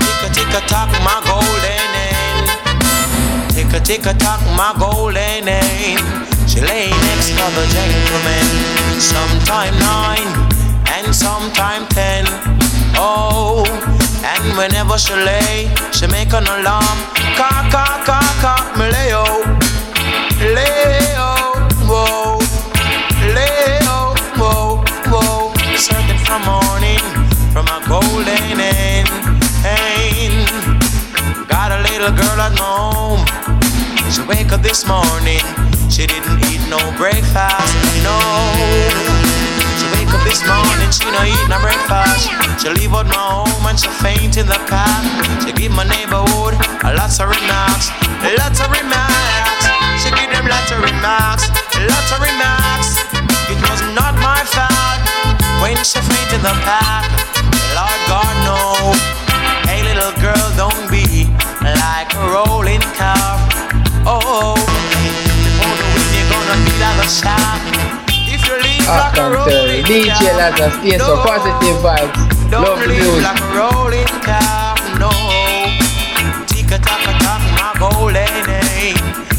Tick 0.00 0.20
a 0.20 0.34
tick 0.34 0.52
a 0.52 0.60
tock, 0.68 0.90
my 1.00 1.22
golden 1.24 1.88
hen. 1.96 3.48
Tick 3.48 3.72
a 3.72 3.80
tick 3.80 4.04
a 4.04 4.12
tock, 4.12 4.40
my 4.58 4.74
golden 4.78 5.46
hen. 5.46 5.98
She 6.46 6.60
lay 6.60 6.90
next 6.90 7.30
to 7.30 7.46
the 7.56 7.64
gentleman. 7.72 9.00
Sometime 9.00 9.78
nine 9.78 10.61
and 11.04 11.14
sometime 11.14 11.86
ten. 11.88 12.24
Oh, 12.96 13.64
and 14.24 14.56
whenever 14.56 14.98
she 14.98 15.14
lay, 15.14 15.70
she 15.92 16.06
make 16.06 16.32
an 16.32 16.44
alarm. 16.44 16.98
Ka 17.38 17.50
ka 17.70 17.86
ka 18.06 18.20
ka, 18.42 18.54
me 18.78 18.86
lay 18.90 19.10
oh, 19.14 19.42
lay 20.54 21.14
oh, 21.16 21.54
whoa, 21.90 22.38
lay 23.34 23.78
oh, 23.88 24.14
whoa, 24.40 24.84
whoa. 25.10 25.52
Searching 25.76 26.18
for 26.26 26.40
morning 26.46 27.02
from 27.52 27.66
a 27.66 27.78
golden 27.88 28.58
hen. 28.58 29.06
Got 31.48 31.72
a 31.72 31.82
little 31.88 32.12
girl 32.12 32.38
at 32.40 32.58
home. 32.58 33.24
She 34.10 34.22
wake 34.22 34.52
up 34.52 34.62
this 34.62 34.86
morning. 34.86 35.44
She 35.90 36.06
didn't 36.06 36.44
eat 36.50 36.60
no 36.68 36.78
breakfast. 36.96 37.74
No. 38.02 39.21
Wake 40.12 40.20
up 40.20 40.28
this 40.28 40.44
morning. 40.44 40.92
She 40.92 41.08
no 41.08 41.24
eat 41.24 41.40
no 41.48 41.56
breakfast. 41.64 42.28
She 42.60 42.68
leave 42.68 42.92
out 42.92 43.08
my 43.08 43.16
home 43.16 43.64
and 43.64 43.80
she 43.80 43.88
faint 44.04 44.36
in 44.36 44.44
the 44.44 44.60
path. 44.68 45.08
She 45.40 45.52
give 45.52 45.72
my 45.72 45.88
neighborhood 45.88 46.52
a 46.84 46.92
lots 46.92 47.16
of 47.16 47.32
remarks. 47.32 47.88
Lots 48.20 48.60
of 48.60 48.68
remarks. 48.68 49.64
She 50.04 50.12
give 50.12 50.28
them 50.28 50.44
lots 50.52 50.68
of 50.68 50.84
remarks. 50.84 51.48
Lots 51.80 52.12
of 52.12 52.20
remarks. 52.20 53.00
It 53.48 53.56
was 53.72 53.80
not 53.96 54.12
my 54.20 54.44
fault 54.52 55.00
when 55.64 55.80
she 55.80 55.96
faint 56.04 56.30
in 56.36 56.44
the 56.44 56.56
path. 56.60 57.08
Lord 57.72 58.00
God 58.04 58.36
no. 58.44 58.92
Hey 59.64 59.80
little 59.80 60.12
girl, 60.20 60.44
don't 60.60 60.92
be 60.92 61.24
like 61.64 62.12
a 62.12 62.24
rolling 62.28 62.84
car. 63.00 63.32
Oh, 64.04 64.20
oh, 64.20 64.52
oh. 64.52 64.60
before 64.60 65.76
the 65.80 65.86
wind 65.88 66.12
you're 66.12 66.28
gonna 66.28 66.56
be 66.68 66.74
like 66.84 67.00
a 67.00 67.08
shark. 67.08 67.81
If 68.82 68.88
you 68.88 68.90
leave 68.90 68.90
I 68.90 68.98
like 68.98 69.12
a 69.12 69.14
can 69.14 69.30
tell 69.30 69.62
rolling 69.62 69.84
DJ 69.86 70.22
Lazarus, 70.34 70.74
stay 70.82 70.98
so 70.98 71.14
positive 71.22 71.78
vibes. 71.78 72.50
Don't 72.50 72.62
Love 72.66 72.80
the 72.80 72.88
music. 72.88 73.22
like 73.22 73.38
a 73.38 73.48
rolling 73.54 74.12
car, 74.26 74.74
no. 74.98 75.10
Tick 76.50 76.70
a 76.74 76.78
tock 76.82 77.04
a 77.06 77.12
tock, 77.22 77.42
my 77.54 77.70
golden 77.78 78.34
name. 78.50 78.98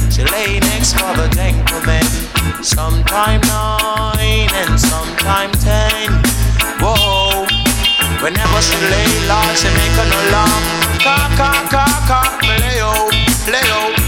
She 0.09 0.23
lay 0.23 0.59
next 0.59 0.93
for 0.95 1.11
the 1.19 1.27
gentleman. 1.35 2.07
Sometime 2.63 3.41
nine 3.51 4.49
and 4.63 4.79
sometime 4.79 5.51
ten. 5.59 6.23
Whoa. 6.79 7.45
Whenever 8.23 8.61
she 8.63 8.77
lay 8.87 9.11
low, 9.27 9.43
she 9.59 9.67
make 9.75 9.97
an 9.99 10.11
alarm. 10.23 10.63
Ka 11.03 11.19
ka 11.35 11.51
ka 11.67 11.85
ka, 12.07 12.21
lay 12.47 12.79
oh, 12.79 13.11
lay 13.51 13.59
lay. 13.67 14.02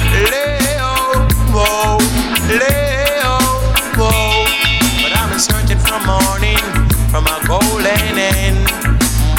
from 7.15 7.27
a 7.27 7.39
golden 7.47 8.19
end. 8.19 8.59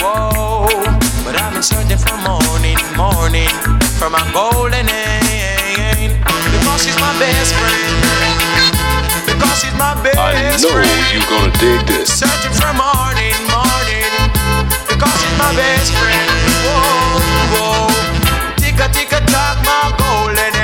Whoa, 0.01 0.65
but 1.29 1.37
I've 1.37 1.53
been 1.53 1.63
searching 1.63 2.01
for 2.01 2.17
morning, 2.25 2.81
morning, 2.97 3.53
from 4.01 4.17
a 4.17 4.25
golden 4.33 4.89
end. 4.89 6.17
Because 6.25 6.81
she's 6.81 6.97
my 6.97 7.13
best 7.21 7.53
friend. 7.53 7.93
Because 9.29 9.61
she's 9.61 9.77
my 9.77 9.93
best 10.01 10.17
I 10.17 10.57
know 10.57 10.73
friend. 10.73 10.89
you 11.13 11.21
gonna 11.29 11.53
dig 11.61 11.85
this. 11.85 12.17
Searching 12.17 12.57
for 12.57 12.73
morning, 12.73 13.37
morning, 13.53 14.09
because 14.89 15.13
she's 15.21 15.37
my 15.37 15.53
best 15.53 15.93
friend. 16.01 16.33
Whoa, 16.65 17.21
whoa, 17.53 17.93
tick 18.57 18.81
a 18.81 18.89
tick 18.89 19.13
a 19.13 19.21
tock, 19.29 19.61
my 19.69 19.93
golden 20.01 20.56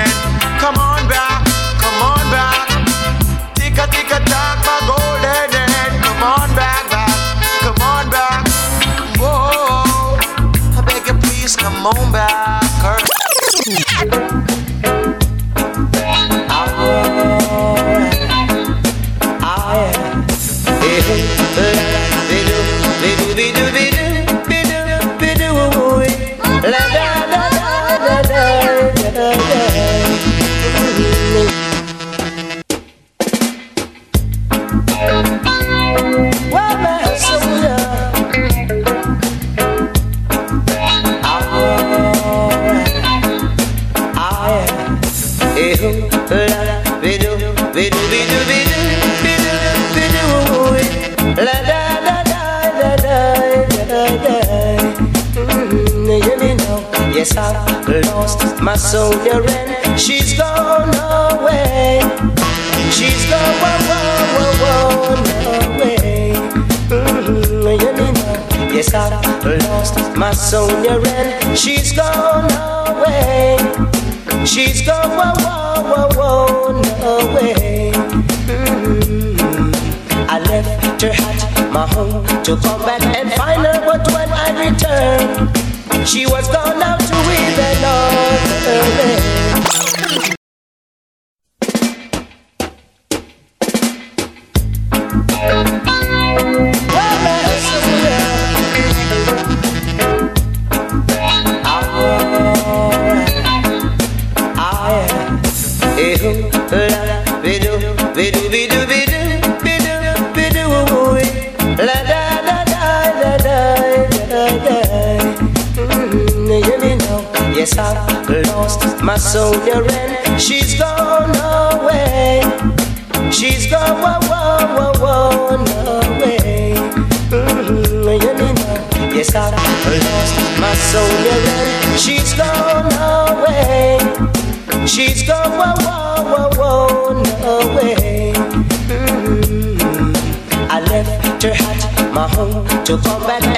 to 82.61 82.82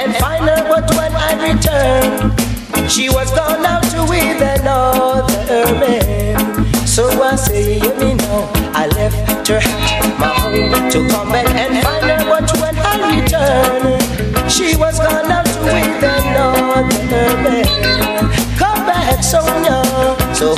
and 0.04 0.14
find 0.16 0.44
her, 0.44 0.62
but 0.68 0.88
when 0.96 1.12
I 1.16 1.32
returned, 1.48 2.90
she 2.90 3.08
was 3.08 3.30
gone 3.30 3.64
out 3.64 3.82
to 3.92 4.02
with 4.04 4.40
another 4.42 5.64
man. 5.80 6.86
So 6.86 7.08
I 7.22 7.36
say, 7.36 7.78
hear 7.78 7.96
me 7.98 8.14
now. 8.14 8.50
I 8.74 8.86
left 8.88 9.48
her 9.48 9.60
at 9.62 10.18
my 10.18 10.28
home 10.28 10.90
to 10.90 11.08
come 11.08 11.28
back 11.30 11.48
and 11.48 11.82
find 11.82 12.04
her, 12.04 12.22
but 12.28 12.50
when 12.60 12.76
I 12.76 12.94
returned, 13.16 14.50
she 14.50 14.76
was 14.76 14.98
gone 14.98 15.30
out 15.30 15.46
to 15.46 15.60
with 15.64 16.04
another 16.04 17.26
man. 17.44 17.66
Come 18.58 18.86
back, 18.86 19.22
Sonia. 19.24 19.82
So, 20.34 20.54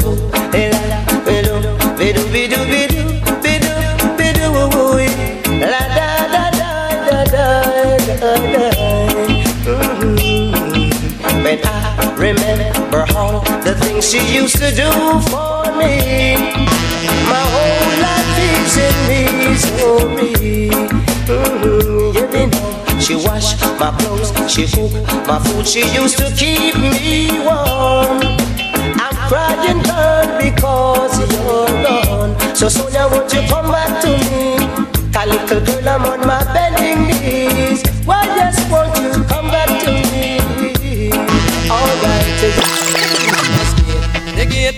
hey, 0.51 0.73
la, 0.73 0.81
la, 0.91 1.01
bidu, 1.25 1.55
bidu, 1.63 1.93
bidu, 1.99 2.23
bidu, 2.33 2.59
bidu, 2.73 2.86
remember 12.31 13.05
all 13.15 13.41
the 13.63 13.75
things 13.83 14.11
she 14.11 14.19
used 14.35 14.57
to 14.57 14.71
do 14.75 14.91
for 15.31 15.63
me, 15.79 16.35
my 17.31 17.43
whole 17.55 17.93
life 18.07 18.39
is 18.51 18.75
in 18.87 18.97
misery. 19.11 20.71
Mhm, 21.31 22.15
You 22.35 22.47
know, 22.53 23.01
she 23.05 23.15
washed 23.15 23.61
my 23.81 23.91
clothes, 23.99 24.31
she 24.53 24.67
cooked 24.75 25.27
my 25.29 25.39
food, 25.45 25.67
she 25.73 25.83
used 26.03 26.19
to 26.19 26.29
keep 26.41 26.75
me 26.77 27.31
warm. 27.47 28.19
I'm 29.05 29.17
crying, 29.31 29.81
girl, 29.89 30.27
because 30.43 31.15
you're 31.31 31.75
gone. 31.87 32.33
So 32.59 32.69
Sonia, 32.69 33.07
won't 33.13 33.33
you 33.35 33.43
come 33.53 33.69
back 33.71 33.93
to 34.03 34.11
me? 34.31 34.43
A 35.21 35.23
little 35.33 35.61
girl, 35.67 35.89
I'm 35.95 36.05
on 36.13 36.21
my 36.27 36.43
bending 36.53 36.66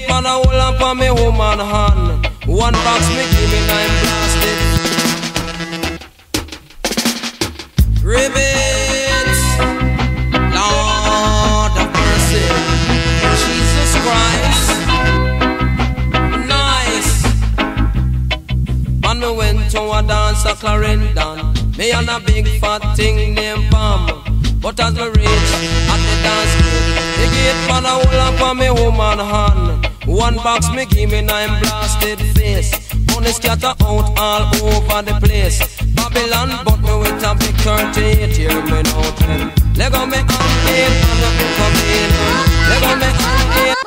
man 0.09 0.27
a 0.27 0.29
hold 0.31 0.55
up 0.55 0.81
on 0.81 0.99
me 0.99 1.11
woman 1.11 1.59
hand. 1.59 2.27
One 2.47 2.73
box 2.73 3.09
me 3.17 3.25
give 3.33 3.51
me 3.53 3.61
nine 3.71 3.93
blasted. 4.03 4.59
Ribbons, 8.03 9.41
Lord 10.57 11.75
of 11.83 11.89
mercy, 11.99 12.47
Jesus 13.45 13.93
Christ, 14.05 14.71
nice. 16.49 17.13
Man, 19.03 19.17
me 19.21 19.31
went 19.37 19.71
to 19.73 19.81
a 19.83 20.03
dance 20.03 20.45
a 20.47 20.55
Clarendon. 20.55 21.39
Me 21.77 21.91
and 21.93 22.09
a 22.09 22.19
big 22.21 22.49
fat 22.61 22.83
thing 22.97 23.35
named 23.35 23.71
Pam. 23.71 24.07
But 24.61 24.81
as 24.81 24.95
me 24.95 25.07
reach 25.07 25.51
at 25.93 26.01
the 26.07 26.15
dance 26.25 26.55
gate, 26.63 26.97
the 27.19 27.27
gate 27.35 27.63
man 27.69 27.85
a 27.85 27.91
hold 27.91 28.15
up 28.15 28.41
on 28.41 28.57
me 28.59 28.71
woman 28.71 29.19
hand. 29.19 29.78
One 30.19 30.35
box 30.35 30.69
me 30.73 30.85
give 30.85 31.11
me 31.13 31.21
nine 31.23 31.49
blasted 31.61 32.19
face. 32.35 32.73
Money 33.15 33.31
scatter 33.31 33.69
out 33.69 34.19
all 34.19 34.43
over 34.67 35.01
the 35.03 35.17
place. 35.23 35.59
Babylon 35.95 36.51
but 36.65 36.81
me 36.81 36.93
with 36.99 37.23
a 37.23 37.37
big 37.39 37.55
38 37.55 38.37
hear 38.37 38.63
me 38.65 38.83
now 38.83 39.11
ten. 39.15 39.53
Leg 39.77 39.95
on 39.95 40.11
me 40.11 40.17
hand 40.17 40.55
gate 40.67 40.91
and 41.07 41.23
a 41.23 41.31
bit 41.39 41.51
come 41.57 41.79
in. 41.87 42.11
Leg 42.69 42.83
on 42.91 42.99
me 42.99 43.78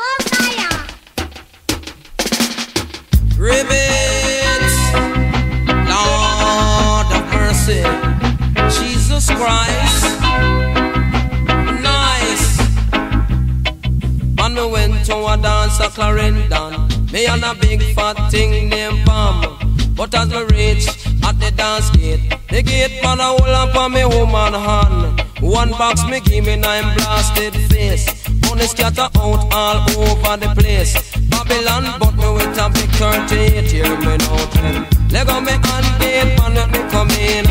Me 17.11 17.25
and 17.25 17.43
a 17.43 17.53
big 17.55 17.83
fat 17.93 18.15
thing 18.31 18.69
named 18.69 19.05
Pam. 19.05 19.57
But 19.95 20.15
as 20.15 20.29
me 20.29 20.43
reach 20.43 20.87
at 21.23 21.37
the 21.39 21.51
dance 21.55 21.89
gate, 21.91 22.33
the 22.49 22.61
gate 22.61 23.03
man 23.03 23.19
a 23.19 23.23
hold 23.23 23.41
up 23.41 23.75
on 23.75 23.91
me 23.91 24.05
woman 24.05 24.53
hand. 24.53 25.21
One 25.41 25.71
box 25.71 26.05
me 26.05 26.21
give 26.21 26.45
me 26.45 26.55
nine 26.55 26.95
blasted 26.95 27.53
face. 27.69 28.07
Money 28.47 28.65
scatter 28.65 29.09
out 29.15 29.53
all 29.53 29.77
over 29.99 30.37
the 30.37 30.53
place. 30.57 30.93
Babylon, 31.29 31.99
but 31.99 32.15
me 32.15 32.31
with 32.31 32.57
a 32.57 32.69
big 32.69 32.89
38, 32.91 33.71
hear 33.71 33.97
me 33.99 34.17
now 34.17 34.45
then. 34.55 34.87
Lego 35.09 35.41
me 35.41 35.51
and 35.51 35.99
gate, 35.99 36.37
man, 36.39 36.53
let 36.55 36.71
me 36.71 36.79
come 36.89 37.09
in. 37.11 37.45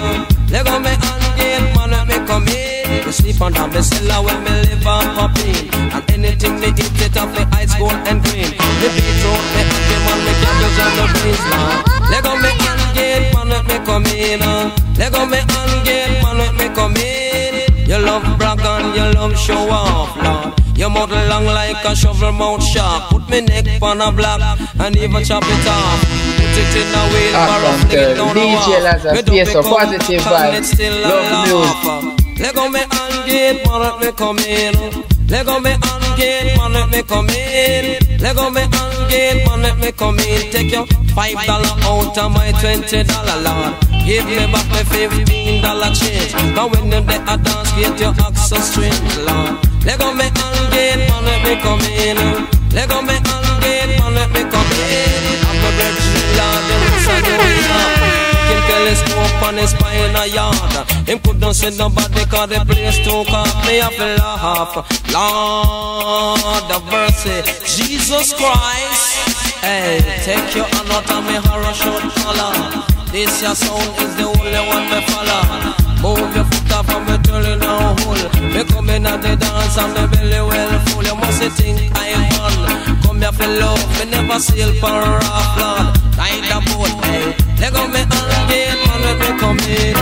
Lego 0.50 0.78
me 0.78 0.90
and 0.90 1.19
sleep 3.20 3.40
under 3.40 3.66
me 3.68 3.82
cellar 3.82 4.24
when 4.24 4.38
me 4.44 4.50
live 4.50 4.86
on 4.86 5.06
popping. 5.14 5.68
And 5.94 6.04
anything 6.10 6.58
me 6.60 6.68
eat 6.68 7.00
it 7.04 7.16
off 7.16 7.30
me 7.36 7.44
ice 7.52 7.74
gold 7.76 7.92
and 8.08 8.22
green. 8.24 8.50
Me 8.80 8.88
beetroot, 8.96 9.42
me 9.54 9.62
happy 9.68 9.96
man, 10.04 10.18
me 10.24 10.32
cabbage 10.40 10.80
and 10.84 10.94
the 10.98 11.04
beans, 11.14 11.44
man. 11.50 11.72
Lego 12.10 12.32
me 12.42 12.50
and 12.70 12.84
gate, 12.96 13.26
man, 13.34 13.48
let 13.48 13.64
me 13.68 13.76
come 13.84 14.06
in. 14.06 14.42
Uh. 14.42 14.72
Lego 14.98 15.26
me 15.26 15.38
and 15.38 15.74
gate, 15.86 16.22
man, 16.22 16.36
let 16.38 16.54
me 16.54 16.66
come 16.74 16.96
in. 16.96 17.88
You 17.88 17.98
love 17.98 18.24
brag 18.38 18.60
and 18.60 18.94
you 18.94 19.06
love 19.18 19.36
show 19.36 19.68
off, 19.70 20.16
Lord. 20.16 20.60
Your 20.76 20.88
mouth 20.88 21.10
long 21.10 21.44
like 21.44 21.84
a 21.84 21.94
shovel 21.94 22.32
mouth 22.32 22.62
sharp. 22.62 23.10
Put 23.10 23.28
me 23.28 23.42
neck 23.42 23.82
on 23.82 24.00
a 24.00 24.10
block 24.10 24.40
and 24.78 24.96
even 24.96 25.22
chop 25.24 25.42
it 25.44 25.66
off. 25.68 26.00
Put 26.38 26.56
it 26.56 26.76
in 26.80 26.94
a 26.94 27.02
wheelbarrow, 27.12 27.68
ah, 27.68 27.86
fling 27.86 27.98
it 27.98 28.14
down 28.14 28.34
the 28.34 28.40
wall. 28.40 28.64
DJ 28.64 28.82
Lazarus, 28.82 29.22
yes, 29.30 29.48
be 29.48 29.62
positive 29.62 30.24
back 30.24 30.54
and 30.54 30.54
vibes. 30.54 30.58
it's 30.58 30.70
still 30.70 30.94
a 30.94 31.08
Love 31.08 31.84
laugh. 31.84 32.19
Let 32.40 32.54
go 32.54 32.68
me 32.68 32.80
and 32.80 33.26
get 33.26 33.66
man 33.66 33.80
let 33.80 34.00
me 34.00 34.12
come 34.12 34.38
in. 34.38 34.74
Let 35.28 35.46
go 35.46 35.60
me 35.60 35.70
and 35.72 36.16
get 36.16 36.56
man 36.56 36.72
let 36.72 36.88
me 36.90 37.02
come 37.02 37.28
in. 37.28 38.18
Let 38.18 38.34
go 38.36 38.50
me 38.50 38.62
and 38.62 39.10
get 39.10 39.46
man 39.46 39.62
let 39.62 39.78
me 39.78 39.92
come 39.92 40.18
in. 40.18 40.50
Take 40.50 40.72
your 40.72 40.86
five 41.14 41.36
dollar 41.46 41.74
out 41.84 42.16
of 42.18 42.32
my 42.32 42.50
twenty 42.60 43.02
dollar 43.04 43.38
lord. 43.44 43.74
Give 44.06 44.24
me 44.26 44.36
back 44.52 44.66
my 44.72 44.82
fifteen 44.84 45.62
dollar 45.62 45.92
change. 45.94 46.32
Cause 46.56 46.70
when 46.72 46.84
you 46.90 47.00
dey 47.06 47.20
a 47.28 47.36
dance, 47.36 47.70
get 47.76 48.00
your 48.00 48.14
access 48.24 48.72
string, 48.72 48.92
lord. 49.26 49.60
Let 49.84 49.98
go 50.00 50.12
me 50.14 50.24
and 50.24 50.72
get 50.72 50.98
man 51.08 51.24
let 51.24 51.40
me 51.44 51.54
come 51.60 51.80
in. 51.80 52.16
Let 52.72 52.88
go 52.88 53.02
me 53.02 53.14
and 53.14 53.60
get 53.62 53.88
man 54.00 54.14
let 54.16 54.28
me 54.32 54.42
come 54.48 54.72
in. 54.80 55.40
I'm 55.44 55.60
a 55.60 55.70
virgin 55.76 56.24
lord, 56.40 56.62
the 56.68 56.74
roots 56.80 57.08
are 57.08 57.20
going 57.20 57.70
up. 57.70 57.99
Telescope 58.80 59.42
on 59.42 59.56
his 59.58 59.70
spine 59.70 60.16
a 60.16 60.24
yard. 60.24 60.88
Him 61.06 61.18
couldn't 61.18 61.52
see 61.52 61.76
nobody 61.76 62.24
cause 62.24 62.48
the 62.48 62.64
place 62.64 62.96
too 63.04 63.24
cold. 63.28 63.52
Me 63.68 63.76
have 63.76 63.92
to 63.92 64.08
laugh. 64.16 64.72
Lord 65.12 66.68
of 66.72 66.82
mercy, 66.88 67.44
Jesus 67.68 68.32
Christ. 68.32 69.60
Hey, 69.60 70.00
take 70.24 70.56
your 70.56 70.64
hand 70.64 70.88
out 70.96 71.10
of 71.12 71.20
me 71.28 71.36
horror 71.44 71.74
short 71.76 72.08
collar. 72.24 72.56
This 73.12 73.42
your 73.42 73.54
sound 73.54 74.00
is 74.00 74.16
the 74.16 74.24
only 74.24 74.62
one 74.72 74.88
me 74.88 75.00
follow. 75.12 75.44
Move 76.00 76.34
your 76.34 76.44
foot 76.48 76.72
off 76.72 76.88
and 76.88 77.04
me 77.04 77.16
turning 77.20 77.60
a 77.60 77.76
hole. 78.00 78.24
Me 78.48 78.64
come 78.64 78.88
in 78.88 79.04
at 79.04 79.20
the 79.20 79.36
dance 79.36 79.76
and 79.76 79.92
the 79.92 80.08
belly 80.08 80.40
well 80.40 80.78
full. 80.86 81.04
You 81.04 81.16
must 81.16 81.42
think 81.60 81.92
I'm 81.94 82.40
on. 82.40 82.99
Come 83.20 83.34
here 83.34 83.46
for 83.46 83.60
love, 83.60 83.98
me 83.98 84.10
never 84.10 84.38
sail 84.38 84.72
for 84.80 84.88
a 84.88 85.20
flood. 85.20 85.92
Ride 86.16 86.40
the 86.40 86.56
boat, 86.72 87.04
hey. 87.04 87.36
Let 87.60 87.72
go 87.74 87.86
me 87.86 88.00
and 88.00 88.48
get 88.48 88.72
man, 88.80 89.00
let 89.04 89.16
me 89.20 89.28
come 89.38 89.58
in. 89.60 89.92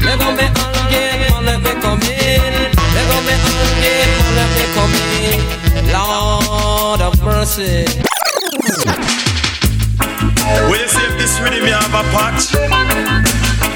Let 0.00 0.16
go 0.18 0.32
me 0.32 0.48
and 0.48 0.56
get 0.88 1.20
man, 1.28 1.44
let 1.44 1.60
me 1.60 1.72
come 1.82 2.00
in. 2.00 2.72
Let 2.96 3.04
go 3.12 3.16
me 3.28 3.34
and 3.36 3.76
get 3.76 4.08
man, 4.16 4.32
let 4.38 4.48
me 4.56 4.64
come 4.72 4.94
in. 5.20 5.92
Lord 5.92 7.00
of 7.02 7.22
mercy. 7.22 7.84
Will 10.64 10.80
you 10.80 10.88
see 10.88 11.04
if 11.04 11.18
this 11.20 11.38
rhythm 11.40 11.66
you 11.66 11.74
have 11.74 11.92
a 11.92 12.02
patch? 12.08 12.54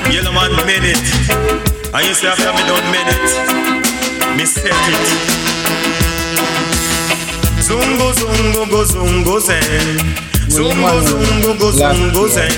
Yellow 0.09 0.33
man 0.33 0.57
made 0.65 0.89
it. 0.89 0.97
And 1.93 2.07
you 2.07 2.15
say 2.15 2.29
after 2.29 2.49
me 2.49 2.65
done 2.65 2.89
made 2.91 3.13
it, 3.13 4.37
me 4.39 4.47
set 4.47 4.73
it. 4.73 5.46
Zungo 7.67 8.13
zungo 8.15 8.67
go 8.71 8.85
zungo 8.85 9.41
zen. 9.41 9.99
Zungo 10.49 11.01
zungo 11.03 11.55
go 11.59 11.73
zungo 11.73 12.29
zen. 12.29 12.51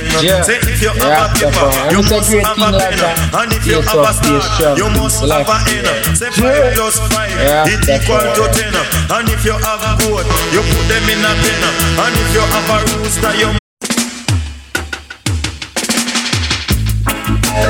Say 0.45 0.59
if 0.69 0.83
you 0.83 0.91
have 0.91 1.25
a 1.25 1.29
paper, 1.33 1.71
you 1.91 2.03
must 2.03 2.29
have 2.29 2.61
a 2.61 2.71
pen. 2.77 3.01
And 3.33 3.53
if 3.53 3.67
you 3.67 3.81
have 3.81 4.05
a 4.05 4.13
star, 4.13 4.77
you 4.77 4.89
must 5.01 5.25
have 5.25 5.49
a 5.49 5.57
N. 5.73 6.15
Say 6.15 6.31
five 6.31 6.75
plus 6.75 6.99
five, 7.09 7.33
it 7.73 7.89
equal 7.89 8.21
to 8.21 8.45
ten. 8.53 8.75
And 9.09 9.29
if 9.33 9.45
you 9.47 9.57
have 9.57 9.81
a 9.81 9.97
boat, 9.97 10.27
you 10.53 10.61
put 10.61 10.85
them 10.93 11.09
in 11.09 11.25
a 11.25 11.33
pen. 11.41 11.63
And 12.05 12.15
if 12.21 12.29
you 12.35 12.45
have 12.45 12.69
a 12.69 12.77
rooster, 13.01 13.33
you 13.41 13.49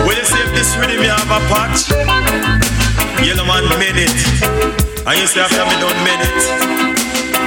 Will 0.05 0.17
you 0.19 0.25
see 0.25 0.43
if 0.43 0.51
this 0.59 0.75
rhythm 0.77 1.03
you 1.03 1.11
have 1.11 1.31
a 1.31 1.39
patch? 1.47 1.87
Yellow 3.23 3.47
man 3.47 3.69
made 3.79 3.95
it. 3.95 4.11
And 5.07 5.19
you 5.21 5.27
say 5.29 5.41
after 5.41 5.65
me 5.65 5.75
done 5.81 6.03
made 6.05 6.21
it, 6.21 6.78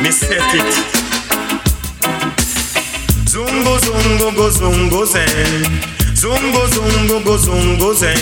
me 0.02 0.12
set 0.12 0.41
it. 0.54 0.74
Zungo 3.26 3.78
zungo 3.80 4.32
go 4.36 4.49
zungo 4.49 5.06
zen. 5.06 5.66
Zungo 6.14 6.68
zungo 6.68 7.24
go 7.24 7.38
zungo 7.38 7.93
zen. 7.93 8.18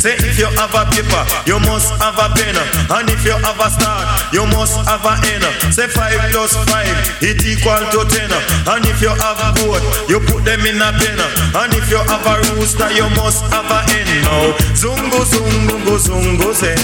Say 0.00 0.14
if 0.14 0.38
you 0.38 0.46
have 0.46 0.74
a 0.74 0.84
paper, 0.90 1.24
you 1.46 1.58
must 1.60 1.92
have 2.00 2.18
a 2.18 2.28
pen. 2.34 2.56
And 2.90 3.10
if 3.10 3.24
you 3.24 3.32
have 3.32 3.60
a 3.60 3.70
start, 3.70 4.32
you 4.32 4.46
must 4.46 4.76
have 4.88 5.04
a 5.04 5.14
N. 5.26 5.72
Say 5.72 5.86
five 5.88 6.18
plus 6.32 6.56
five, 6.66 6.88
it 7.22 7.44
equal 7.44 7.78
to 7.92 8.04
ten. 8.10 8.30
And 8.66 8.84
if 8.86 9.00
you 9.02 9.10
have 9.10 9.38
a 9.38 9.52
boat, 9.60 9.82
you 10.08 10.20
put 10.20 10.44
them 10.44 10.64
in 10.66 10.80
a 10.82 10.90
pen. 10.92 11.20
And 11.54 11.74
if 11.74 11.90
you 11.90 11.98
have 11.98 12.26
a 12.26 12.34
rooster, 12.54 12.90
you 12.92 13.08
must 13.14 13.42
have 13.52 13.70
a 13.70 13.80
N. 13.92 14.22
Now 14.24 14.56
zungo 14.74 15.22
zungo 15.24 15.76
go 15.84 15.96
zungo 15.98 16.52
zen. 16.54 16.78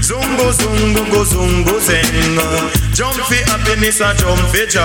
Zungo 0.00 0.52
zungo 0.52 1.04
go 1.10 1.24
zungo 1.24 1.80
zen. 1.80 2.38
Jump 2.92 3.16
for 3.16 3.40
happiness 3.48 4.00
and 4.00 4.18
jump 4.18 4.38
for 4.52 4.66
joy. 4.68 4.84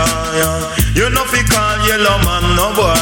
You 0.96 1.10
know 1.12 1.28
fi 1.28 1.44
call 1.44 1.76
yellow 1.88 2.18
man 2.24 2.56
no 2.56 2.72
boy. 2.72 2.96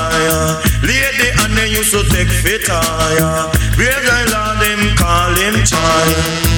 Lady 0.81 1.29
and 1.45 1.53
then 1.53 1.69
used 1.69 1.93
to 1.93 2.01
take 2.09 2.29
fit 2.29 2.65
tire. 2.65 3.45
Real 3.77 4.01
guy 4.01 4.23
lord 4.33 4.57
them 4.65 4.81
call 4.97 5.29
him 5.37 5.55
Chai. 5.61 6.09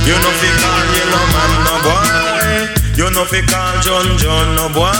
You 0.07 0.15
know 0.15 0.33
fi 0.39 0.49
call 0.63 0.85
yellow 0.95 1.25
man 1.35 1.51
no 1.67 1.75
boy. 1.83 2.07
You 2.95 3.11
know 3.11 3.25
fi 3.25 3.41
call 3.43 3.81
John 3.83 4.17
John 4.17 4.55
no 4.55 4.71
boy. 4.71 4.95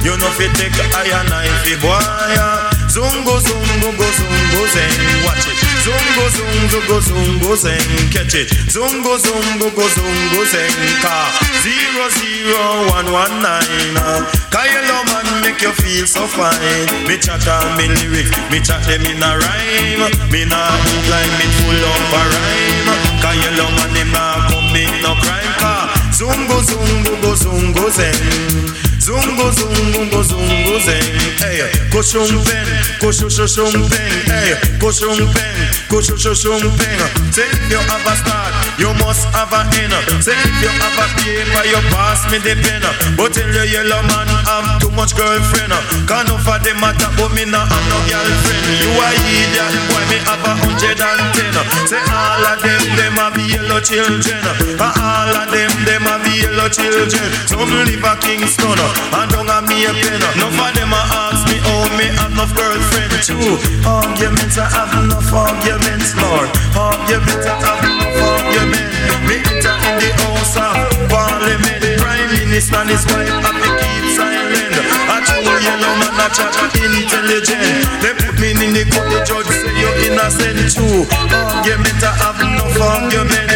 You 0.00 0.16
know 0.16 0.30
fi 0.32 0.48
take 0.56 0.74
iron 0.96 1.28
knife 1.28 1.80
boy. 1.84 2.73
Zungo 2.94 3.40
zungo 3.40 3.90
go 3.98 4.06
zungo 4.18 4.66
zen. 4.70 5.24
Watch 5.26 5.48
it. 5.50 5.58
Zungo 5.82 6.30
zungo 6.30 6.80
go 6.86 7.00
zungo 7.00 7.56
zen. 7.56 7.82
Catch 8.12 8.34
it. 8.34 8.48
Zungo 8.70 9.18
zungo 9.18 9.68
go 9.74 9.82
zungo 9.88 10.44
zen. 10.46 10.70
Car 11.02 11.26
zero 11.64 12.06
zero 12.14 12.86
one 12.94 13.10
one 13.10 13.42
nine. 13.42 13.96
Uh. 13.98 14.22
Kyle 14.48 15.04
man 15.10 15.26
make 15.42 15.60
you 15.60 15.72
feel 15.72 16.06
so 16.06 16.24
fine. 16.28 16.86
Me 17.08 17.18
chat 17.18 17.42
on 17.48 17.76
me 17.76 17.88
lyrics, 17.88 18.30
me 18.52 18.60
chat 18.60 18.80
them 18.86 19.02
in 19.02 19.18
a 19.18 19.30
rhyme. 19.42 20.30
Me 20.30 20.44
nah 20.44 20.70
like 21.10 21.34
me 21.34 21.50
full 21.58 21.82
up 21.90 22.14
a 22.14 22.22
rhyme. 22.30 22.88
Kyle 23.18 23.70
man 23.74 23.90
him 23.98 24.12
nah 24.14 24.46
commit 24.46 25.02
no 25.02 25.18
crime. 25.18 25.50
Car 25.58 25.90
zungo 26.14 26.62
zungo 26.62 27.20
go 27.20 27.34
zungo 27.34 27.90
zen. 27.90 28.83
Zungo 29.04 29.52
zungo 29.52 30.10
go 30.10 30.22
zungo 30.22 30.80
zen. 30.80 31.04
Hey, 31.36 31.60
koshumpen, 31.92 32.66
koshushushumpen. 33.00 34.12
Hey, 34.24 34.56
koshumpen, 34.80 35.56
koshushushumpen. 35.92 36.98
Say 37.34 37.44
if 37.44 37.68
you 37.70 37.76
have 37.84 38.06
a 38.08 38.14
start, 38.16 38.54
you 38.78 38.88
must 39.04 39.28
have 39.36 39.52
a 39.52 39.60
end. 39.76 39.92
Say 40.24 40.32
if 40.32 40.56
you 40.62 40.72
have 40.72 40.96
a 40.96 41.06
paper, 41.20 41.64
you 41.68 41.80
pass 41.92 42.24
me 42.32 42.38
the 42.40 42.56
pen. 42.64 42.80
But 43.16 43.34
tell 43.34 43.52
your 43.52 43.68
yellow 43.68 44.00
man 44.08 44.28
have 44.48 44.80
too 44.80 44.88
much 44.96 45.12
girlfriend. 45.12 45.76
Can't 46.08 46.24
no 46.24 46.40
for 46.40 46.56
them 46.64 46.80
matter, 46.80 47.12
but 47.20 47.28
me 47.36 47.44
not 47.44 47.68
have 47.68 47.86
no 47.92 48.00
girlfriend. 48.08 48.64
You 48.80 48.88
a 48.88 49.08
idiot, 49.20 49.74
boy 49.92 50.04
me 50.08 50.16
have 50.24 50.40
a 50.48 50.52
hundred 50.64 50.96
and 50.96 51.22
ten. 51.36 51.52
Say 51.92 52.00
all 52.08 52.40
of 52.40 52.56
them, 52.56 52.80
them 52.96 53.20
have 53.20 53.36
yellow 53.36 53.84
children. 53.84 54.40
All 54.80 55.28
of 55.28 55.52
them, 55.52 55.68
them 55.84 56.08
have 56.08 56.24
yellow 56.24 56.72
children. 56.72 57.28
Some 57.44 57.68
live 57.68 58.00
a 58.00 58.16
Kingston, 58.16 58.80
and 58.94 59.28
don't 59.30 59.48
have 59.48 59.66
me 59.68 59.84
a 59.84 59.92
pen. 59.92 60.20
None 60.38 60.50
of 60.50 60.74
them 60.74 60.92
a 60.92 61.00
ask 61.28 61.46
me, 61.50 61.58
oh 61.64 61.86
me 61.98 62.06
have 62.18 62.32
enough 62.32 62.52
girlfriend. 62.54 63.12
True, 63.24 63.56
arguments 63.86 64.58
I 64.58 64.66
have 64.68 64.92
enough 65.00 65.32
arguments, 65.32 66.12
Lord. 66.18 66.48
Arguments 66.76 67.46
I 67.46 67.56
have 67.62 67.82
enough 67.84 68.18
arguments. 68.20 68.94
Me 69.24 69.36
enter 69.40 69.76
in 69.88 69.94
the 70.02 70.10
house 70.20 70.56
of 70.60 70.76
Parliament, 71.08 71.80
Prime 72.00 72.30
Minister 72.36 72.76
and 72.76 72.90
his 72.90 73.04
wife 73.08 73.32
have 73.32 73.56
to 73.56 73.70
keep 73.80 74.04
silent. 74.12 74.76
A 75.08 75.16
true 75.24 75.56
yellow 75.64 75.94
man, 76.00 76.20
a 76.20 76.26
chat 76.28 76.52
intelligent. 76.76 77.88
They 78.04 78.12
put 78.12 78.36
me 78.36 78.52
in 78.52 78.76
the 78.76 78.84
court, 78.92 79.08
the 79.08 79.24
judge 79.24 79.48
say 79.48 79.72
you're 79.72 79.96
innocent. 80.04 80.60
True, 80.76 81.08
argument 81.32 82.02
I 82.04 82.12
have 82.20 82.40
enough 82.44 82.76
argument. 82.76 83.48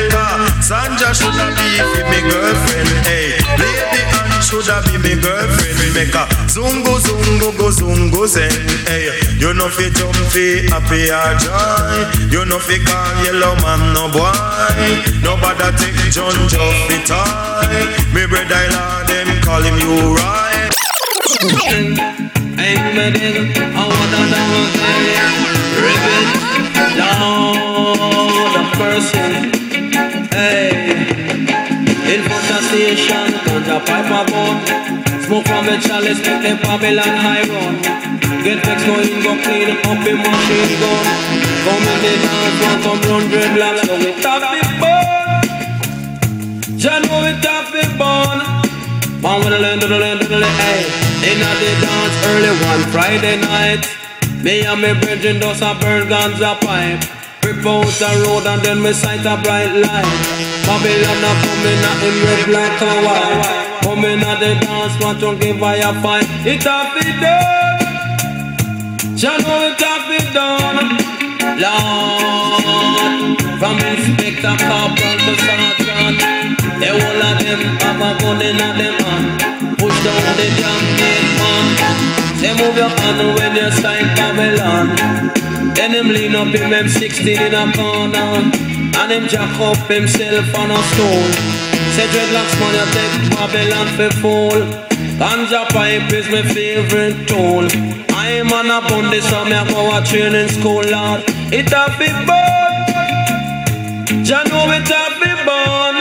Sanja 0.64 1.12
should 1.12 1.36
have 1.36 1.57
be 1.57 1.68
me 2.09 2.20
girlfriend. 2.28 2.89
Hey, 3.05 3.36
lady 3.61 4.07
Anne 4.49 4.62
should 4.62 4.72
have 4.72 4.84
be 4.84 4.96
me 4.99 5.20
girlfriend. 5.20 5.94
make 5.94 6.14
a 6.14 6.24
zungo 6.49 6.99
zungo 7.01 7.53
go 7.59 7.68
zungo 7.70 8.26
zen. 8.26 8.51
Hey, 8.86 9.11
you 9.38 9.53
know 9.53 9.68
fi 9.68 9.90
jump 9.90 10.16
fi 10.32 10.64
happy 10.68 11.11
or 11.11 11.36
joy. 11.36 12.09
You 12.32 12.44
know 12.46 12.59
fi 12.59 12.78
call 12.84 13.24
yellow 13.24 13.55
man 13.61 13.92
no 13.92 14.09
boy. 14.09 14.32
Nobody 15.22 15.68
take 15.76 16.12
John 16.12 16.32
Joe 16.49 16.72
fi 16.88 16.96
toy. 17.05 17.68
Me 18.14 18.26
brother 18.26 18.64
law 18.72 19.05
them 19.05 19.28
call 19.42 19.62
him 19.62 19.76
you 19.84 20.16
right. 20.16 20.72
Ain't 22.59 22.94
me 22.96 23.11
dig, 23.12 23.53
I 23.55 23.84
want 23.84 24.11
to 24.14 24.20
know 24.32 24.64
Rebel, 25.84 26.24
Lord 27.20 28.55
of 28.57 28.68
mercy 28.78 29.26
Hey 30.32 30.88
Infestation, 32.09 33.36
ganja 33.44 33.84
pipe 33.84 34.09
a 34.09 34.24
bone 34.32 34.64
Smoke 35.28 35.44
from 35.44 35.68
a 35.68 35.76
chalice, 35.76 36.24
make 36.24 36.40
the 36.40 36.56
Babylon 36.64 37.14
high 37.20 37.44
run 37.44 37.74
Get 38.42 38.64
vexed, 38.64 38.86
no 38.86 38.96
in 38.96 39.20
go 39.20 39.36
clean 39.44 39.68
up 39.76 39.98
the 40.00 40.16
machine 40.16 40.72
gun. 40.80 41.04
Come 41.68 41.84
in 41.84 42.00
the 42.00 42.12
dance, 42.24 42.59
want 42.64 42.80
some 42.80 43.00
run 43.12 43.24
dreadlocks 43.28 43.84
So 43.84 43.94
we 44.00 44.11
tap 44.24 44.40
it 44.56 44.70
burn 44.80 45.44
Jah 46.80 46.98
know 47.04 47.20
we 47.20 47.32
tap 47.44 47.76
it 47.76 47.92
burn 48.00 48.38
Man 49.20 49.36
with 49.44 49.52
the 49.52 49.59
land, 49.61 49.82
the 49.82 49.88
land, 49.92 50.22
the 50.22 50.38
land, 50.38 50.86
In 51.28 51.44
a 51.44 51.50
the 51.61 51.70
dance 51.84 52.16
early 52.24 52.52
one 52.64 52.82
Friday 52.88 53.36
night. 53.36 53.84
Me 54.42 54.64
and 54.64 54.80
me 54.80 54.94
brethren 54.98 55.40
does 55.40 55.61
a 55.61 55.74
burn 55.78 56.09
guns 56.09 56.40
a 56.40 56.54
pipe 56.54 57.17
Rip 57.45 57.64
out 57.66 57.86
the 57.86 58.11
road 58.24 58.47
and 58.47 58.62
then 58.62 58.82
me 58.82 58.93
sight 58.93 59.24
a 59.26 59.36
bright 59.43 59.72
light. 59.72 60.49
Babylon 60.66 61.24
a 61.24 61.32
coming 61.43 61.82
at 61.91 61.99
him 62.03 62.16
red 62.24 62.43
black 62.47 62.82
and 62.82 63.01
white. 63.07 63.80
Coming 63.82 64.20
at 64.20 64.39
the 64.41 64.55
dance, 64.61 64.97
want 65.03 65.18
to 65.20 65.36
give 65.39 65.62
I 65.62 65.76
a 65.76 65.93
fight. 66.03 66.26
It 66.45 66.66
a 66.66 66.78
be 66.95 67.05
done. 67.22 67.78
Jah 69.16 69.39
know 69.39 69.68
it 69.68 69.80
a 69.80 69.95
be 70.09 70.18
done. 70.34 70.78
Lord 71.62 73.39
From 73.59 73.76
Inspector 73.82 74.55
Corporal 74.68 75.18
to 75.24 75.34
Sergeant 75.43 76.49
the 76.78 76.86
whole 76.95 77.22
of 77.22 77.36
them 77.43 77.61
have 77.82 78.01
a 78.01 78.11
gun 78.22 78.41
in 78.41 78.57
them 78.57 78.78
hand. 78.78 79.26
Push 79.78 79.99
down 80.05 80.36
the 80.39 80.47
jam 80.59 80.82
gate 80.99 81.30
man. 81.39 81.66
Say 82.39 82.53
move 82.55 82.76
your 82.76 82.89
hand 82.89 83.18
when 83.34 83.57
you 83.57 83.70
strike 83.72 84.11
Babylon 84.14 85.47
Then 85.79 85.93
him 85.93 86.09
lean 86.09 86.35
up 86.35 86.49
him 86.49 86.72
M16 86.72 87.39
in 87.39 87.55
a 87.55 87.72
corner. 87.72 88.51
And 88.99 89.12
him 89.12 89.29
jack 89.29 89.55
up 89.61 89.79
himself 89.87 90.53
on 90.59 90.72
a 90.72 90.81
stone. 90.91 91.33
Say 91.95 92.07
dreadlocks 92.11 92.55
man 92.59 92.74
you 92.74 92.87
take 92.99 93.14
Babylon 93.31 93.87
for 93.95 94.11
fool. 94.18 94.61
Ganja 95.22 95.62
pipe 95.70 96.12
is 96.12 96.26
my 96.35 96.43
favorite 96.43 97.29
tool. 97.29 97.64
I'm 98.11 98.53
on 98.53 98.66
a 98.66 98.81
bundy 98.89 99.20
so 99.20 99.45
me 99.45 99.53
a 99.53 99.64
go 99.70 99.97
a 99.97 100.03
training 100.03 100.49
school 100.49 100.83
lord. 100.83 101.22
It 101.55 101.70
a 101.70 101.87
big 101.97 102.16
burn. 102.26 102.74
Jah 104.24 104.43
know 104.51 104.66
it 104.74 104.91
a 104.91 105.03
big 105.22 105.39
burn. 105.47 105.97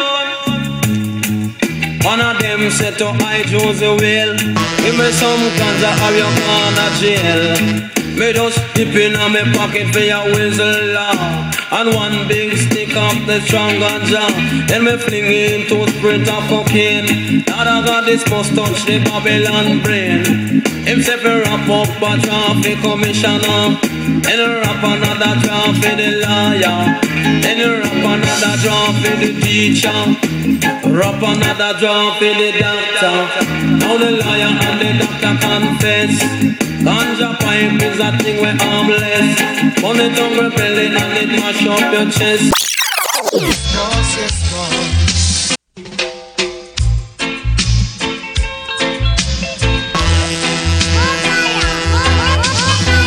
One 2.03 2.21
of 2.21 2.41
them 2.41 2.71
said 2.71 2.97
to 2.97 3.09
I 3.09 3.43
Josey 3.43 3.93
Wales 4.01 4.41
Give 4.41 4.97
me 4.97 5.11
some 5.11 5.43
ganja 5.59 5.91
or 6.01 6.13
you 6.17 6.29
gonna 6.41 6.87
jail 6.99 7.96
Me 8.17 8.33
just 8.33 8.59
dip 8.73 8.95
in 8.95 9.15
on 9.15 9.31
me 9.33 9.43
pocket 9.53 9.93
for 9.93 9.99
your 9.99 10.25
whistle 10.33 10.93
law 10.93 11.51
And 11.69 11.93
one 11.93 12.27
big 12.27 12.57
stick 12.57 12.89
of 12.97 13.27
the 13.27 13.39
strong 13.41 13.77
ganja 13.77 14.25
Then 14.67 14.85
me 14.85 14.97
fling 14.97 15.25
in 15.25 15.67
two 15.67 15.85
sprint 15.97 16.27
of 16.27 16.43
cocaine. 16.49 17.43
Now 17.45 17.61
I 17.61 17.85
got 17.85 18.05
this 18.05 18.27
must 18.29 18.55
touch 18.55 18.85
the 18.85 18.97
Babylon 19.03 19.83
brain. 19.83 20.25
Him 20.87 21.01
say 21.01 21.17
fi 21.17 21.41
wrap 21.41 21.69
up 21.69 21.89
a 22.01 22.11
traffic 22.25 22.79
commissioner. 22.81 23.77
Then 24.25 24.39
wrap 24.61 24.81
another 24.81 25.33
traffic 25.43 25.97
the 26.01 26.09
lawyer. 26.23 26.79
Then 27.43 27.59
wrap 27.81 28.01
another 28.13 28.53
traffic 28.63 29.17
the 29.21 29.31
teacher. 29.41 30.01
Wrap 30.89 31.21
another 31.21 31.79
drop 31.79 32.21
in 32.21 32.37
the 32.37 32.51
doctor. 32.59 33.56
Now 33.79 33.97
the 33.97 34.11
lawyer 34.11 34.51
and 34.67 34.79
the 34.81 34.89
doctor 34.99 35.33
confess. 35.45 36.13
Ganja 36.85 37.29
pipe 37.39 37.81
is 37.81 37.99
a 37.99 38.09
thing 38.17 38.37
we're 38.41 38.57
harmless. 38.57 39.27
Money 39.81 40.07
tongue 40.15 40.37
rebelling 40.37 40.95
and 40.95 41.17
it 41.21 41.29
mash 41.39 41.65
up 41.67 41.93
your 41.93 42.09
chest. 42.11 42.53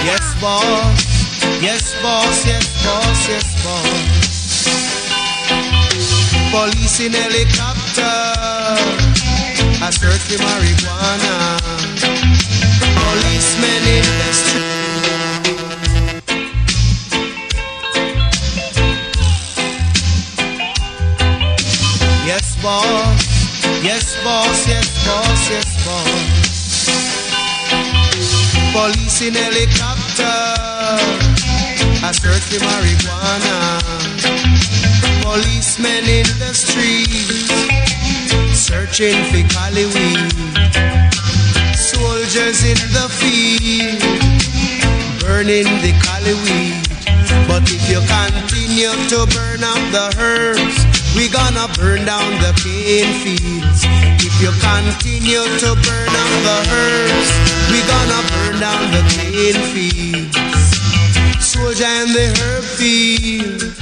Yes, 0.05 0.27
boss. 0.41 0.81
Yes, 1.63 1.87
boss. 2.03 2.47
Yes, 2.47 2.67
boss. 2.85 3.29
Yes, 3.29 3.49
boss. 3.65 3.91
Police 6.51 7.01
in 7.01 7.13
helicopter. 7.13 7.80
I 9.91 9.93
search 9.93 10.23
for 10.23 10.39
marijuana. 10.39 11.59
Policemen 12.95 13.83
in 13.91 14.07
the 14.21 14.33
street. 14.39 15.03
Yes, 22.25 22.55
boss. 22.63 23.19
Yes, 23.83 24.15
boss. 24.23 24.69
Yes, 24.69 24.89
boss. 25.05 25.51
Yes, 25.51 25.67
boss. 25.85 26.07
Police 28.71 29.23
in 29.27 29.35
helicopter. 29.35 30.39
I 32.07 32.13
search 32.13 32.47
for 32.47 32.63
marijuana. 32.63 33.83
Policemen 35.25 36.05
in 36.05 36.27
the 36.39 36.55
street. 36.55 37.90
Searching 38.71 39.19
for 39.35 39.43
Cali 39.51 39.83
weed. 39.83 40.31
Soldiers 41.75 42.63
in 42.63 42.79
the 42.95 43.11
field. 43.19 43.99
Burning 45.19 45.67
the 45.83 45.91
Cali 45.99 46.35
weed. 46.47 46.79
But 47.51 47.67
if 47.67 47.83
you 47.91 47.99
continue 48.07 48.95
to 49.11 49.27
burn 49.35 49.67
up 49.67 49.83
the 49.91 50.15
herbs, 50.23 50.79
we 51.17 51.27
gonna 51.29 51.67
burn 51.75 52.07
down 52.07 52.31
the 52.39 52.55
cane 52.63 53.11
fields. 53.19 53.83
If 54.23 54.35
you 54.39 54.55
continue 54.63 55.43
to 55.43 55.71
burn 55.75 56.15
up 56.23 56.33
the 56.47 56.59
herbs, 56.71 57.31
we 57.75 57.83
gonna 57.91 58.23
burn 58.31 58.61
down 58.63 58.83
the 58.95 59.03
cane 59.11 59.61
fields. 59.75 60.39
Soldier 61.43 61.91
in 62.07 62.13
the 62.15 62.31
herb 62.39 62.63
field, 62.79 63.75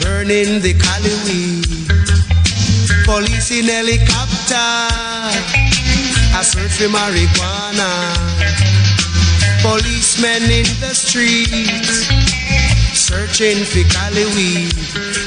burning 0.00 0.62
the 0.62 0.72
cali 0.80 1.12
weed. 1.28 1.61
Police 3.12 3.50
in 3.50 3.66
helicopter, 3.68 4.56
I 6.32 6.40
search 6.40 6.80
for 6.80 6.88
marijuana. 6.88 8.08
Policemen 9.60 10.48
in 10.48 10.64
the 10.80 10.94
streets 10.96 12.08
searching 12.96 13.68
for 13.68 13.84
cali 13.92 14.24
weed. 14.32 14.72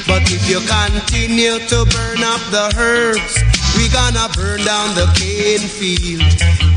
But 0.02 0.26
if 0.34 0.50
you 0.50 0.58
continue 0.66 1.62
to 1.70 1.86
burn 1.94 2.26
up 2.26 2.42
the 2.50 2.74
herbs, 2.74 3.38
we 3.78 3.86
gonna 3.94 4.34
burn 4.34 4.66
down 4.66 4.96
the 4.98 5.06
cane 5.14 5.68
field. 5.70 6.26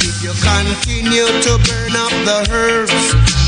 If 0.06 0.22
you 0.22 0.30
continue 0.46 1.26
to 1.26 1.58
burn 1.66 1.98
up 1.98 2.14
the 2.22 2.46
herbs, 2.54 2.94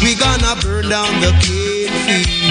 we 0.02 0.16
gonna 0.18 0.58
burn 0.66 0.90
down 0.90 1.14
the 1.22 1.30
cane 1.46 1.94
field. 2.10 2.51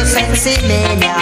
Sensy 0.07 0.55
mania. 0.67 1.15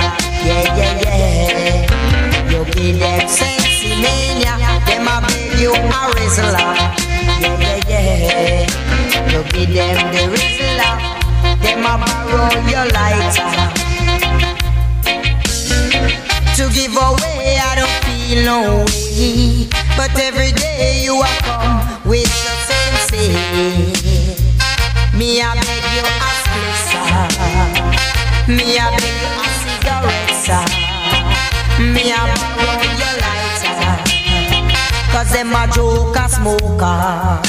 Yeah, 0.45 0.77
yeah, 0.77 1.01
yeah. 1.01 2.51
You 2.51 2.61
give 2.73 2.99
them 2.99 3.27
sensy 3.27 3.89
mania. 4.01 4.53
Them 4.85 5.07
a 5.07 5.15
beg 5.25 5.59
you 5.59 5.73
a 5.73 6.01
Rizla. 6.13 6.63
Yeah, 7.41 7.81
yeah, 7.89 7.89
yeah. 7.89 9.31
You 9.31 9.41
give 9.51 9.73
them 9.73 9.97
the 10.13 10.23
Rizla. 10.33 10.89
Them 11.63 11.85
a 11.85 11.93
borrow 11.97 12.53
your 12.69 12.85
lighter. 12.93 13.51
To 16.57 16.63
give 16.73 16.95
away, 16.95 17.57
I 17.57 17.73
don't 17.75 17.97
feel 18.05 18.39
no 18.45 18.59
way. 18.85 19.67
But 19.97 20.13
every 20.19 20.51
day 20.51 21.01
you 21.03 21.15
are 21.15 21.39
come 21.41 21.81
with 22.05 22.29
the 22.45 22.53
sensei. 22.67 23.33
Me 25.17 25.41
a 25.41 25.43
beg 25.55 25.85
you 25.95 26.05
sir. 26.05 26.34
Me 28.47 28.61
a 28.61 28.61
you 28.61 28.77
a 28.77 29.47
cigarette, 29.57 30.29
sir. 30.45 30.53
Uh. 30.53 31.81
Me 31.81 32.11
a 32.13 32.21
borrow 32.53 32.77
your 32.93 33.15
lighter. 33.17 33.97
Cause 35.11 35.31
them 35.33 35.49
a 35.49 35.65
joker 35.73 36.27
smoker. 36.29 37.41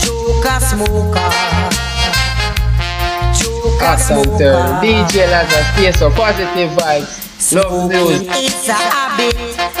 Joker 0.00 0.58
smoker. 0.64 1.30
Joker 3.36 3.96
smoker. 3.98 4.56
DJ 4.80 5.28
Lazarus, 5.28 5.68
stay 5.74 5.92
so 5.92 6.08
positive 6.10 6.70
vibes. 6.70 7.26
Love 7.52 7.90
music. 7.90 8.28
It's 8.32 8.68
a 8.68 8.72
habit, 8.72 9.36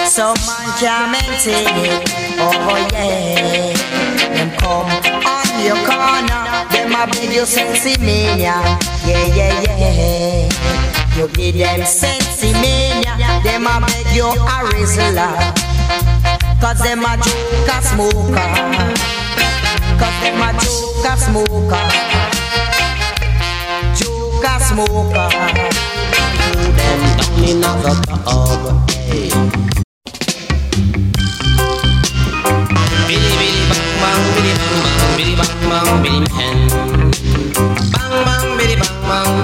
so 0.06 0.34
man 0.44 0.68
can 0.78 1.12
maintain 1.12 1.64
it. 1.80 2.04
Oh 2.38 2.76
yeah, 2.92 3.72
them 4.34 4.50
come 4.58 4.84
on 5.24 5.64
your 5.64 5.76
corner, 5.88 6.45
a 7.06 7.10
beg 7.10 7.32
you 7.32 7.42
sensy 7.42 7.98
mania. 8.00 8.62
Yeah 9.06 9.26
yeah 9.34 9.62
yeah, 9.62 10.48
you 11.16 11.28
give 11.28 11.56
them 11.56 11.80
sensy 11.80 12.52
mania, 12.52 13.16
them 13.42 13.66
a 13.66 13.80
beg 13.86 14.14
you 14.14 14.26
a 14.26 14.56
Rizla. 14.70 15.28
Cause 16.60 16.80
them 16.82 17.04
a 17.04 17.16
joker 17.16 17.80
smoker, 17.82 18.50
cause 20.00 20.18
them 20.22 20.42
a 20.42 20.50
joker 20.58 21.16
smoker, 21.16 21.86
joker 23.94 24.58
smoker. 24.64 25.28
them 26.76 27.00
down 27.18 27.44
in 27.44 27.60
the 27.60 27.72
club. 28.24 28.90
Hey. 28.90 29.30
Billy 33.06 33.30
billy 33.38 33.62
bang 33.70 33.86
bang 34.00 34.20
billy 34.34 34.52
bang 34.58 34.76
bang 34.82 35.16
billy 35.16 35.34
bang 35.36 35.54
bang 35.70 36.02
billy 36.02 36.20
man. 36.20 36.85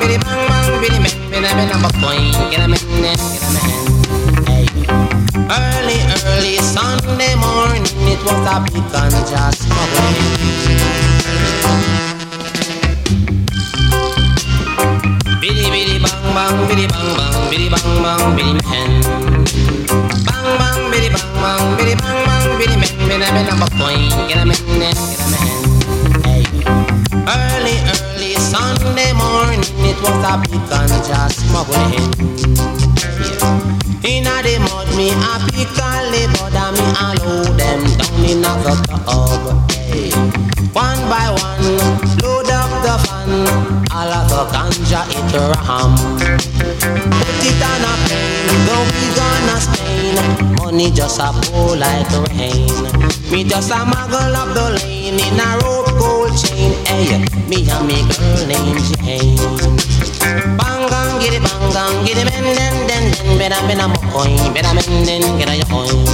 Bang 0.03 0.19
bang 0.19 0.49
bang 0.51 0.81
billy 0.83 0.99
man. 0.99 1.15
Billy 1.31 1.55
man 1.55 1.69
number 1.71 1.93
point 2.03 2.35
get 2.51 2.59
a 2.59 2.67
man 2.67 2.83
get 2.99 3.43
a 3.47 3.51
man. 3.55 3.71
Hey. 4.51 4.67
Early 5.47 5.99
early 6.27 6.59
Sunday 6.59 7.39
morning 7.39 7.87
it 8.11 8.19
was 8.27 8.43
a 8.51 8.59
big 8.67 8.83
ganja 8.91 9.55
smuggling. 9.55 10.19
Billy 15.39 15.71
billy 15.71 15.97
bang 16.03 16.25
bang 16.35 16.57
billy 16.67 16.87
bang 16.91 17.09
bang 17.15 17.37
billy 17.47 17.69
bang 17.71 18.03
bang 18.03 18.23
billy 18.35 18.53
man. 18.59 18.91
Bang 20.27 20.49
bang 20.59 20.81
billy 20.91 21.09
bang 21.15 21.31
bang 21.39 21.63
billy 21.79 21.95
bang 21.95 22.19
bang 22.27 22.43
point 23.79 24.11
get 24.27 24.43
a 24.43 24.45
man 24.47 24.59
get 24.67 25.21
a 25.23 25.31
man. 25.31 25.62
Early 27.25 27.79
early 27.87 28.35
Sunday 28.35 29.13
morning 29.13 29.63
it 29.87 29.97
was 30.03 30.25
a 30.27 30.35
big 30.43 30.59
ganja 30.67 31.31
smuggling. 31.31 32.11
Inna 34.03 34.43
the 34.43 34.59
mud 34.59 34.89
me 34.97 35.11
a 35.15 35.39
pick 35.55 35.71
a 35.79 36.03
liver 36.11 36.51
and 36.51 36.75
me 36.77 36.87
a 36.99 37.15
load 37.23 37.55
them 37.57 37.81
down 37.99 38.25
in 38.27 38.43
a 38.43 38.53
the 38.65 38.75
tub. 39.07 39.71
Hey. 39.71 40.11
One 40.75 41.03
by 41.09 41.31
one, 41.31 41.67
load 42.23 42.51
up 42.51 42.71
the 42.83 42.95
fan. 43.07 43.31
All 43.95 44.13
of 44.19 44.27
the 44.29 44.43
ganja 44.51 45.03
it 45.07 45.33
ram. 45.39 45.93
Put 47.23 47.45
it 47.47 47.63
on 47.71 47.87
a 47.87 47.93
plane, 48.03 48.32
go 48.67 48.77
we 48.91 49.03
gonna 49.17 49.57
Spain. 49.61 50.17
Money 50.57 50.91
just 50.91 51.21
a 51.21 51.33
pour 51.51 51.77
like 51.77 52.11
rain. 52.33 52.69
Me 53.31 53.45
just 53.45 53.71
a 53.71 53.85
muggle 53.85 54.35
up 54.35 54.55
the 54.55 54.79
lane 54.79 55.19
in 55.19 55.41
a 55.41 55.49
rope 55.63 55.93
gold 55.99 56.33
chain. 56.37 56.73
Hey, 56.87 57.19
me 57.49 57.65
and 57.71 57.87
me 57.87 57.99
girl 58.11 58.41
named 58.47 58.83
Jane. 59.05 59.39
Bangang 60.59 61.21
giddy 61.21 61.41
bangang 61.41 61.97
giddy 62.07 62.25
men 62.25 62.45
den 62.57 62.75
den 62.89 63.05
den 63.13 63.39
bena 63.39 63.59
bena 63.69 63.89
mo 63.89 63.99
coin 64.13 64.53
bena 64.55 64.73
men 64.75 65.05
den 65.07 65.23
a 65.23 65.65
coin. 65.73 66.05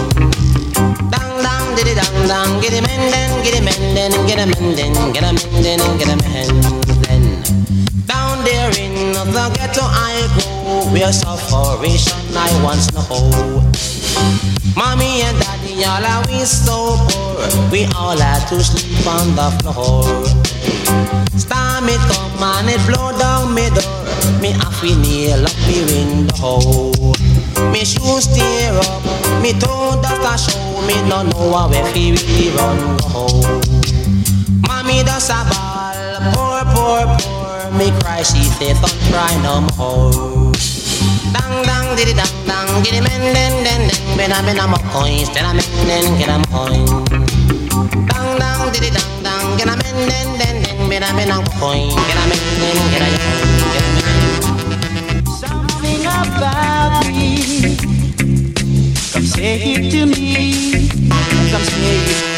Dang 1.13 1.35
dang 1.45 1.67
diddy 1.77 1.95
dang 1.95 2.19
dang 2.27 2.61
giddy 2.61 2.81
men 2.81 3.03
den 3.13 3.31
giddy 3.45 3.61
men 3.67 3.81
den 3.95 4.13
a 4.15 4.47
men 4.47 4.77
den 4.77 4.97
a 4.97 5.33
men 5.33 5.63
den 5.63 5.81
a 5.81 6.17
men 6.17 6.98
in 8.77 9.13
the 9.13 9.51
ghetto 9.55 9.83
I 9.83 10.29
go 10.37 10.93
where 10.93 11.13
sufferation 11.13 12.37
I 12.37 12.51
once 12.63 12.93
know. 12.93 13.65
Mommy 14.77 15.23
and 15.23 15.39
daddy 15.41 15.85
all 15.85 16.05
are 16.05 16.25
we 16.29 16.45
so 16.45 16.97
poor? 17.09 17.71
We 17.71 17.87
all 17.97 18.17
had 18.17 18.47
to 18.49 18.63
sleep 18.63 19.07
on 19.07 19.35
the 19.35 19.49
floor. 19.63 20.05
Storm 21.39 21.89
it 21.89 22.03
come 22.11 22.43
and 22.43 22.69
it 22.69 22.81
blow 22.87 23.17
down 23.19 23.55
me 23.55 23.69
door. 23.71 24.09
Me 24.41 24.53
have 24.53 24.81
to 24.81 24.95
nail 24.97 25.45
up 25.45 25.59
me 25.67 25.79
window 25.89 26.93
Me 27.73 27.85
shoes 27.85 28.27
tear 28.29 28.75
up, 28.75 29.43
me 29.43 29.53
toe 29.59 30.01
dust 30.03 30.49
a 30.49 30.53
show. 30.53 30.87
Me 30.87 30.95
no 31.09 31.23
know 31.23 31.53
how 31.57 31.71
if 31.73 31.95
really 31.95 32.51
run 32.57 32.97
go 32.99 33.27
Mommy 34.67 35.03
does 35.05 35.31
a 35.31 35.41
ball, 35.49 36.33
poor, 36.35 36.65
poor, 36.75 37.19
poor 37.19 37.38
Me 37.77 37.91
cry, 38.01 38.23
she 38.23 38.43
say 38.45 38.73
don't 38.73 38.97
cry 39.13 39.35
no 39.43 39.61
more 39.77 40.53
Dang 41.35 41.63
dang 41.69 41.97
diddy 41.97 42.15
dang 42.15 42.33
dang 42.47 42.83
giddy 42.83 43.01
men 43.01 43.21
den 43.35 43.53
den 43.63 43.89
den 43.89 44.17
bena 44.17 44.41
bena 44.43 44.67
mo 44.67 44.79
coins 44.91 45.29
tena 45.29 45.53
men 45.53 45.69
den 45.87 46.19
get 46.19 46.31
a 46.33 46.37
coin 46.49 46.87
Dang 48.09 48.31
dang 48.41 48.73
diddy 48.73 48.91
dang 48.91 49.13
dang 49.23 49.57
get 49.59 49.69
a 49.69 49.77
men 49.77 49.97
den 50.09 50.29
den 50.41 50.57
den 50.65 50.89
bena 50.89 51.13
bena 51.13 51.37
mo 51.45 51.51
coin 51.61 51.93
get 52.09 52.17
a 52.17 52.25
men 52.31 52.41
den 52.61 52.79
get 52.91 53.03
a 53.05 53.09
coin 53.21 53.69
a 53.77 54.09
Something 55.29 56.03
about 56.07 57.07
me. 57.07 57.77
Come 59.13 59.27
say 59.27 59.61
it 59.75 59.91
to 59.93 60.07
me. 60.07 60.89
Come 61.53 61.65
say 61.65 62.33
it. 62.33 62.38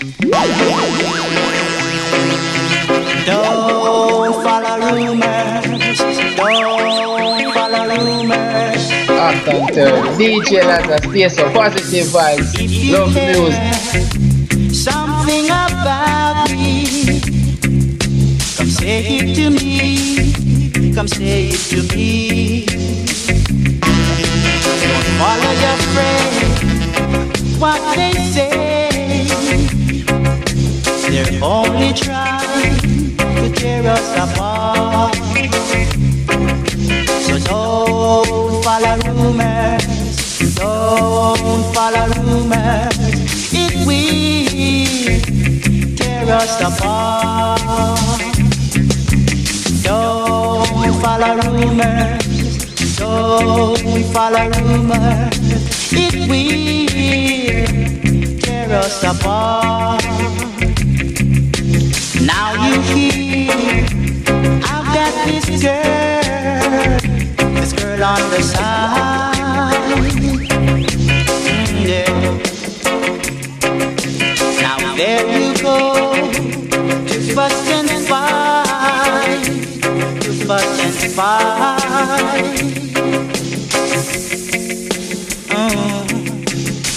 Don't 0.00 0.08
follow 4.42 4.80
rumors. 4.96 5.98
Don't 6.36 7.52
follow 7.52 7.84
rumors. 7.84 8.82
DJ 10.16 10.64
Lazarus, 10.64 11.04
stay 11.04 11.28
so 11.28 11.44
positive 11.52 12.06
vibes. 12.06 12.48
Love 12.90 13.12
music. 13.12 13.60
Something 14.74 15.44
about 15.50 16.48
me. 16.50 17.20
Come 18.56 18.70
say 18.70 19.04
it 19.04 19.34
to 19.34 19.50
me. 19.50 20.94
Come 20.94 21.08
say 21.08 21.48
it 21.52 21.60
to 21.68 21.82
me. 21.94 22.64
Don't 24.80 25.08
follow 25.20 25.52
your 25.60 25.76
friends. 25.92 27.58
What 27.60 27.80
they 27.94 28.12
say. 28.32 28.79
They're 31.10 31.42
only 31.42 31.92
trying 31.92 33.16
to 33.18 33.50
tear 33.54 33.84
us 33.90 34.16
apart. 34.16 35.14
So 37.26 37.34
don't 37.50 38.62
follow 38.64 38.96
rumors. 39.06 39.84
Don't 40.54 41.64
follow 41.74 42.06
rumors. 42.22 42.96
It 43.52 43.74
will 43.86 45.18
tear 45.96 46.28
us 46.34 46.60
apart. 46.60 47.60
Don't 49.82 50.94
follow 51.02 51.34
rumors. 51.42 52.20
Don't 53.00 54.04
follow 54.12 54.48
rumors, 54.60 55.92
it 55.92 56.14
will 56.28 56.86
tear 58.38 58.70
us 58.72 59.02
apart. 59.02 60.49
Now 62.32 62.54
you 62.64 62.80
hear, 62.92 63.84
I've 64.70 64.86
got 64.94 65.12
this 65.26 65.46
girl, 65.60 66.98
this 67.54 67.72
girl 67.72 68.04
on 68.04 68.22
the 68.30 68.40
side. 68.40 69.80
Yeah. 71.88 72.12
Now 74.62 74.78
there 74.96 75.26
you 75.38 75.50
go, 75.60 75.76
to 77.08 77.18
fuss 77.34 77.68
and 77.70 77.90
fight, 78.06 79.44
to 80.22 80.30
fuss 80.46 80.78
and 80.86 81.12
fight. 81.12 82.54
Mm. 85.50 86.04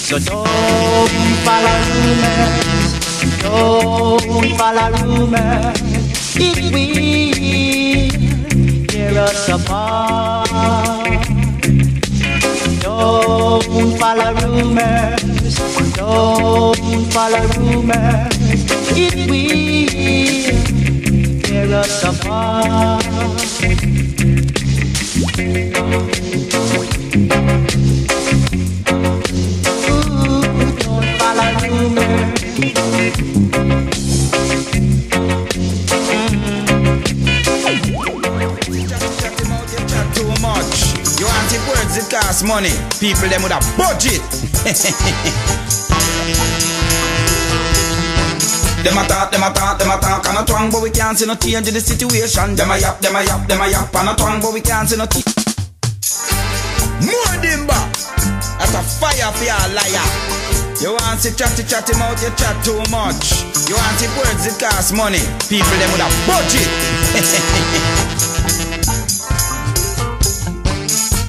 So 0.08 0.16
don't 0.20 1.10
follow 1.44 2.73
don't 3.44 4.58
follow 4.58 4.90
rumors. 5.04 5.80
It 6.36 6.58
will 6.74 8.10
tear 8.88 9.18
us 9.20 9.50
apart. 9.50 10.50
Don't 12.82 13.98
follow 14.00 14.34
rumors, 14.42 15.56
don't 15.96 17.06
follow 17.14 17.46
rumors. 17.58 18.38
It 18.96 19.16
will 19.30 19.88
tear 21.42 21.70
us 21.76 22.04
apart. 22.04 23.04
Money. 42.44 42.76
People 43.00 43.30
them 43.30 43.44
with 43.44 43.54
a 43.56 43.60
budget. 43.80 44.22
Them 48.84 48.98
a 48.98 49.08
talk, 49.08 49.32
them 49.32 49.44
a 49.44 49.54
talk, 49.54 49.80
them 49.80 49.90
a 49.90 49.98
talk 49.98 50.28
and 50.28 50.40
a 50.40 50.44
twang, 50.44 50.70
but 50.70 50.82
we 50.84 50.90
can't 50.92 51.18
see 51.18 51.26
no 51.26 51.36
change 51.36 51.70
in 51.70 51.74
the 51.74 51.80
situation. 51.80 52.56
Them 52.56 52.70
a 52.70 52.78
yap, 52.78 53.00
them 53.00 53.16
a 53.16 53.24
yap, 53.24 53.48
them 53.48 53.62
a 53.62 53.70
yap 53.72 53.96
and 53.96 54.10
a 54.10 54.16
twang, 54.16 54.42
but 54.42 54.54
we 54.54 54.60
can't 54.60 54.90
see 54.90 54.98
no 54.98 55.06
tea. 55.08 55.24
More 57.00 57.38
dimba. 57.40 57.80
That's 58.60 58.76
a 58.76 58.84
fire 59.00 59.32
for 59.32 59.46
your 59.48 59.56
liar. 59.72 60.04
You 60.84 60.92
want 61.00 61.24
to 61.24 61.32
chatty 61.32 61.64
chatty 61.64 61.96
mouth, 61.96 62.20
you 62.20 62.28
chat 62.36 62.60
too 62.66 62.76
much. 62.92 63.32
You 63.72 63.80
want 63.80 64.04
it 64.04 64.12
words, 64.20 64.44
it 64.52 64.60
costs 64.60 64.92
money. 64.92 65.24
People 65.48 65.80
them 65.80 65.88
with 65.96 66.04
a 66.04 66.12
budget. 66.28 66.68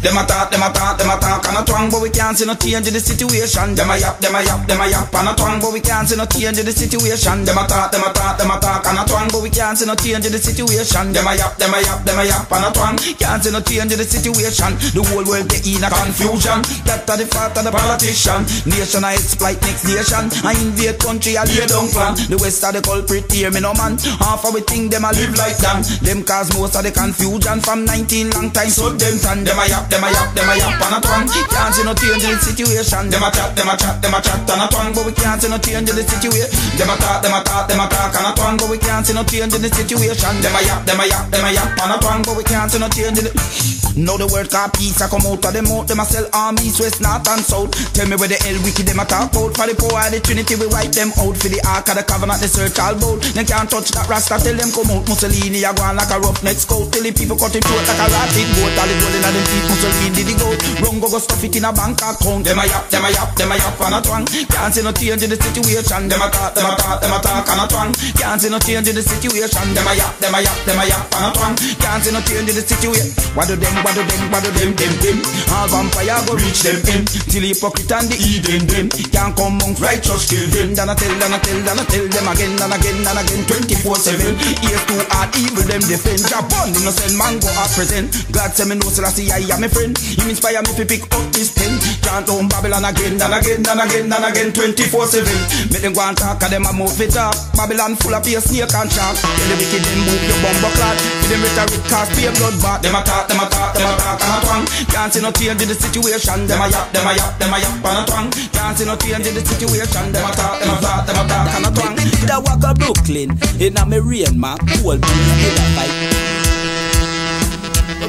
Them 0.05 0.21
a 0.21 0.27
talk, 0.29 0.53
them 0.53 0.61
a 0.61 0.69
talk, 0.69 0.99
them 1.01 1.09
a 1.09 1.17
talk 1.17 1.49
and 1.49 1.57
a 1.57 1.65
twang, 1.65 1.89
but 1.89 2.03
we 2.05 2.11
can't 2.11 2.37
see 2.37 2.45
no 2.45 2.53
change 2.55 2.87
in 2.87 2.93
the 2.93 3.01
situation. 3.01 3.73
Them 3.73 3.89
a 3.89 3.97
yap, 3.97 4.21
them 4.21 4.37
a 4.37 4.45
yap, 4.45 4.69
them 4.69 4.81
a 4.81 4.85
yap 4.85 5.09
and 5.17 5.29
a 5.29 5.33
twang, 5.33 5.57
but 5.65 5.73
we 5.73 5.81
can't 5.81 6.07
see 6.07 6.21
no 6.21 6.29
change 6.29 6.61
in 6.61 6.67
the 6.69 6.73
situation. 6.77 7.41
Them 7.49 7.57
a 7.57 7.65
talk, 7.65 7.89
them 7.89 8.05
a 8.05 8.13
talk, 8.13 8.37
them 8.37 8.53
a 8.53 8.61
talk 8.61 8.85
and 8.85 9.01
a 9.01 9.05
twang, 9.09 9.33
but 9.33 9.41
we 9.41 9.49
can't 9.49 9.79
see 9.81 9.89
no 9.89 9.97
change 9.97 10.29
in 10.29 10.33
the 10.33 10.37
situation. 10.37 11.09
Them 11.17 11.25
a 11.25 11.33
yap, 11.33 11.57
them 11.57 11.73
a 11.73 11.81
yap, 11.81 12.05
them 12.05 12.21
a 12.21 12.25
yap 12.29 12.53
and 12.53 12.69
a 12.69 12.71
twang, 12.77 12.97
can't 13.17 13.41
see 13.41 13.49
no 13.49 13.65
change 13.65 13.89
in 13.89 13.99
the 13.99 14.05
situation. 14.05 14.77
The 14.93 15.01
whole 15.09 15.25
world 15.25 15.49
get 15.49 15.65
in 15.65 15.81
a 15.81 15.89
confusion. 15.89 16.61
That 16.85 17.09
a 17.09 17.15
the 17.17 17.25
fault 17.25 17.57
of 17.57 17.65
the 17.65 17.73
politician. 17.73 18.45
Nation 18.69 19.09
I 19.09 19.17
exploit 19.17 19.57
next 19.65 19.89
nation. 19.89 20.29
I 20.45 20.53
invade 20.61 21.01
country, 21.01 21.41
I 21.41 21.49
lay 21.49 21.65
down 21.65 21.89
plan. 21.89 22.13
The 22.29 22.37
west 22.37 22.61
of 22.61 22.77
the 22.77 22.85
culprit 22.85 23.33
here, 23.33 23.49
me 23.49 23.65
no 23.65 23.73
man. 23.73 23.97
Half 24.21 24.45
of 24.45 24.53
we 24.53 24.61
think 24.61 24.93
them 24.93 25.09
a 25.09 25.17
live 25.17 25.33
like 25.41 25.57
them. 25.57 25.81
Them 26.05 26.21
cause 26.29 26.53
most 26.53 26.77
of 26.77 26.85
the 26.85 26.93
confusion 26.93 27.65
from 27.65 27.89
19 27.89 28.37
long 28.37 28.53
time. 28.53 28.69
So 28.69 28.93
them 28.93 29.17
tan, 29.17 29.49
them 29.49 29.57
a 29.57 29.65
yap, 29.65 29.89
them 29.95 30.03
a 30.03 30.11
yap, 30.11 30.35
them 30.35 30.51
a 30.51 30.55
yap 30.59 30.75
and 30.75 30.97
a 30.97 30.99
twang. 30.99 31.27
Can't 31.31 31.75
see 31.75 31.85
no 31.87 31.95
change 31.95 32.25
in 32.27 32.35
the 32.35 32.39
situation. 32.43 33.11
Them 33.11 33.23
a 33.23 33.31
chat, 33.31 33.55
them 33.55 33.71
a 33.71 33.75
chat, 33.79 34.03
them 34.03 34.15
a 34.15 34.19
chat 34.19 34.43
and 34.43 34.63
a 34.63 34.67
twang, 34.67 34.91
but 34.91 35.07
we 35.07 35.13
can't 35.15 35.39
see 35.39 35.49
no 35.49 35.59
change 35.63 35.87
in 35.87 35.95
the 35.95 36.03
situation. 36.03 36.51
Them 36.75 36.91
a 36.91 36.95
talk, 36.99 37.23
them 37.23 37.35
a 37.35 37.41
talk, 37.47 37.71
them 37.71 37.79
a 37.79 37.87
talk 37.87 38.15
and 38.19 38.27
a 38.27 38.33
twang, 38.35 38.57
but 38.59 38.69
we 38.71 38.79
can't 38.79 39.07
see 39.07 39.15
no 39.15 39.23
change 39.23 39.55
in 39.55 39.63
the 39.63 39.71
situation. 39.71 40.35
Them 40.43 40.57
a 40.59 40.61
yap, 40.67 40.83
them 40.83 40.99
a 40.99 41.07
yap, 41.07 41.31
them 41.31 41.47
a 41.47 41.51
yap 41.55 41.79
and 41.79 41.95
a 41.95 41.97
twang, 42.03 42.23
but 42.27 42.35
we 42.35 42.43
can't 42.43 42.71
see 42.71 42.83
no 42.83 42.89
change 42.91 43.19
in 43.23 43.31
the. 43.31 43.33
Now 43.95 44.19
the 44.19 44.27
word 44.27 44.51
called 44.51 44.75
peace 44.75 44.99
I 44.99 45.07
come 45.07 45.23
out 45.23 45.39
of 45.39 45.55
them 45.55 45.71
out. 45.71 45.87
Them 45.87 46.03
a 46.03 46.05
sell 46.05 46.27
armies 46.35 46.83
west, 46.83 46.99
north 46.99 47.31
and 47.31 47.39
south. 47.39 47.71
Tell 47.95 48.11
me 48.11 48.19
where 48.19 48.27
the 48.27 48.35
hell 48.43 48.59
wicked 48.67 48.91
them 48.91 48.99
a 48.99 49.07
talk 49.07 49.31
out. 49.31 49.55
For 49.55 49.71
the 49.71 49.75
poor 49.79 50.03
the 50.11 50.19
Trinity 50.19 50.59
we 50.59 50.67
wipe 50.67 50.91
them 50.91 51.15
out. 51.23 51.39
For 51.39 51.47
the 51.47 51.63
ark 51.63 51.87
of 51.95 51.95
the 51.95 52.03
covenant 52.03 52.43
the 52.43 52.51
search 52.51 52.75
all 52.83 52.99
bout. 52.99 53.23
They 53.39 53.47
can't 53.47 53.71
touch 53.71 53.95
that 53.95 54.11
rasta 54.11 54.43
tell 54.43 54.59
them 54.59 54.75
come 54.75 54.91
out. 54.91 55.07
Mussolini 55.07 55.63
a 55.63 55.71
go 55.71 55.87
on 55.87 55.95
like 55.95 56.11
a 56.11 56.19
roughneck 56.19 56.59
scout. 56.59 56.91
Till 56.91 57.07
the 57.07 57.15
people 57.15 57.39
cut 57.39 57.55
him 57.55 57.63
throat 57.63 57.87
like 57.87 58.03
a 58.03 58.07
ratted 58.11 58.51
goat. 58.59 58.75
All 58.75 58.89
the 58.91 58.95
gold 58.99 59.15
in 59.15 59.23
them 59.23 59.47
feet 59.47 59.65
Mussolini 59.85 60.09
did 60.17 60.27
the 60.33 60.35
goat. 60.41 60.61
Wrong 60.81 60.97
go 61.01 61.09
go 61.13 61.19
stuff 61.21 61.45
it 61.45 61.57
in 61.57 61.65
a 61.65 61.73
bank 61.73 62.01
account. 62.01 62.45
Them 62.45 62.59
a 62.59 62.65
yap, 62.65 62.89
them 62.89 63.05
a 63.05 63.11
yap, 63.13 63.37
them 63.37 63.53
a 63.53 63.57
yap 63.61 63.81
and 63.85 63.95
a 63.95 64.01
twang. 64.01 64.25
Can't 64.25 64.73
see 64.73 64.81
no 64.81 64.93
change 64.97 65.23
in 65.23 65.29
the 65.29 65.37
situation. 65.37 66.09
Them 66.09 66.25
a 66.25 66.27
talk, 66.33 66.57
them 66.57 66.65
a 66.65 66.73
talk, 66.81 67.01
them 67.05 67.13
a 67.13 67.19
talk 67.21 67.49
and 67.53 67.61
a 67.61 67.67
twang. 67.69 67.93
Can't 68.17 68.41
see 68.41 68.49
no 68.49 68.59
change 68.59 68.89
in 68.89 68.95
the 68.97 69.05
situation. 69.05 69.67
Them 69.77 69.85
a 69.85 69.93
yap, 69.93 70.17
them 70.25 70.33
a 70.33 70.41
yap, 70.41 70.59
them 70.65 70.81
a 70.81 70.85
yap 70.89 71.05
and 71.13 71.25
a 71.29 71.31
twang. 71.37 71.55
Can't 71.85 72.01
see 72.01 72.13
no 72.17 72.21
change 72.25 72.49
in 72.49 72.57
the 72.57 72.65
situation. 72.65 73.13
What 73.37 73.49
do 73.49 73.55
them, 73.61 73.77
what 73.85 73.93
do 73.93 74.03
them, 74.09 74.23
what 74.33 74.41
do 74.41 74.51
them, 74.57 74.73
them, 74.73 74.95
them. 75.05 75.19
All 75.53 75.69
vampire 75.69 76.17
go 76.25 76.33
reach 76.41 76.65
them 76.65 76.81
in. 76.89 77.05
Till 77.05 77.45
hypocrite 77.45 77.93
and 77.93 78.09
the 78.09 78.17
Eden 78.17 78.65
them. 78.65 78.87
Can't 79.13 79.37
come 79.37 79.61
amongst 79.61 79.85
righteous 79.85 80.25
kill 80.31 80.49
them. 80.49 80.73
Then 80.73 80.89
I 80.89 80.95
tell, 80.97 81.13
then 81.21 81.33
I 81.35 81.39
tell, 81.45 81.61
then 81.61 81.79
I 81.79 81.85
tell 81.85 82.07
them 82.09 82.27
again 82.33 82.57
and 82.57 82.73
again 82.73 82.99
and 83.05 83.19
again. 83.21 83.43
24-7. 83.45 84.33
Ears 84.65 84.85
too 84.89 85.01
hard, 85.13 85.29
evil 85.37 85.65
them 85.69 85.83
defend. 85.85 86.25
Japan, 86.25 86.73
innocent 86.73 87.15
man 87.21 87.37
go 87.43 87.53
up 87.61 87.69
present. 87.75 88.09
Glad 88.33 88.55
say 88.57 88.65
me 88.65 88.79
know 88.79 88.89
Selassie 88.89 89.31
I 89.31 89.45
am 89.53 89.61
my 89.61 89.69
friend. 89.75 89.99
Him 89.99 90.31
inspire 90.31 90.63
me 90.63 90.73
to 90.79 90.85
pick 90.87 91.03
up 91.11 91.27
this 91.35 91.51
pen. 91.51 91.75
Chant 92.07 92.31
on 92.31 92.47
Babylon 92.47 92.87
again 92.87 93.19
and 93.19 93.35
again 93.35 93.67
and 93.67 93.81
again 93.83 94.07
and 94.07 94.25
again 94.25 94.49
24-7. 94.55 95.75
Make 95.75 95.83
them 95.83 95.93
go 95.93 96.07
and 96.07 96.17
talk, 96.17 96.39
and 96.47 96.53
them 96.55 96.65
a 96.65 96.73
move 96.73 96.95
it 97.03 97.19
up. 97.19 97.35
Babylon 97.59 97.99
full 97.99 98.15
of 98.15 98.23
fear, 98.23 98.39
snake 98.39 98.71
and 98.71 98.87
shark. 98.87 99.19
Tell 99.19 99.49
the 99.51 99.57
wicked 99.59 99.83
them 99.83 100.01
move 100.07 100.23
your 100.23 100.39
bumbo 100.39 100.71
clad. 100.79 100.97
Feed 101.27 101.35
them 101.35 101.43
rhetoric, 101.43 101.83
cast 101.91 102.15
pay 102.15 102.31
blood 102.39 102.55
bath. 102.63 102.81
Them 102.87 102.95
a 102.95 103.03
talk, 103.03 103.27
them 103.27 103.43
a 103.43 103.47
talk, 103.51 103.75
them 103.75 103.91
a 103.91 103.95
talk 103.99 104.23
and 104.23 104.31
a 104.31 104.39
twang. 104.47 104.65
Can't 104.95 105.11
see 105.11 105.21
no 105.21 105.35
change 105.35 105.59
in 105.59 105.69
the 105.69 105.75
situation. 105.75 106.47
Them 106.47 106.63
a 106.63 106.67
yap, 106.71 106.87
them 106.95 107.07
a 107.11 107.13
yap, 107.19 107.35
them 107.43 107.51
a 107.51 107.59
yap 107.59 107.75
and 107.83 107.99
a 107.99 108.03
twang. 108.07 108.31
Can't 108.55 108.79
see 108.79 108.87
no 108.87 108.95
change 108.95 109.27
in 109.27 109.35
the 109.35 109.43
situation. 109.43 110.13
Them 110.15 110.23
a 110.23 110.31
talk, 110.31 110.63
them 110.63 110.71
a 110.71 110.77
talk, 110.79 111.03
them 111.09 111.19
a 111.19 111.25
talk 111.27 111.51
and 111.51 111.67
a 111.67 111.71
twang. 111.75 111.97
Did 111.99 112.31
I 112.31 112.39
walk 112.39 112.63
a 112.63 112.71
Brooklyn 112.79 113.35
in 113.59 113.77
a 113.77 113.83
me 113.85 113.99
rain, 113.99 114.39
man? 114.39 114.59
Cool 114.79 115.03
breeze, 115.03 115.35
did 115.43 115.59
I 115.59 115.67
fight? 115.75 115.95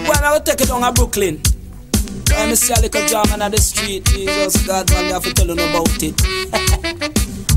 When 0.06 0.22
I 0.22 0.38
take 0.44 0.62
it 0.62 0.68
down 0.68 0.84
a 0.84 0.92
Brooklyn. 0.92 1.42
When 2.32 2.50
me 2.50 2.56
see 2.56 2.74
a 2.74 2.82
little 2.82 3.08
jam 3.08 3.42
on 3.42 3.52
the 3.52 3.58
street, 3.58 4.06
Jesus 4.06 4.66
God, 4.66 4.90
man, 4.92 5.06
I 5.06 5.14
have 5.14 5.24
to 5.24 5.34
tell 5.34 5.48
you 5.48 5.54
about 5.54 6.04
it. 6.04 6.72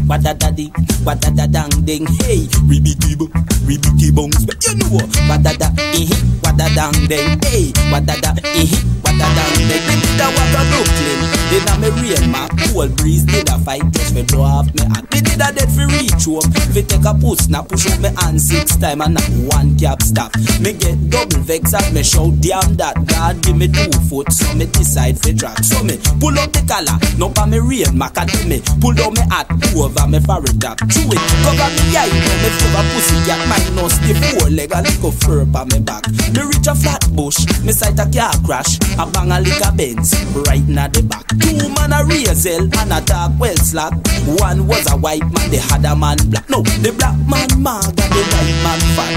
What 0.09 0.23
da 0.23 0.33
da 0.33 0.51
ding, 0.51 0.73
what 1.05 1.21
da 1.21 1.29
da 1.29 1.47
dang 1.47 1.85
ding, 1.85 2.07
hey, 2.25 2.49
ribbity 2.65 3.13
boo, 3.19 3.29
ribbity 3.69 4.09
bones, 4.15 4.43
but 4.47 4.57
you 4.65 4.75
know 4.77 4.89
what? 4.89 5.43
Da 5.43 5.69
eh, 5.93 6.09
what 6.41 6.57
da 6.57 6.67
dang 6.75 7.07
ding, 7.07 7.39
hey, 7.45 7.71
what 7.93 8.07
da 8.07 8.15
eh, 8.17 8.67
what 9.05 9.13
da 9.21 9.29
dang 9.37 9.53
ding. 9.57 9.69
Me 9.69 9.95
did 10.01 10.21
a 10.21 10.27
walk 10.33 10.57
a 10.57 10.63
Brooklyn, 10.73 11.21
in 11.53 11.69
a 11.69 11.75
me 11.77 11.89
rain, 12.01 12.31
my 12.33 12.49
cool 12.73 12.89
breeze 12.89 13.25
did 13.25 13.51
a 13.51 13.59
fight. 13.59 13.83
Just 13.93 14.15
for 14.15 14.23
draw 14.23 14.65
off 14.65 14.67
me. 14.75 14.89
Me 15.13 15.21
did 15.21 15.41
a 15.45 15.53
dead 15.53 15.69
for 15.71 15.87
reach 15.87 16.25
home, 16.25 16.41
fi 16.73 16.81
take 16.81 17.05
a 17.05 17.13
push, 17.13 17.47
now 17.49 17.63
push 17.63 17.87
up 17.87 18.01
me 18.01 18.09
hand 18.17 18.41
six 18.41 18.77
time 18.77 19.03
and 19.03 19.13
not 19.13 19.29
one 19.53 19.77
cap 19.79 20.01
stop. 20.01 20.33
Me 20.61 20.73
get 20.73 20.97
double 21.11 21.45
vex 21.45 21.75
at 21.75 21.93
me 21.93 22.03
shout 22.03 22.33
damn 22.41 22.77
that 22.81 22.97
God 23.07 23.43
give 23.43 23.57
me 23.57 23.69
two 23.69 23.93
foot, 24.09 24.33
so 24.33 24.55
me 24.55 24.65
decide 24.65 25.21
fi 25.21 25.33
drop. 25.33 25.63
So 25.63 25.85
me 25.85 25.99
pull 26.19 26.39
up 26.39 26.51
the 26.53 26.65
collar, 26.65 26.97
no 27.19 27.29
pa 27.29 27.45
me 27.45 27.59
rain, 27.59 27.93
macademy, 27.93 28.65
pull 28.81 28.95
down 28.95 29.13
me 29.13 29.21
hat, 29.29 29.47
two 29.69 29.85
over 29.99 30.09
me 30.11 30.21
forehead 30.21 30.59
drop. 30.59 30.79
Chew 30.91 31.11
it, 31.11 31.19
cover 31.43 31.71
me 31.75 31.97
eye, 31.97 32.09
now 32.09 32.37
me 32.43 32.49
a 32.79 32.83
pussy 32.95 33.17
cat 33.27 33.41
minus 33.49 33.99
the 33.99 34.15
four 34.15 34.51
leg 34.51 34.73
a 34.73 34.83
little 34.83 35.13
fur 35.13 35.45
pa 35.47 35.65
me 35.65 35.81
back. 35.81 36.07
Me 36.33 36.43
reach 36.43 36.67
a 36.67 36.75
Flatbush, 36.75 37.39
me 37.65 37.73
sight 37.73 37.99
a 37.99 38.07
car 38.11 38.33
crash, 38.45 38.79
a 38.99 39.07
bang 39.07 39.33
a 39.33 39.41
lick 39.41 39.61
a 39.65 39.73
Benz 39.73 40.15
right 40.47 40.67
na 40.69 40.89
the 40.89 41.03
back. 41.03 41.27
Two 41.41 41.69
man 41.75 41.93
a 41.93 42.03
razel 42.05 42.71
and 42.79 42.93
a 42.93 43.01
dark 43.05 43.33
well 43.39 43.57
slack. 43.57 43.93
One 44.27 44.67
was 44.67 44.91
a 44.91 44.97
white 44.97 45.23
man, 45.23 45.51
the 45.51 45.61
other 45.73 45.97
man 45.97 46.19
black. 46.31 46.49
No, 46.49 46.63
the 46.63 46.93
black 46.93 47.17
man 47.27 47.49
mag 47.63 47.85
and 47.85 47.97
the 47.97 48.23
white 48.33 48.63
man 48.65 48.81
fat. 48.97 49.15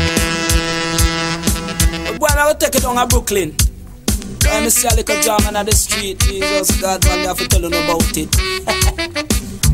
When 2.19 2.31
I 2.31 2.51
go 2.51 2.57
take 2.57 2.75
it 2.75 2.81
down 2.83 2.97
a 2.97 3.05
Brooklyn. 3.07 3.55
When 4.39 4.63
me 4.63 4.69
see 4.69 4.87
a 4.87 4.95
little 4.95 5.21
jam 5.21 5.55
on 5.55 5.65
the 5.65 5.71
street, 5.71 6.19
Jesus 6.19 6.79
God, 6.81 7.03
man, 7.05 7.19
I 7.19 7.27
have 7.27 7.37
to 7.37 7.47
tell 7.47 7.61
you 7.61 7.67
about 7.67 8.17
it. 8.17 8.29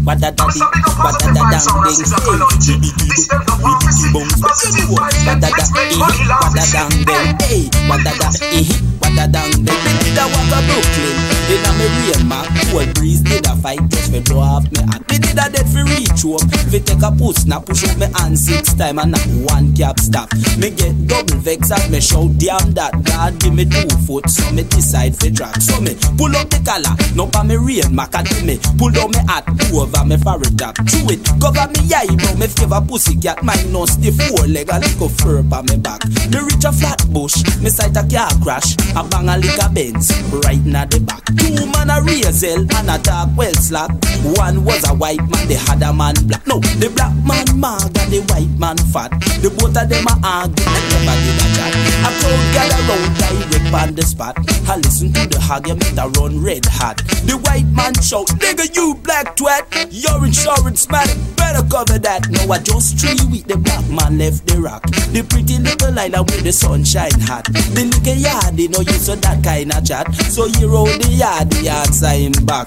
What 0.03 0.19
da 0.19 0.31
da 0.31 0.47
di, 0.47 0.59
what 0.59 1.19
da 1.19 1.27
da 1.35 1.43
dang 1.51 1.67
ding, 1.83 1.99
hey, 2.23 2.39
jibby, 2.63 2.89
jibby 2.95 4.13
bones, 4.13 4.39
what 4.41 5.25
da 5.25 5.35
da 5.35 5.49
eh, 5.51 5.97
what 5.99 6.53
da 6.55 6.63
dang 6.71 6.89
ding, 7.05 7.35
hey, 7.43 7.69
what 7.89 8.03
da 8.03 8.11
da 8.15 8.96
Wada 9.17 9.31
dang 9.31 9.51
dang. 9.65 9.81
Me 9.83 9.91
did 9.99 10.17
a 10.17 10.25
walk 10.29 10.53
a 10.53 10.59
Brooklyn. 10.69 11.17
In 11.47 11.63
a 11.63 11.71
me 11.79 11.87
rain 11.87 12.27
mark, 12.27 12.47
cold 12.69 12.93
breeze 12.93 13.21
did 13.21 13.47
a 13.47 13.55
fight 13.55 13.79
just 13.89 14.11
for 14.11 14.21
blow 14.21 14.39
off 14.39 14.69
me 14.71 14.81
hat. 14.83 15.01
Me 15.09 15.17
did 15.17 15.39
a 15.39 15.49
dead 15.49 15.65
for 15.65 15.83
reach 15.85 16.21
home. 16.21 16.43
Fi 16.69 16.79
take 16.79 17.01
a 17.01 17.09
push, 17.11 17.45
now 17.45 17.59
push 17.59 17.83
up 17.87 17.97
me 17.97 18.07
hand 18.19 18.37
six 18.37 18.73
time 18.73 18.99
and 18.99 19.11
not 19.11 19.25
one 19.49 19.73
cap 19.73 19.97
stop. 19.99 20.29
Me 20.59 20.69
get 20.69 21.07
double 21.07 21.39
vex 21.39 21.71
as 21.71 21.89
me 21.89 21.99
shout 22.01 22.29
damn 22.37 22.73
that 22.73 22.91
God 23.03 23.39
give 23.39 23.55
me 23.55 23.65
two 23.65 23.87
foot, 24.05 24.29
so 24.29 24.43
me 24.51 24.63
decide 24.63 25.15
fi 25.15 25.29
drag. 25.29 25.61
So 25.61 25.79
me 25.79 25.95
pull 26.17 26.35
up 26.35 26.49
the 26.49 26.59
collar, 26.67 26.93
no 27.15 27.27
pa 27.27 27.43
me 27.43 27.55
rain 27.55 27.95
mark 27.95 28.13
at 28.13 28.27
me. 28.43 28.59
Pull 28.77 28.91
down 28.91 29.11
me 29.11 29.19
hat, 29.25 29.47
over 29.73 30.05
me 30.05 30.17
forehead 30.17 30.57
drop. 30.57 30.75
Chew 30.85 31.07
it, 31.09 31.23
cover 31.39 31.65
me 31.73 31.81
eye, 31.95 32.11
bro. 32.11 32.35
Me 32.35 32.47
favor 32.47 32.83
pussy 32.85 33.15
cat, 33.15 33.41
minus 33.41 33.95
the 33.97 34.11
four 34.11 34.45
leg 34.45 34.67
a 34.69 34.79
little 34.79 35.09
fur 35.09 35.41
pa 35.47 35.63
me 35.63 35.77
back. 35.79 36.03
Me 36.27 36.43
reach 36.43 36.67
a 36.67 36.75
Flatbush, 36.75 37.39
me 37.63 37.71
sight 37.71 37.95
a 37.95 38.03
car 38.03 38.35
crash, 38.43 38.75
a 38.99 39.06
bang 39.07 39.29
a 39.29 39.37
lick 39.37 39.57
a 39.61 39.69
Benz 39.69 40.11
right 40.43 40.63
na 40.65 40.85
the 40.85 40.99
back. 40.99 41.23
Two 41.37 41.65
man 41.71 41.89
a 41.89 41.99
razel 42.01 42.67
and 42.75 42.89
a 42.89 42.97
talk 42.99 43.29
well 43.35 43.53
slack. 43.53 43.91
One 44.37 44.65
was 44.65 44.83
a 44.89 44.93
white 44.93 45.19
man, 45.19 45.47
the 45.47 45.57
other 45.69 45.93
man 45.93 46.15
black. 46.27 46.45
No, 46.47 46.59
the 46.79 46.89
black 46.89 47.13
man 47.25 47.47
mag 47.59 47.91
and 47.97 48.11
the 48.11 48.21
white 48.31 48.51
man 48.59 48.77
fat. 48.91 49.11
The 49.41 49.49
both 49.49 49.77
of 49.77 49.89
them 49.89 50.07
a 50.07 50.15
argue, 50.23 50.65
they 50.65 50.83
never 50.91 51.15
did 51.23 51.39
a 51.39 51.47
chat. 51.55 51.73
A 52.03 52.09
crowd 52.19 52.45
gather 52.53 52.81
round 52.87 53.11
direct 53.17 53.73
on 53.73 53.95
the 53.95 54.01
spot. 54.03 54.35
I 54.67 54.77
listen 54.77 55.13
to 55.13 55.27
the 55.27 55.39
argument 55.49 55.97
a 55.97 56.07
run 56.19 56.41
red 56.41 56.65
hot. 56.65 56.97
The 57.27 57.37
white 57.43 57.67
man 57.67 57.93
shout, 58.01 58.27
nigga 58.39 58.75
you 58.75 58.95
black 58.95 59.35
twat, 59.35 59.65
your 59.91 60.25
insurance 60.25 60.89
man 60.89 61.07
better 61.35 61.63
cover 61.69 61.99
that. 61.99 62.27
No, 62.29 62.51
I 62.51 62.59
just 62.59 62.99
three 62.99 63.15
week 63.31 63.45
the 63.45 63.57
black 63.57 63.87
man 63.89 64.17
left 64.17 64.45
the 64.47 64.59
rock. 64.61 64.83
The 65.13 65.23
pretty 65.23 65.57
little 65.57 65.97
island 65.97 66.29
with 66.29 66.43
the 66.43 66.51
sunshine 66.51 67.19
hot. 67.21 67.45
The 67.45 67.87
little 67.87 68.15
yard, 68.15 68.59
you 68.59 68.69
know 68.69 68.81
you 68.81 68.96
so 68.97 69.15
that 69.15 69.43
kind 69.43 69.71
of 69.73 69.85
chat. 69.85 70.13
So 70.29 70.45
you 70.45 70.67
roll 70.67 70.85
the 70.85 71.09
yard, 71.09 71.49
the 71.49 71.69
answer 71.69 72.09
him 72.09 72.33
back. 72.45 72.65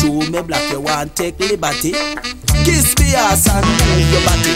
To 0.00 0.08
me 0.30 0.42
black, 0.42 0.70
you 0.72 0.80
want 0.80 1.14
take 1.16 1.38
liberty. 1.38 1.92
Kiss 2.64 2.96
me 2.98 3.14
ass 3.14 3.48
and 3.48 3.64
move 3.66 4.10
your 4.10 4.22
body. 4.26 4.52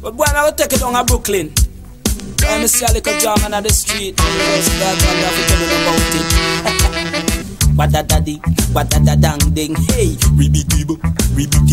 But 0.00 0.14
when 0.14 0.28
I 0.28 0.50
go 0.50 0.56
take 0.56 0.72
it 0.72 0.80
down 0.80 0.94
to 0.94 1.04
Brooklyn. 1.04 1.52
When 2.46 2.62
I 2.62 2.66
see 2.66 2.84
a 2.84 2.92
little 2.92 3.18
jam 3.18 3.52
on 3.52 3.62
the 3.62 3.70
street, 3.70 4.16
just 4.16 4.70
that 4.78 4.94
one 5.02 5.18
that 5.18 5.34
tell 5.48 5.60
them 5.60 5.82
about 5.82 7.34
it. 7.34 7.42
Wada 7.76 8.02
daddy, 8.02 8.40
wada 8.72 8.98
da 9.04 9.14
dang 9.16 9.52
ding, 9.52 9.74
hey, 9.92 10.16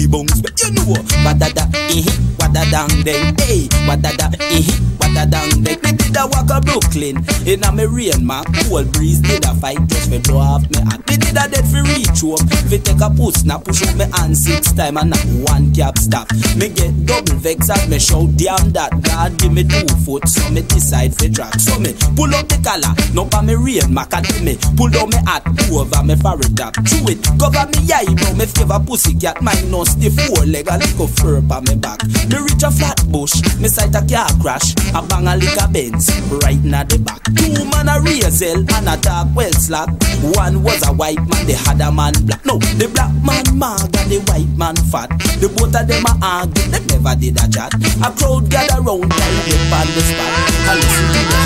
bones, 0.08 0.42
but 0.42 0.52
you 0.60 0.72
know, 0.72 0.84
wada 1.24 1.48
da, 1.54 1.64
eh, 1.88 2.04
wada 2.38 2.66
dang 2.70 3.04
ding, 3.04 3.34
hey, 3.40 3.70
wada 3.88 4.12
da, 4.18 4.28
eh, 4.52 4.93
dang 5.30 5.64
ding. 5.64 5.80
Me 5.84 5.92
did 5.92 6.16
a 6.18 6.26
walk 6.28 6.50
a 6.50 6.62
Brooklyn, 6.62 7.18
in 7.46 7.64
a 7.64 7.72
me 7.72 7.86
rain 7.86 8.26
mark, 8.26 8.48
cold 8.66 8.92
breeze 8.94 9.20
did 9.20 9.46
a 9.46 9.54
fight 9.56 9.80
just 9.88 10.10
for 10.10 10.20
draw 10.20 10.56
off 10.58 10.64
me 10.70 10.80
hat. 10.80 11.02
Me 11.10 11.18
did 11.18 11.38
a 11.38 11.48
dead 11.50 11.66
for 11.68 11.84
reach 11.84 12.22
home, 12.22 12.42
fi 12.70 12.78
take 12.78 13.02
a 13.02 13.10
push, 13.10 13.44
now 13.44 13.60
push 13.60 13.82
up 13.84 13.96
me 13.96 14.06
hand 14.14 14.38
six 14.38 14.72
time 14.72 14.98
and 14.98 15.10
not 15.10 15.26
one 15.50 15.74
cap 15.74 15.98
stop. 15.98 16.32
Me 16.56 16.70
get 16.70 16.94
double 17.06 17.36
vex 17.42 17.70
as 17.70 17.88
me 17.90 18.00
shout 18.00 18.30
damn 18.38 18.72
that 18.72 18.92
God 19.04 19.38
give 19.38 19.52
me 19.52 19.64
two 19.64 19.88
foot, 20.06 20.28
so 20.28 20.50
me 20.50 20.62
decide 20.62 21.14
fi 21.16 21.28
drag. 21.28 21.60
So 21.60 21.80
me 21.80 21.94
pull 22.16 22.34
up 22.34 22.48
the 22.48 22.58
collar, 22.64 22.94
no 23.14 23.26
pa 23.26 23.42
me 23.42 23.56
rain 23.56 23.94
mark 23.94 24.14
at 24.14 24.26
me, 24.42 24.58
pull 24.78 24.90
down 24.90 25.10
me 25.10 25.18
hat, 25.26 25.44
over 25.72 26.04
me 26.04 26.16
forehead 26.16 26.56
drop. 26.56 26.74
Chew 26.86 27.12
it, 27.12 27.20
cover 27.38 27.66
me 27.74 27.92
eye, 27.92 28.08
bro, 28.08 28.34
me 28.34 28.46
favor 28.46 28.80
pussy 28.80 29.14
cat 29.18 29.42
minus 29.42 29.96
the 29.96 30.10
four 30.10 30.46
leg 30.46 30.68
a 30.70 30.78
little 30.78 31.08
fur 31.08 31.42
pa 31.42 31.60
me 31.62 31.76
back. 31.76 32.00
Me 32.30 32.38
reach 32.40 32.64
a 32.64 32.72
Flatbush, 32.72 33.60
me 33.60 33.68
sight 33.68 33.94
a 33.94 34.02
car 34.06 34.30
crash, 34.42 34.74
a 34.94 35.03
bang 35.04 35.28
a 35.28 35.36
lick 35.36 35.58
a 35.58 35.68
Benz 35.68 36.10
right 36.44 36.64
na 36.64 36.84
the 36.84 36.98
back. 37.00 37.24
Two 37.36 37.66
man 37.72 37.90
a 37.90 38.00
razel 38.00 38.64
and 38.64 38.90
a 38.90 38.96
talk 38.98 39.28
well 39.36 39.52
slack. 39.54 39.90
One 40.36 40.64
was 40.64 40.82
a 40.88 40.94
white 40.94 41.20
man, 41.20 41.46
the 41.46 41.56
other 41.68 41.92
man 41.92 42.14
black. 42.26 42.46
No, 42.46 42.58
the 42.80 42.88
black 42.90 43.14
man 43.24 43.46
mag 43.58 43.92
and 43.98 44.10
the 44.12 44.20
white 44.32 44.50
man 44.58 44.76
fat. 44.92 45.10
The 45.40 45.50
both 45.50 45.76
of 45.76 45.88
them 45.88 46.06
a 46.06 46.14
argue, 46.22 46.64
they 46.72 46.82
never 46.90 47.16
did 47.16 47.38
a 47.38 47.46
chat. 47.48 47.74
A 48.02 48.10
crowd 48.12 48.50
gather 48.50 48.82
round, 48.82 49.10
direct 49.10 49.74
on 49.74 49.88
the 49.92 50.02
spot. 50.02 50.32
I 50.68 50.74
listen 50.80 51.06
to 51.12 51.22
the 51.28 51.40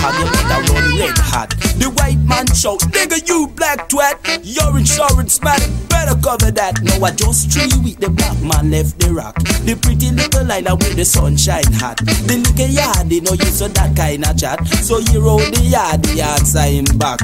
a 0.53 0.57
run 0.69 0.87
red 0.99 1.17
hot. 1.17 1.49
The 1.77 1.89
white 1.97 2.21
man 2.23 2.47
shout, 2.53 2.79
nigga 2.93 3.27
you 3.27 3.47
black 3.55 3.89
twat, 3.89 4.17
your 4.43 4.77
insurance 4.77 5.41
man 5.41 5.59
better 6.07 6.19
cover 6.21 6.51
that. 6.51 6.81
No, 6.83 7.03
I 7.03 7.11
just 7.11 7.51
three 7.51 7.71
week 7.83 7.99
the 7.99 8.09
black 8.09 8.37
man 8.41 8.71
left 8.71 8.99
the 8.99 9.13
rock. 9.13 9.35
The 9.65 9.75
pretty 9.75 10.11
little 10.11 10.51
island 10.51 10.79
with 10.79 10.95
the 10.95 11.05
sunshine 11.05 11.71
hot. 11.73 11.97
The 11.97 12.37
little 12.37 12.67
yard, 12.67 13.11
you 13.11 13.21
know 13.21 13.33
you 13.33 13.46
so 13.51 13.67
that 13.67 13.95
kind 13.95 14.25
of 14.25 14.37
chat. 14.37 14.65
So 14.83 14.99
you 14.99 15.21
roll 15.21 15.39
the 15.39 15.61
yard, 15.63 16.03
the 16.03 16.21
answer 16.21 16.61
him 16.61 16.85
back. 16.97 17.19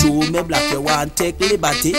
To 0.00 0.30
me 0.30 0.42
black, 0.42 0.70
you 0.72 0.80
want 0.80 1.16
take 1.16 1.40
liberty. 1.40 1.92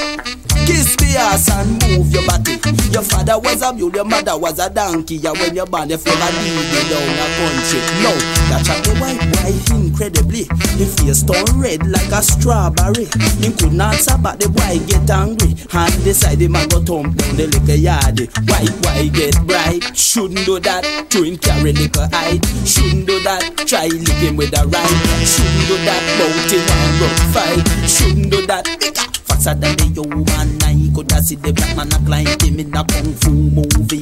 Kiss 0.65 0.99
me 0.99 1.15
ass 1.15 1.49
and 1.49 1.79
move 1.83 2.11
your 2.11 2.25
body. 2.27 2.59
Your 2.91 3.01
father 3.03 3.39
was 3.39 3.61
a 3.61 3.73
mule, 3.73 3.91
your 3.91 4.05
mother 4.05 4.37
was 4.37 4.59
a 4.59 4.69
donkey. 4.69 5.15
Yeah, 5.15 5.31
when 5.31 5.55
you're 5.55 5.65
born, 5.65 5.89
you 5.89 5.97
never 5.97 6.29
need 6.43 6.67
you 6.75 6.83
down 6.91 7.17
a 7.17 7.27
country. 7.39 7.79
No, 8.03 8.11
that 8.51 8.63
chat 8.65 8.83
the 8.83 8.93
white 8.99 9.23
boy 9.31 9.55
incredibly. 9.75 10.43
His 10.77 10.93
face 10.99 11.23
turn 11.23 11.59
red 11.59 11.87
like 11.87 12.11
a 12.11 12.21
strawberry. 12.21 13.07
He 13.39 13.51
could 13.53 13.73
not 13.73 13.95
stop, 13.95 14.23
the 14.39 14.49
boy 14.49 14.79
get 14.85 15.09
angry 15.09 15.55
and 15.73 16.03
decide 16.03 16.41
him 16.41 16.55
a 16.55 16.67
go 16.67 16.81
thump 16.81 17.15
down 17.15 17.35
the 17.35 17.47
little 17.47 17.75
yard. 17.75 18.19
White 18.47 18.75
boy 18.81 19.09
get 19.09 19.35
bright. 19.47 19.95
Shouldn't 19.95 20.45
do 20.45 20.59
that. 20.59 20.85
Him 21.13 21.37
carry 21.37 21.73
little 21.73 22.07
height. 22.09 22.45
Shouldn't 22.65 23.07
do 23.07 23.19
that. 23.23 23.56
Try 23.65 23.87
living 23.87 24.37
with 24.37 24.57
a 24.57 24.65
right. 24.67 24.87
Shouldn't 25.25 25.67
do 25.67 25.75
that. 25.83 26.01
Him 26.49 26.61
and 26.71 27.01
rock 27.01 27.17
fight. 27.33 27.89
Shouldn't 27.89 28.31
do 28.31 28.45
that. 28.47 29.26
Faster 29.37 29.53
than 29.53 29.77
the 29.77 29.85
human 29.93 30.57
I 30.65 30.89
coulda 30.95 31.21
see 31.21 31.35
the 31.35 31.53
black 31.53 31.77
man 31.77 31.93
a 31.93 31.99
climb 32.09 32.25
him 32.41 32.57
in 32.57 32.73
a 32.73 32.81
kung 32.81 33.13
fu 33.21 33.29
movie. 33.29 34.01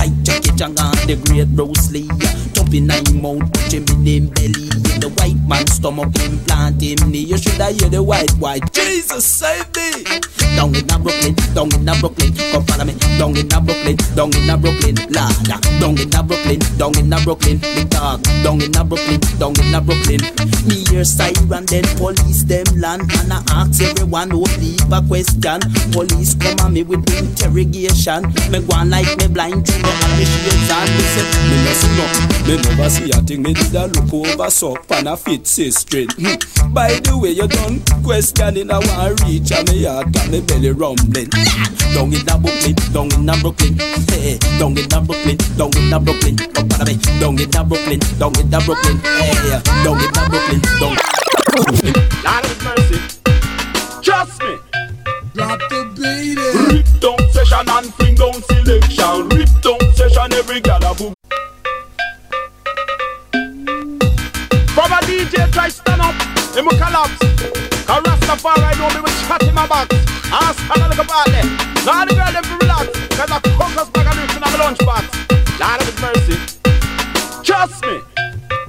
Like 0.00 0.16
Jackie 0.24 0.56
Chan 0.56 0.72
and 0.72 1.04
the 1.04 1.20
great 1.28 1.52
Bruce 1.52 1.92
Lee 1.92 2.08
yeah. 2.16 2.32
Jumping 2.56 2.88
in 2.88 3.04
him 3.04 3.20
mouth, 3.20 3.44
touch 3.52 3.76
him 3.76 3.84
in 3.92 4.08
him 4.08 4.24
belly 4.32 4.72
In 4.96 5.04
the 5.04 5.12
white 5.20 5.36
man 5.44 5.66
stomach, 5.68 6.08
implant 6.24 6.80
him 6.80 7.12
knee 7.12 7.28
You 7.28 7.36
shoulda 7.36 7.76
hear 7.76 7.92
the 7.92 8.02
white 8.02 8.32
white 8.40 8.64
Jesus 8.72 9.24
save 9.24 9.68
me 9.76 10.00
Down 10.56 10.72
in 10.72 10.88
a 10.88 10.96
Brooklyn, 10.96 11.36
down 11.52 11.68
in 11.76 11.84
a 11.84 11.92
Brooklyn 12.00 12.32
Come 12.32 12.64
follow 12.64 12.84
me 12.88 12.96
Down 13.20 13.36
in 13.36 13.52
a 13.52 13.60
Brooklyn, 13.60 13.96
down 14.16 14.32
in 14.32 14.48
a 14.48 14.56
Brooklyn 14.56 14.96
Lada 15.12 15.56
Down 15.76 15.96
in 16.00 16.08
a 16.08 16.20
Brooklyn, 16.24 16.60
down 16.80 16.96
in 16.96 17.12
a 17.12 17.16
Brooklyn 17.20 17.58
Big 17.60 17.88
dog 17.92 18.24
Down 18.40 18.60
in 18.64 18.72
a 18.72 18.80
Brooklyn, 18.80 19.20
down 19.36 19.52
in 19.60 19.76
a 19.76 19.80
Brooklyn 19.84 20.24
Me 20.64 20.84
hear 20.88 21.04
siren 21.04 21.68
then 21.68 21.84
police 22.00 22.48
them 22.48 22.64
land 22.80 23.04
And 23.20 23.32
I 23.36 23.44
ask 23.60 23.84
everyone 23.84 24.30
who 24.32 24.48
leave 24.70 24.92
a 24.92 25.00
question. 25.02 25.60
Police 25.90 26.34
come 26.34 26.58
at 26.60 26.70
me 26.70 26.82
with 26.82 27.02
interrogation. 27.10 28.22
Me 28.50 28.60
go 28.62 28.76
on 28.76 28.90
like 28.90 29.10
me 29.18 29.26
blind 29.26 29.66
to 29.66 29.72
and 29.74 30.12
me 30.16 30.24
and 30.70 30.90
me 30.94 31.04
say 31.10 31.26
Me 31.50 31.56
no 31.64 31.72
see 31.74 31.92
nothing, 31.98 32.26
me 32.46 32.54
never 32.62 32.90
see 32.90 33.10
a 33.10 33.18
thing. 33.22 33.42
Me 33.42 33.54
did 33.54 33.74
a 33.74 33.86
look 33.86 34.12
over 34.12 34.50
so 34.50 34.76
and 34.90 35.08
a 35.08 35.16
fit 35.16 35.46
say 35.46 35.70
straight 35.70 36.12
hmm. 36.12 36.72
By 36.72 37.00
the 37.00 37.18
way 37.18 37.30
you 37.30 37.48
done 37.48 37.82
questioning 38.04 38.70
I 38.70 38.78
want 38.78 39.20
reach 39.22 39.50
and 39.52 39.68
me 39.70 39.84
heart 39.84 40.14
and 40.16 40.30
me 40.30 40.40
belly 40.40 40.70
rumbling. 40.70 41.30
Down 41.94 42.12
in 42.14 42.28
a 42.28 42.38
Brooklyn, 42.38 42.74
down 42.94 43.10
in 43.12 43.28
a 43.28 43.34
Brooklyn. 43.36 43.74
Hey, 44.14 44.38
down 44.58 44.78
in 44.78 44.92
a 44.92 45.00
Brooklyn, 45.00 45.36
down 45.58 45.74
in 45.76 45.92
a 45.92 45.98
Brooklyn. 45.98 46.36
Come 46.36 46.68
on 46.78 46.86
me, 46.86 46.94
down 47.18 47.38
in 47.40 47.50
a 47.50 47.64
Brooklyn, 47.64 48.00
down 48.18 48.38
in 48.38 48.54
a 48.54 48.58
Brooklyn. 48.60 48.98
Hey, 49.02 49.60
down 49.82 49.98
in 49.98 50.14
a 50.14 50.22
Brooklyn, 50.30 50.60
down 50.78 50.96
Lord 52.22 52.44
of 52.44 52.64
mercy, 52.64 53.29
trust 54.02 54.42
me. 54.42 54.56
Drop 55.34 55.60
the 55.68 55.84
beat 55.94 56.38
Rip 56.72 56.88
down 57.00 57.18
session 57.32 57.68
and 57.68 57.94
fling 57.94 58.14
down 58.14 58.42
selection. 58.42 59.28
Rip 59.28 59.50
down 59.60 59.80
session, 59.94 60.32
every 60.32 60.60
gal 60.60 60.82
a 60.84 60.94
book. 60.94 61.14
From 64.74 64.92
a 64.92 65.00
DJ 65.04 65.50
try 65.52 65.68
stand 65.68 66.00
up, 66.00 66.14
him 66.56 66.64
will 66.64 66.78
collapse. 66.78 67.20
Cause 67.86 68.02
Rastafari 68.04 68.78
know 68.78 68.88
me 68.94 69.00
with 69.02 69.28
chat 69.28 69.42
in 69.42 69.54
my 69.54 69.66
back. 69.66 69.88
Ask 70.32 70.60
a 70.70 70.78
little 70.78 71.04
about 71.04 71.26
there. 71.26 71.44
Now 71.84 72.04
the 72.04 72.14
girl 72.14 72.32
them 72.32 72.44
to 72.44 72.56
relax. 72.62 72.88
Cause 73.16 73.30
I 73.30 73.40
focus 73.58 73.88
back 73.90 74.06
and 74.16 74.30
in 74.30 74.40
my 74.40 74.48
lunchbox. 74.60 75.04
Lord 75.60 75.80
of 75.80 75.86
his 75.86 75.98
mercy. 76.00 76.36
Trust 77.44 77.84
me. 77.84 78.00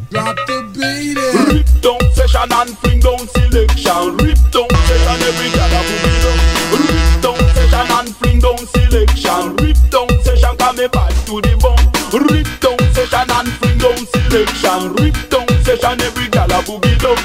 Drop 0.09 0.36
the 0.47 0.57
beat 0.75 1.17
Rip 1.47 1.82
down 1.82 2.01
session 2.13 2.51
and 2.51 2.77
fling 2.79 2.99
down 2.99 3.27
selection. 3.27 4.17
Rip 4.17 4.38
down 4.51 4.80
every 5.24 5.49
gal 5.51 5.72
a 5.72 5.82
boogie 5.88 6.17
down. 6.24 6.39
Rip 6.82 7.11
down 7.22 7.39
session 7.55 7.88
and 7.97 8.09
fling 8.17 8.39
down 8.39 8.61
selection. 8.74 9.55
Rip 9.61 9.80
down 9.89 10.09
session, 10.24 10.53
come 10.57 10.76
me 10.78 10.88
back 10.88 11.13
to 11.26 11.41
the 11.41 11.53
bone. 11.61 11.86
Rip 12.11 12.49
down 12.59 12.80
session 12.93 13.30
and 13.30 13.49
fling 13.59 13.78
down 13.78 13.99
selection. 14.11 14.82
Rip 14.99 15.17
down 15.30 15.47
session, 15.63 16.01
every 16.01 16.28
gal 16.30 16.51
a 16.51 16.59
boogie 16.63 16.97
down. 16.99 17.19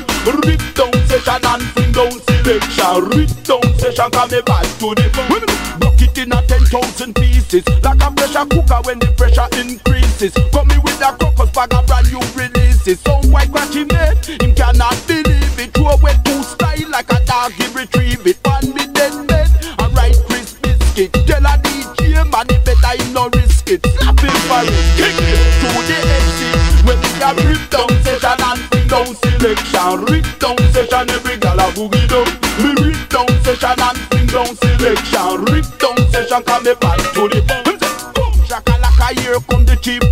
Rip 0.44 0.62
down 0.74 0.92
session 1.08 1.44
and 1.46 1.62
fling 1.74 1.92
down 1.92 2.14
selection. 2.26 2.96
Rip 3.14 3.32
down 3.44 3.64
session, 3.78 4.10
come 4.10 4.30
me 4.30 4.40
back 4.42 4.66
to 4.80 4.88
the 4.94 5.06
bone. 5.14 5.46
Bucket 5.80 6.18
in 6.18 6.32
a 6.32 6.42
ten 6.46 6.64
thousand 6.66 7.14
pieces, 7.14 7.64
like 7.82 8.02
a 8.02 8.10
pressure 8.10 8.46
cooker 8.46 8.80
when 8.84 8.98
the 8.98 9.12
pressure 9.16 9.48
increase. 9.60 10.06
pieces. 10.18 10.34
Come 10.52 10.68
me 10.68 10.78
with 10.82 11.00
a 11.00 11.12
crocus 11.16 11.50
bag 11.50 11.74
of 11.74 11.86
brand 11.86 12.10
new 12.10 12.20
releases. 12.34 13.00
Some 13.00 13.30
white 13.30 13.48
crashy 13.48 13.84
made, 13.90 14.42
him 14.42 14.54
cannot 14.54 14.96
believe 15.06 15.58
it. 15.58 15.72
Throw 15.74 15.90
away 15.90 16.14
two 16.24 16.42
style 16.42 16.65
like 16.96 17.12
a 17.12 17.24
dog, 17.26 17.52
he 17.52 17.66
retrieve 17.76 18.26
it. 18.26 18.42
Pan 18.42 18.64
me 18.72 18.86
dead 18.96 19.12
bed, 19.28 19.50
a 19.80 19.88
right 19.92 20.16
crisp 20.26 20.62
biscuit. 20.62 21.12
Tell 21.28 21.44
a 21.44 21.52
DJ 21.60 22.24
man, 22.32 22.46
he 22.48 22.56
better 22.64 22.94
he 22.96 23.12
no 23.12 23.28
risk 23.36 23.68
it. 23.68 23.84
Slap 23.84 24.16
him 24.16 24.36
for 24.48 24.64
it, 24.64 24.72
kick 24.96 25.12
it 25.12 25.44
to 25.60 25.68
the 25.88 25.98
exit. 26.16 26.56
When 26.88 26.96
we 26.96 27.10
a 27.20 27.30
rip 27.44 27.62
down 27.68 27.92
session 28.00 28.40
and 28.48 28.60
bring 28.70 28.88
down 28.88 29.12
selection. 29.20 29.92
Rip 30.08 30.26
down 30.40 30.56
session, 30.72 31.10
every 31.12 31.36
gal 31.36 31.60
a 31.60 31.68
boogie 31.76 32.08
down. 32.08 32.28
Me 32.64 32.72
rip 32.80 33.00
down 33.12 33.28
session 33.44 33.76
and 33.76 33.98
bring 34.08 34.26
down 34.32 34.56
selection. 34.56 35.44
Rip 35.52 35.68
down 35.76 35.98
session, 36.08 36.42
come 36.48 36.64
me 36.64 36.72
back 36.80 37.00
to 37.12 37.28
the. 37.28 37.40
Boom, 38.16 38.32
shaka 38.48 38.72
laka, 38.80 39.08
here 39.20 39.40
come 39.50 39.66
the 39.66 39.76
cheap 39.84 40.02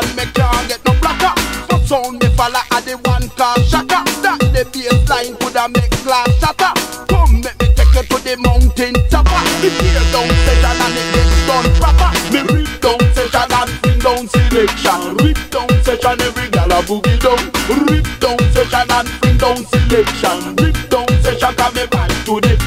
in 0.00 0.16
me 0.16 0.24
can't 0.32 0.68
get 0.68 0.80
no 0.84 0.92
blacker. 1.00 1.34
So 1.68 1.76
sound 1.84 2.22
me 2.22 2.28
falla 2.36 2.62
at 2.72 2.84
the 2.84 2.96
one 3.04 3.28
car 3.36 3.58
shaka. 3.68 4.00
That 4.24 4.38
the 4.52 4.64
baseline 4.72 5.36
coulda 5.40 5.68
make 5.68 5.92
glass 6.04 6.30
shatter. 6.40 6.72
Come 7.08 7.44
make 7.44 7.58
me 7.60 7.68
take 7.76 7.92
you 7.92 8.04
to 8.08 8.16
the 8.24 8.34
mountain 8.40 8.94
topper. 9.12 9.40
Me 9.60 9.68
tear 9.76 10.04
down 10.12 10.30
session 10.46 10.80
and 10.80 10.96
it 10.96 11.08
gets 11.12 11.36
done 11.48 11.68
proper. 11.76 12.10
Me 12.32 12.40
rip 12.48 12.72
down 12.80 13.00
session 13.12 13.52
and 13.52 13.70
bring 13.82 13.98
down 13.98 14.24
selection. 14.32 15.00
Rip 15.20 15.40
down 15.52 15.70
session, 15.84 16.16
every 16.24 16.48
gal 16.48 16.72
a 16.72 16.80
boogie 16.88 17.18
down. 17.20 17.42
Rip 17.68 18.08
down 18.20 18.38
session 18.54 18.88
and 18.88 19.08
bring 19.20 19.36
down 19.36 19.60
selection. 19.68 20.56
Rip 20.56 20.78
down 20.88 21.08
session, 21.20 21.52
me 21.76 21.84
back 21.92 22.10
to 22.24 22.40
the 22.40 22.61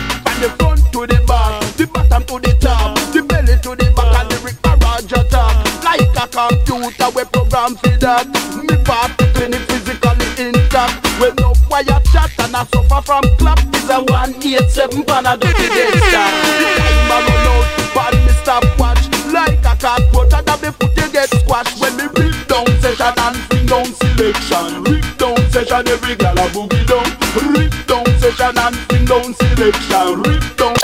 computer, 6.36 7.10
we 7.16 7.24
program 7.32 7.80
for 7.80 7.96
that. 8.04 8.28
Me 8.60 8.76
party 8.84 9.24
clinic 9.32 9.64
physically 9.72 10.28
intact. 10.36 11.00
When 11.16 11.32
no 11.40 11.56
wire 11.72 12.00
chat 12.12 12.36
and 12.44 12.56
I 12.56 12.68
suffer 12.68 13.02
from 13.08 13.24
clap 13.40 13.64
is 13.72 13.88
a 13.88 14.04
187 14.04 15.08
pan 15.08 15.26
a 15.26 15.40
dirty 15.40 15.68
dead 15.72 15.96
star. 15.96 16.28
The 16.60 16.68
time 16.76 17.08
I 17.08 17.20
run 17.24 17.48
out, 17.48 17.66
pan 17.96 18.14
me 18.28 18.34
stopwatch. 18.44 19.04
Like 19.32 19.64
a 19.64 19.74
cockroach, 19.80 20.36
and 20.36 20.48
the 20.60 20.72
foot 20.76 20.92
you 21.00 21.08
get 21.12 21.32
squashed. 21.32 21.80
When 21.80 21.96
me 21.96 22.12
rip 22.20 22.36
down 22.52 22.68
session 22.84 23.16
and 23.16 23.36
bring 23.48 23.66
down 23.66 23.88
selection. 23.96 24.84
Rip 24.84 25.08
down 25.16 25.40
session, 25.56 25.88
every 25.88 26.16
gal 26.20 26.36
a 26.36 26.46
boogie 26.52 26.84
down. 26.84 27.08
Rip 27.56 27.74
down 27.88 28.06
session 28.20 28.60
and 28.60 28.76
bring 28.92 29.06
down 29.08 29.32
selection. 29.40 30.20
Rip 30.20 30.44
down. 30.60 30.76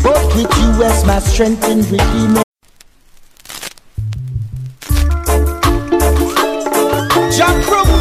But 0.00 0.24
with 0.34 0.52
you 0.56 0.84
as 0.88 1.04
my 1.04 1.20
strength 1.20 1.64
and 1.68 1.84
redeemer. 1.84 2.42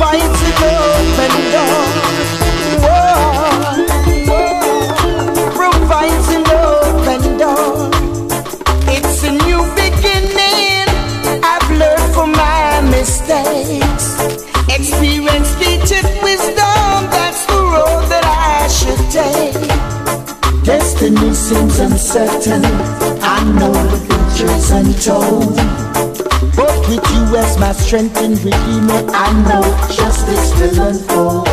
Provides 0.02 0.42
open 0.64 1.34
door. 1.54 1.86
Whoa, 2.82 3.22
open 6.50 7.22
door. 7.38 7.90
It's 8.90 9.22
a 9.24 9.32
new 9.46 9.62
beginning. 9.76 10.90
I've 11.44 11.70
learned 11.70 12.14
from 12.16 12.32
my 12.32 12.82
mistakes. 12.90 14.18
Experience 14.70 15.54
teaches 15.60 16.08
wisdom. 16.24 17.06
That's 17.14 17.46
the 17.46 17.62
road 17.62 18.10
that 18.10 18.26
I 18.26 18.68
should 18.70 19.04
take. 19.12 19.70
Destiny 20.66 21.32
seems 21.36 21.78
uncertain. 21.80 22.66
I 23.22 23.44
know 23.54 23.72
the 23.72 24.00
future's 24.08 24.72
untold. 24.72 26.21
But 26.42 26.74
with 26.90 27.06
you 27.14 27.38
as 27.38 27.58
my 27.60 27.72
strength 27.72 28.18
and 28.18 28.36
redeemer, 28.40 29.06
I 29.14 29.32
know 29.46 29.62
justice 29.94 30.52
will 30.60 30.80
unfold. 30.90 31.46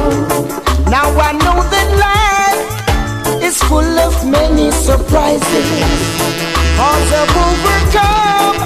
Now 0.88 1.08
I 1.20 1.32
know 1.32 1.60
that 1.74 1.88
life 2.00 3.42
is 3.42 3.62
full 3.64 3.84
of 3.84 4.24
many 4.26 4.70
surprises. 4.70 5.68
Cause 6.78 7.12
I've 7.20 7.36
overcome 7.48 8.56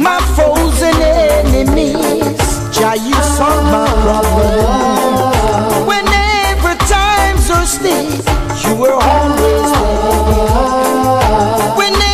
my 0.00 0.20
foes 0.36 0.80
and 0.80 1.02
enemies. 1.02 2.38
Jah, 2.70 2.94
you 2.94 3.18
solve 3.36 3.64
my 3.74 3.88
problems. 4.06 5.86
Whenever 5.90 6.76
times 6.86 7.50
are 7.50 7.66
steep, 7.66 8.22
you 8.64 8.76
were 8.76 8.94
always 8.94 9.72
there. 9.74 10.58
Whenever 11.76 12.07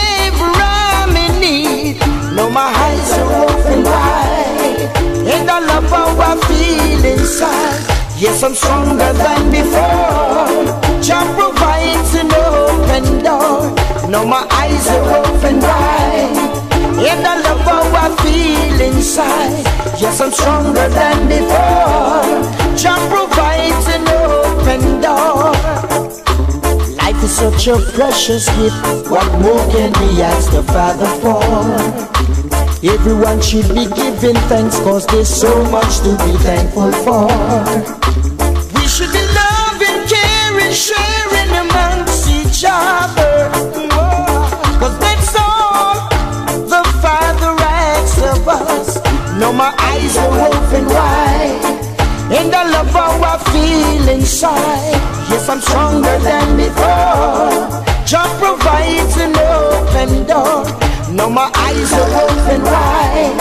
inside. 7.35 7.83
Yes, 8.17 8.43
I'm 8.45 8.55
stronger 8.55 9.13
than 9.13 9.51
before. 9.51 11.03
Jah 11.03 11.27
provides 11.35 12.15
an 12.15 12.31
open 12.33 13.25
door. 13.25 13.75
Now 14.09 14.25
my 14.25 14.47
eyes 14.51 14.87
are 14.89 15.05
open 15.19 15.59
wide. 15.61 16.39
And 17.11 17.27
I 17.27 17.41
love 17.43 17.95
I 18.05 18.09
feel 18.23 18.81
inside. 18.81 19.65
Yes, 20.01 20.21
I'm 20.21 20.31
stronger 20.31 20.89
than 20.89 21.29
before. 21.29 22.23
Jah 22.79 23.03
provides 23.11 23.87
an 23.97 24.07
open 24.09 25.01
door. 25.01 25.53
Life 27.03 27.25
is 27.25 27.37
such 27.37 27.67
a 27.67 27.79
precious 27.97 28.49
gift. 28.57 29.11
What 29.11 29.27
more 29.41 29.65
can 29.73 29.93
we 30.01 30.23
ask 30.23 30.53
the 30.53 30.63
Father 30.63 31.11
for? 31.21 32.24
Everyone 32.87 33.41
should 33.41 33.67
be 33.71 33.87
giving 33.97 34.37
thanks 34.45 34.79
cause 34.81 35.07
there's 35.07 35.27
so 35.27 35.65
much 35.71 36.01
to 36.01 36.11
be 36.21 36.37
thankful 36.45 36.93
for. 36.93 37.25
We 38.77 38.87
should 38.87 39.11
be 39.11 39.25
loving, 39.33 40.05
caring, 40.05 40.71
sharing 40.71 41.49
amongst 41.65 42.29
each 42.29 42.63
other. 42.69 43.49
Cause 44.79 44.99
that's 45.01 45.35
all 45.35 45.97
the 46.69 46.85
Father 47.01 47.57
asks 47.65 48.19
of 48.19 48.47
us. 48.47 48.97
No, 49.41 49.51
my 49.51 49.75
eyes 49.79 50.19
are 50.19 50.53
open 50.53 50.85
wide. 50.85 51.65
And 52.37 52.55
I 52.55 52.69
love 52.69 52.91
how 52.91 53.17
I 53.23 53.39
feel 53.51 54.09
inside. 54.11 55.01
Yes, 55.31 55.49
I'm 55.49 55.63
stronger 55.63 56.19
than 56.19 56.59
before. 56.59 57.81
Jah 58.05 58.29
provides 58.39 59.17
an 59.17 59.35
open 59.39 60.27
door. 60.27 60.94
Now 61.15 61.29
my 61.29 61.49
eyes 61.55 61.93
are 61.93 62.11
open 62.27 62.63
wide. 62.63 63.39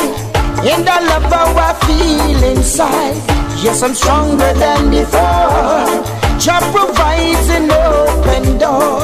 And 0.62 0.88
I 0.88 1.00
love 1.10 1.24
how 1.24 1.50
I 1.58 1.74
feel 1.88 2.44
inside. 2.52 3.18
Yes, 3.64 3.82
I'm 3.82 3.96
stronger 3.96 4.54
than 4.54 4.92
before. 4.92 5.90
Jah 6.38 6.62
provides 6.72 7.50
an 7.50 7.72
open 7.72 8.60
door. 8.60 9.02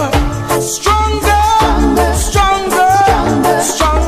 Stronger, 0.62 2.14
stronger, 2.14 2.14
stronger 2.14 3.60
than 3.66 3.99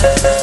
Jah, 0.00 0.14
and 0.24 0.37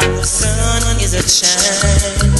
the 0.00 0.24
sun 0.24 1.00
is 1.00 1.14
a 1.14 1.22
shine. 1.28 2.31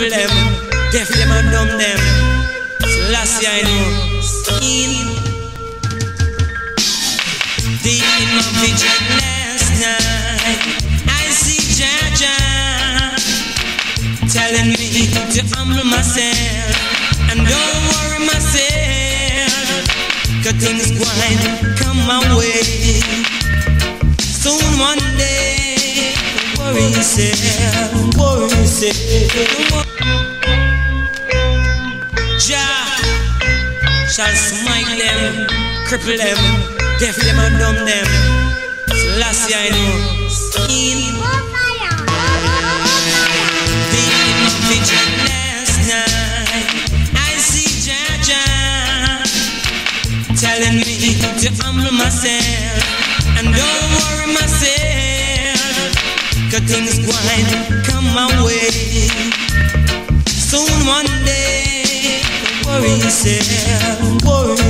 Cripple 0.00 0.16
them, 0.16 0.92
deaf 0.92 1.08
them 1.08 1.30
and 1.30 1.50
dumb 1.50 1.78
them. 1.78 2.09
Cripple 35.90 36.16
them, 36.16 36.38
deaf 37.00 37.16
them 37.16 37.36
and 37.40 37.58
them. 37.58 38.06
Selassie 38.94 39.54
I 39.58 39.70
know. 39.74 39.94
Last 45.26 45.74
night, 45.90 46.78
I 47.18 47.34
see 47.42 47.66
Jah 47.82 48.06
telling 50.38 50.78
me 50.78 51.18
to 51.42 51.50
humble 51.58 51.90
myself 51.90 52.86
and 53.34 53.50
don't 53.50 53.90
worry 53.98 54.30
myself. 54.30 55.90
Cause 56.52 56.70
things 56.70 57.02
going 57.02 57.50
come 57.82 58.06
my 58.14 58.30
way. 58.46 58.70
Soon 60.28 60.70
one 60.86 61.10
day, 61.26 62.22
worry 62.64 62.94
yourself, 63.02 64.22
worry 64.22 64.69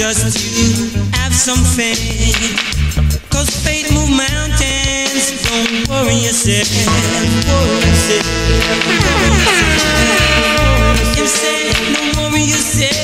Just 0.00 0.40
you 0.56 0.72
have 1.12 1.34
some 1.34 1.60
faith. 1.76 2.32
Cause 3.28 3.50
faith 3.50 3.92
move 3.92 4.08
mountains. 4.08 5.44
Don't 5.44 5.88
worry 5.90 6.14
yourself. 6.24 6.72
Worry 6.88 7.68
yourself. 7.84 8.24
Worry 10.56 11.04
yourself. 11.20 11.76
Don't 11.92 12.16
worry 12.16 12.48
yourself. 12.48 12.96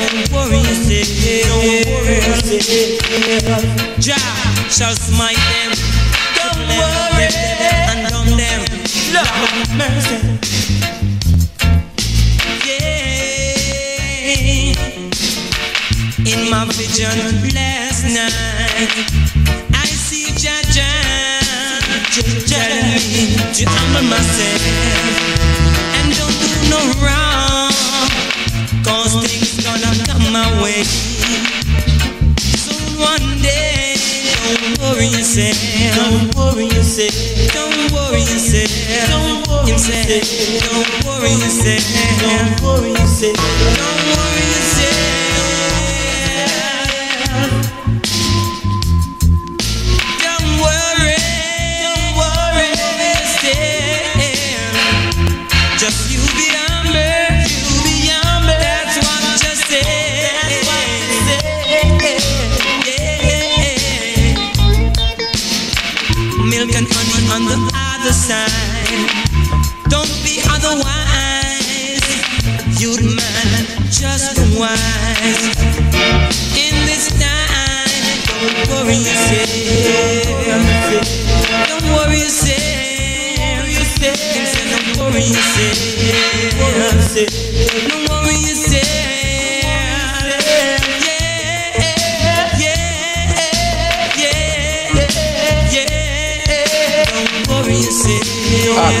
Don't 0.00 0.32
worry 0.32 0.64
yourself. 0.64 1.08
Don't 1.44 1.92
worry 1.92 2.16
yourself. 2.56 3.68
Jah 4.00 4.16
shall 4.70 4.94
smite 4.96 5.36
them. 5.36 5.65
My 16.56 16.64
vision 16.72 17.12
last 17.52 18.04
night, 18.16 18.88
I 19.76 19.84
see 19.84 20.32
Jah 20.32 20.64
telling 22.48 22.96
me 23.12 23.36
to 23.52 23.64
humble 23.68 24.08
myself 24.08 24.62
and 26.00 26.16
don't 26.16 26.32
do 26.40 26.48
no 26.72 26.80
wrong, 27.04 28.08
cause 28.80 29.12
things 29.20 29.60
gonna 29.68 29.92
come 30.08 30.32
my 30.32 30.48
way. 30.62 30.80
Soon 32.40 33.04
one 33.04 33.36
day, 33.44 34.00
don't 34.40 34.80
worry 34.80 35.12
yourself, 35.12 35.60
don't 35.92 36.32
worry 36.34 36.72
yourself, 36.72 37.12
don't 37.52 37.92
worry 37.92 38.24
yourself, 38.32 38.72
don't 39.12 39.44
worry 39.44 39.76
yourself, 39.76 40.24
don't 40.72 41.04
worry 41.04 41.36
yourself, 41.36 41.84
don't 42.24 42.48
worry 42.64 42.96
yourself, 42.96 43.36
don't 43.76 44.16
worry 44.16 44.35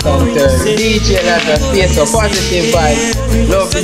Accountant, 0.06 0.78
DJ 0.78 1.18
Lazarus, 1.26 1.66
stay 1.66 1.88
so 1.88 2.06
positive 2.06 2.72
vibes, 2.72 3.50
love 3.50 3.72
the 3.72 3.82